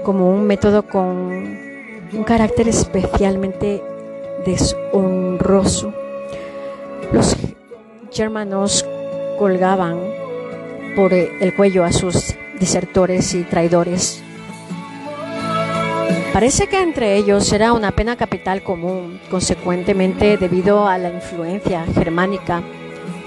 como 0.03 0.31
un 0.31 0.47
método 0.47 0.83
con 0.87 1.57
un 2.13 2.23
carácter 2.25 2.69
especialmente 2.69 3.83
deshonroso. 4.45 5.93
Los 7.11 7.35
germanos 8.11 8.85
colgaban 9.37 9.97
por 10.97 11.13
el 11.13 11.53
cuello 11.53 11.83
a 11.83 11.91
sus 11.91 12.33
desertores 12.59 13.35
y 13.35 13.43
traidores. 13.43 14.23
Parece 16.33 16.65
que 16.65 16.81
entre 16.81 17.15
ellos 17.17 17.53
era 17.53 17.71
una 17.73 17.91
pena 17.91 18.15
capital 18.15 18.63
común, 18.63 19.19
consecuentemente 19.29 20.37
debido 20.37 20.87
a 20.87 20.97
la 20.97 21.09
influencia 21.09 21.85
germánica 21.93 22.63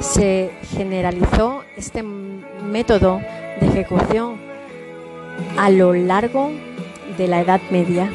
se 0.00 0.50
generalizó 0.76 1.62
este 1.76 2.02
método 2.02 3.20
de 3.60 3.68
ejecución 3.68 4.34
a 5.56 5.70
lo 5.70 5.92
largo 5.92 6.50
de 7.16 7.28
la 7.28 7.40
Edad 7.40 7.60
Media. 7.70 8.10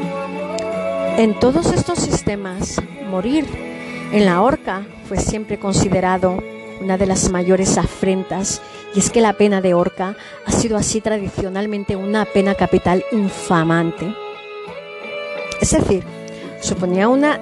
En 1.18 1.34
todos 1.39 1.72
estos 1.72 1.99
sistemas, 1.99 2.82
morir 3.10 3.45
en 4.12 4.26
la 4.26 4.41
horca 4.41 4.86
fue 5.08 5.18
siempre 5.18 5.58
considerado 5.58 6.43
una 6.82 6.97
de 6.97 7.06
las 7.06 7.30
mayores 7.32 7.78
afrentas 7.78 8.62
y 8.96 9.00
es 9.00 9.10
que 9.10 9.22
la 9.22 9.34
pena 9.34 9.62
de 9.62 9.74
horca 9.74 10.16
ha 10.46 10.52
sido 10.52 10.78
así 10.78 11.02
tradicionalmente 11.02 11.96
una 11.96 12.26
pena 12.26 12.56
capital 12.56 13.04
infamante. 13.12 14.16
Es 15.60 15.72
decir, 15.72 16.04
suponía 16.62 17.10
una 17.10 17.39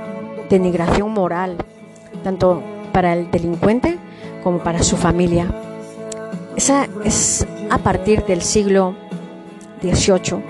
denigración 0.49 1.12
moral, 1.12 1.58
tanto 2.24 2.64
para 2.91 3.14
el 3.14 3.30
delincuente 3.30 3.97
como 4.43 4.60
para 4.60 4.82
su 4.82 4.97
familia. 4.97 5.47
Esa 6.56 6.88
es 7.04 7.45
a 7.70 7.78
partir 7.78 8.24
del 8.26 8.41
siglo 8.41 8.95
XVIII, 9.82 10.43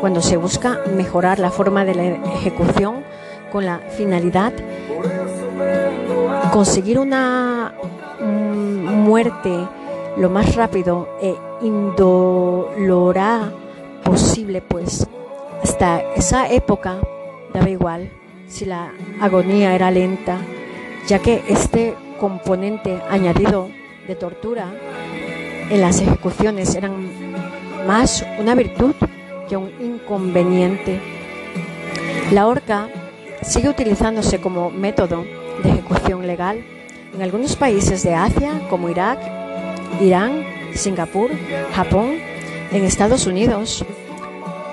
cuando 0.00 0.22
se 0.22 0.36
busca 0.36 0.80
mejorar 0.96 1.38
la 1.38 1.50
forma 1.50 1.84
de 1.84 1.94
la 1.94 2.04
ejecución 2.34 3.04
con 3.52 3.66
la 3.66 3.78
finalidad 3.96 4.52
conseguir 6.52 6.98
una 6.98 7.74
muerte 8.20 9.68
lo 10.18 10.30
más 10.30 10.56
rápido 10.56 11.08
e 11.22 11.34
indolora 11.62 13.52
posible, 14.04 14.60
pues 14.60 15.06
hasta 15.62 16.00
esa 16.14 16.48
época 16.50 16.98
daba 17.52 17.70
igual 17.70 18.10
si 18.48 18.64
la 18.64 18.92
agonía 19.20 19.74
era 19.74 19.90
lenta, 19.90 20.38
ya 21.06 21.20
que 21.20 21.42
este 21.48 21.94
componente 22.18 23.00
añadido 23.10 23.68
de 24.06 24.16
tortura 24.16 24.72
en 25.70 25.80
las 25.80 26.00
ejecuciones 26.00 26.74
eran 26.74 26.94
más 27.86 28.24
una 28.38 28.54
virtud 28.54 28.94
que 29.48 29.56
un 29.56 29.70
inconveniente. 29.80 31.00
La 32.32 32.46
horca 32.46 32.88
sigue 33.42 33.68
utilizándose 33.68 34.40
como 34.40 34.70
método 34.70 35.24
de 35.62 35.70
ejecución 35.70 36.26
legal 36.26 36.64
en 37.14 37.22
algunos 37.22 37.56
países 37.56 38.02
de 38.02 38.14
Asia 38.14 38.60
como 38.68 38.88
Irak, 38.88 39.37
Irán, 40.00 40.44
Singapur, 40.74 41.30
Japón, 41.74 42.16
en 42.70 42.84
Estados 42.84 43.26
Unidos. 43.26 43.84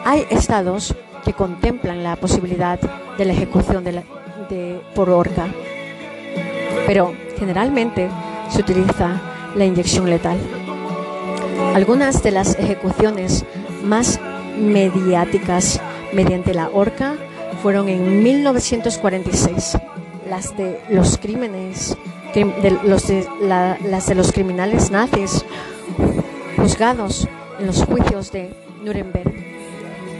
Hay 0.04 0.26
estados 0.30 0.96
que 1.24 1.34
contemplan 1.34 2.04
la 2.04 2.16
posibilidad 2.16 2.80
de 3.18 3.26
la 3.26 3.34
ejecución 3.34 3.84
de 3.84 4.82
por 4.94 5.10
horca, 5.10 5.48
pero 6.86 7.14
generalmente 7.38 8.10
se 8.50 8.62
utiliza 8.62 9.20
la 9.56 9.66
inyección 9.66 10.10
letal. 10.10 10.38
Algunas 11.74 12.22
de 12.22 12.32
las 12.32 12.58
ejecuciones 12.60 13.44
más 13.84 14.20
mediáticas 14.58 15.82
mediante 16.14 16.54
la 16.54 16.70
horca 16.70 17.16
fueron 17.62 17.90
en 17.90 18.24
1946, 18.24 19.78
las 20.30 20.56
de 20.56 20.80
los 20.90 21.18
crímenes, 21.18 21.98
de 22.44 22.78
los 22.84 23.08
de 23.08 23.26
las 23.40 24.08
de 24.08 24.16
los 24.16 24.34
criminales 24.34 24.92
nazis 24.92 25.46
juzgados 26.58 27.30
en 27.60 27.68
los 27.68 27.84
juicios 27.86 28.32
de 28.34 28.54
Nuremberg. 28.84 29.34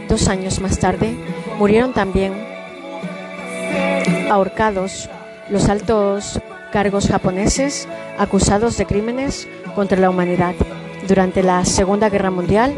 Dos 0.08 0.28
años 0.28 0.60
más 0.60 0.78
tarde 0.78 1.14
murieron 1.58 1.92
también 1.92 2.32
ahorcados 4.30 5.10
los 5.50 5.68
altos 5.68 6.40
cargos 6.72 7.08
japoneses 7.08 7.86
acusados 8.18 8.78
de 8.78 8.86
crímenes 8.86 9.46
contra 9.74 10.00
la 10.00 10.08
humanidad. 10.08 10.54
Durante 11.06 11.42
la 11.42 11.64
Segunda 11.66 12.08
Guerra 12.08 12.30
Mundial, 12.30 12.74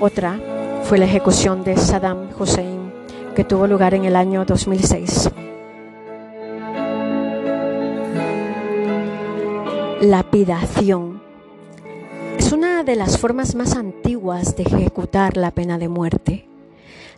otra 0.00 0.40
fue 0.84 0.96
la 0.96 1.04
ejecución 1.04 1.64
de 1.64 1.76
Saddam 1.76 2.30
Hussein, 2.38 2.92
que 3.36 3.44
tuvo 3.44 3.66
lugar 3.66 3.92
en 3.92 4.06
el 4.06 4.16
año 4.16 4.44
2006. 4.46 5.30
Lapidación 10.00 11.20
es 12.38 12.52
una 12.52 12.84
de 12.84 12.96
las 12.96 13.18
formas 13.18 13.54
más 13.54 13.76
antiguas 13.76 14.56
de 14.56 14.62
ejecutar 14.62 15.36
la 15.36 15.50
pena 15.50 15.76
de 15.76 15.90
muerte. 15.90 16.48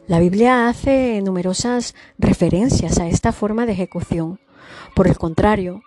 La 0.08 0.18
Biblia 0.18 0.66
hace 0.66 1.22
numerosas 1.22 1.94
referencias 2.18 2.98
a 2.98 3.06
esta 3.06 3.30
forma 3.30 3.66
de 3.66 3.72
ejecución. 3.74 4.40
Por 4.96 5.06
el 5.06 5.16
contrario, 5.16 5.84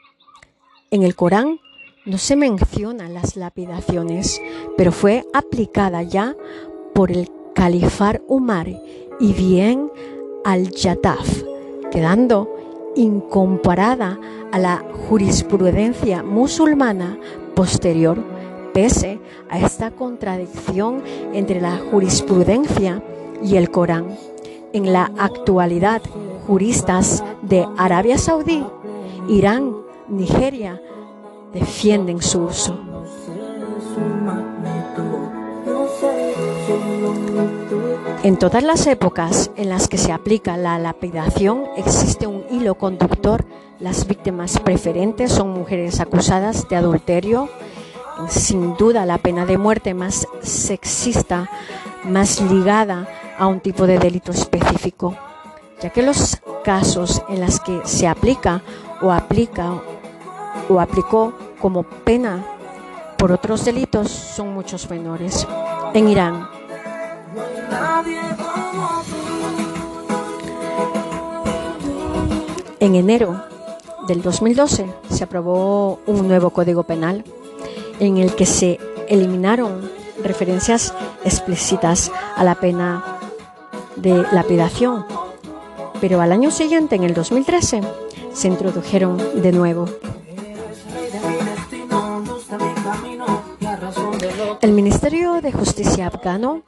en 0.90 1.04
el 1.04 1.18
Corán 1.18 1.60
no 2.06 2.18
se 2.18 2.38
mencionan 2.38 3.14
las 3.14 3.36
lapidaciones, 3.36 4.42
pero 4.78 4.94
fue 4.94 5.26
aplicada 5.34 6.02
ya 6.02 6.34
por 6.94 7.12
el 7.12 7.30
califar 7.54 8.22
Umar 8.30 8.70
y 9.20 9.34
bien 9.34 9.92
al-Yataf, 10.46 11.44
quedando 11.92 12.55
incomparada 12.96 14.20
a 14.52 14.60
la 14.60 14.84
jurisprudencia 15.08 16.24
musulmana 16.24 17.18
posterior, 17.56 18.18
pese 18.74 19.20
a 19.50 19.60
esta 19.60 19.92
contradicción 19.92 21.04
entre 21.34 21.62
la 21.62 21.78
jurisprudencia 21.92 23.02
y 23.44 23.56
el 23.56 23.70
Corán. 23.72 24.18
En 24.74 24.92
la 24.92 25.12
actualidad, 25.18 26.02
juristas 26.48 27.24
de 27.42 27.68
Arabia 27.78 28.18
Saudí, 28.18 28.66
Irán, 29.30 29.76
Nigeria, 30.08 30.82
defienden 31.54 32.22
su 32.22 32.44
uso. 32.44 32.78
En 38.24 38.38
todas 38.38 38.64
las 38.64 38.88
épocas 38.88 39.52
en 39.56 39.70
las 39.70 39.88
que 39.88 39.98
se 39.98 40.12
aplica 40.12 40.58
la 40.58 40.80
lapidación 40.80 41.66
existe 41.78 42.26
un 42.26 42.44
hilo 42.50 42.76
conductor. 42.76 43.46
Las 43.80 44.08
víctimas 44.08 44.60
preferentes 44.60 45.32
son 45.32 45.50
mujeres 45.50 46.00
acusadas 46.00 46.68
de 46.68 46.76
adulterio. 46.76 47.50
Sin 48.30 48.76
duda 48.78 49.06
la 49.06 49.20
pena 49.20 49.46
de 49.46 49.58
muerte 49.58 49.94
más 49.94 50.28
sexista, 50.42 51.50
más 52.04 52.42
ligada 52.42 53.08
a 53.38 53.46
un 53.48 53.60
tipo 53.60 53.86
de 53.86 54.00
delito 54.00 54.32
específico, 54.32 55.16
ya 55.82 55.90
que 55.90 56.02
los 56.02 56.42
casos 56.64 57.22
en 57.30 57.42
los 57.42 57.60
que 57.60 57.82
se 57.84 58.08
aplica 58.08 58.62
o 59.02 59.12
aplica 59.12 59.74
o 60.70 60.80
aplicó 60.80 61.34
como 61.62 61.84
pena 61.84 62.44
por 63.18 63.32
otros 63.32 63.66
delitos 63.66 64.10
son 64.10 64.54
muchos 64.54 64.90
menores. 64.90 65.48
En 65.94 66.10
Irán, 66.10 66.50
en 72.80 72.96
enero 72.96 73.44
del 74.08 74.22
2012 74.22 74.86
se 75.10 75.24
aprobó 75.24 76.00
un 76.06 76.28
nuevo 76.28 76.52
código 76.52 76.84
penal 76.84 77.24
en 78.00 78.18
el 78.18 78.36
que 78.36 78.46
se 78.46 78.80
eliminaron 79.08 79.90
referencias 80.24 80.94
explícitas 81.24 82.12
a 82.36 82.44
la 82.44 82.56
pena 82.56 83.04
de 83.96 84.26
lapidación, 84.32 85.06
pero 86.02 86.22
al 86.22 86.32
año 86.32 86.52
siguiente, 86.52 86.96
en 86.96 87.04
el 87.04 87.14
2013, 87.14 87.82
se 88.34 88.48
introdujeron 88.48 89.18
de 89.42 89.52
nuevo. 89.52 89.86
El 94.62 94.72
Ministerio 94.74 95.42
de 95.42 95.52
Justicia 95.52 96.08
afgano 96.08 96.64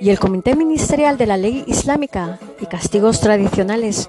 y 0.00 0.10
el 0.10 0.18
Comité 0.18 0.54
Ministerial 0.54 1.18
de 1.18 1.26
la 1.26 1.36
Ley 1.36 1.64
Islámica 1.66 2.38
y 2.60 2.66
Castigos 2.66 3.20
Tradicionales 3.20 4.08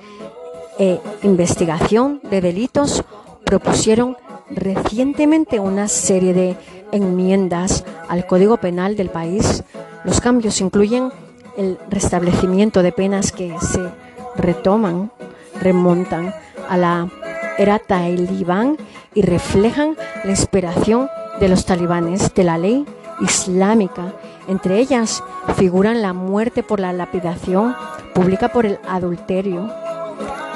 e 0.77 0.99
Investigación 1.23 2.21
de 2.29 2.41
Delitos 2.41 3.03
propusieron 3.43 4.17
recientemente 4.49 5.59
una 5.59 5.87
serie 5.87 6.33
de 6.33 6.55
enmiendas 6.91 7.83
al 8.07 8.25
Código 8.25 8.57
Penal 8.57 8.95
del 8.95 9.09
país. 9.09 9.63
Los 10.03 10.21
cambios 10.21 10.61
incluyen 10.61 11.11
el 11.57 11.77
restablecimiento 11.89 12.83
de 12.83 12.91
penas 12.91 13.31
que 13.31 13.53
se 13.59 13.89
retoman, 14.35 15.11
remontan 15.59 16.33
a 16.69 16.77
la 16.77 17.09
era 17.57 17.79
talibán 17.79 18.77
y 19.13 19.21
reflejan 19.23 19.97
la 20.23 20.29
inspiración 20.29 21.09
de 21.39 21.49
los 21.49 21.65
talibanes 21.65 22.33
de 22.33 22.43
la 22.43 22.57
ley 22.57 22.85
islámica. 23.19 24.13
Entre 24.49 24.79
ellas 24.79 25.23
figuran 25.57 26.01
la 26.01 26.13
muerte 26.13 26.63
por 26.63 26.79
la 26.79 26.91
lapidación 26.91 27.75
pública 28.15 28.49
por 28.49 28.65
el 28.65 28.79
adulterio 28.87 29.71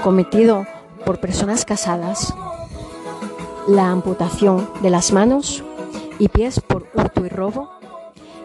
cometido 0.04 0.66
por 1.06 1.20
personas 1.20 1.64
casadas, 1.64 2.34
la 3.68 3.91
amputación 3.91 4.68
de 4.82 4.89
las 4.89 5.14
manos 5.14 5.64
y 6.18 6.28
pies 6.28 6.60
por 6.60 6.88
hurto 6.96 7.24
y 7.24 7.30
robo 7.30 7.70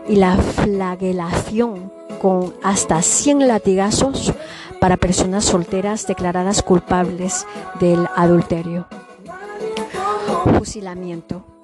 y 0.07 0.17
la 0.17 0.37
flagelación 0.37 1.91
con 2.21 2.53
hasta 2.63 3.01
100 3.01 3.49
latigazos 3.49 4.35
para 4.81 4.99
personas 4.99 5.47
solteras 5.47 6.07
declaradas 6.07 6.63
culpables 6.63 7.47
del 7.81 8.07
adulterio. 8.17 8.87
Fusilamiento. 10.59 11.58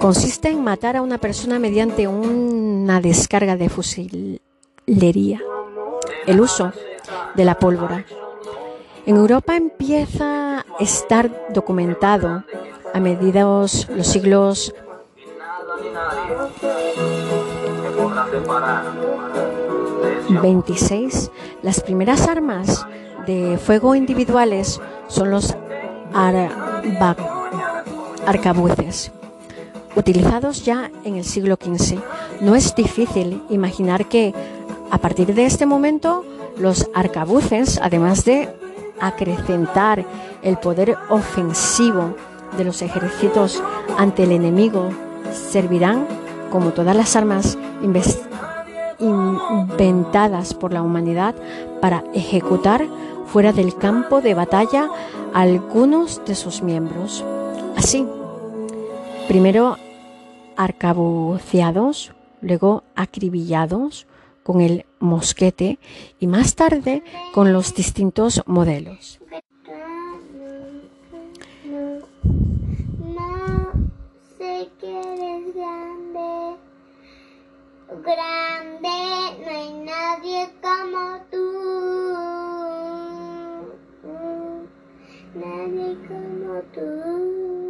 Consiste 0.00 0.48
en 0.48 0.64
matar 0.64 0.96
a 0.96 1.02
una 1.02 1.18
persona 1.18 1.58
mediante 1.58 2.08
una 2.08 3.00
descarga 3.00 3.56
de 3.56 3.68
fusilería. 3.68 5.40
El 6.26 6.40
uso 6.40 6.72
de 7.34 7.44
la 7.44 7.58
pólvora. 7.58 8.04
En 9.06 9.16
Europa 9.16 9.56
empieza 9.56 10.58
a 10.58 10.64
estar 10.78 11.30
documentado 11.52 12.44
a 12.92 13.00
mediados 13.00 13.88
los 13.88 14.06
siglos 14.06 14.74
26, 20.42 21.30
las 21.62 21.80
primeras 21.80 22.28
armas 22.28 22.86
de 23.26 23.58
fuego 23.58 23.94
individuales 23.94 24.80
son 25.08 25.30
los 25.30 25.54
arcabuces, 28.26 29.12
utilizados 29.96 30.64
ya 30.64 30.90
en 31.04 31.16
el 31.16 31.24
siglo 31.24 31.56
XV. 31.56 31.98
No 32.40 32.54
es 32.54 32.74
difícil 32.74 33.42
imaginar 33.50 34.06
que 34.06 34.34
a 34.90 34.98
partir 34.98 35.34
de 35.34 35.46
este 35.46 35.66
momento 35.66 36.24
los 36.58 36.88
arcabuces, 36.94 37.78
además 37.82 38.24
de 38.24 38.48
acrecentar 39.00 40.04
el 40.42 40.58
poder 40.58 40.96
ofensivo 41.08 42.14
de 42.56 42.64
los 42.64 42.82
ejércitos 42.82 43.62
ante 43.96 44.24
el 44.24 44.32
enemigo, 44.32 44.90
servirán 45.32 46.06
como 46.50 46.70
todas 46.70 46.96
las 46.96 47.14
armas 47.16 47.56
inventadas 48.98 50.54
por 50.54 50.72
la 50.72 50.82
humanidad 50.82 51.34
para 51.80 52.04
ejecutar 52.12 52.86
fuera 53.26 53.52
del 53.52 53.76
campo 53.76 54.20
de 54.20 54.34
batalla 54.34 54.90
a 55.32 55.40
algunos 55.40 56.20
de 56.26 56.34
sus 56.34 56.62
miembros. 56.62 57.24
Así, 57.76 58.06
primero 59.28 59.76
arcabuceados, 60.56 62.12
luego 62.40 62.84
acribillados 62.94 64.06
con 64.42 64.60
el 64.60 64.86
mosquete 64.98 65.78
y 66.18 66.26
más 66.26 66.54
tarde 66.54 67.02
con 67.32 67.52
los 67.52 67.74
distintos 67.74 68.42
modelos. 68.46 69.20
grande, 78.02 78.88
no 79.44 79.50
hay 79.50 79.72
nadie 79.84 80.50
como 80.62 81.02
tú. 81.30 81.46
Nadie 85.34 85.96
como 86.08 86.60
tú. 86.74 87.69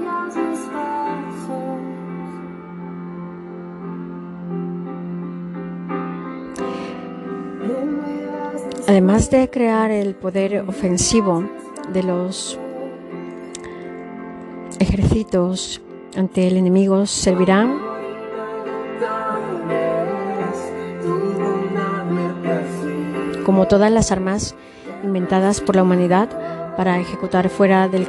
Además 8.91 9.31
de 9.31 9.49
crear 9.49 9.89
el 9.89 10.15
poder 10.15 10.65
ofensivo 10.67 11.45
de 11.93 12.03
los 12.03 12.59
ejércitos 14.79 15.79
ante 16.17 16.49
el 16.49 16.57
enemigo, 16.57 17.05
servirán 17.05 17.79
como 23.45 23.65
todas 23.69 23.93
las 23.93 24.11
armas 24.11 24.55
inventadas 25.05 25.61
por 25.61 25.77
la 25.77 25.83
humanidad 25.83 26.75
para 26.75 26.99
ejecutar 26.99 27.47
fuera 27.47 27.87
del 27.87 28.07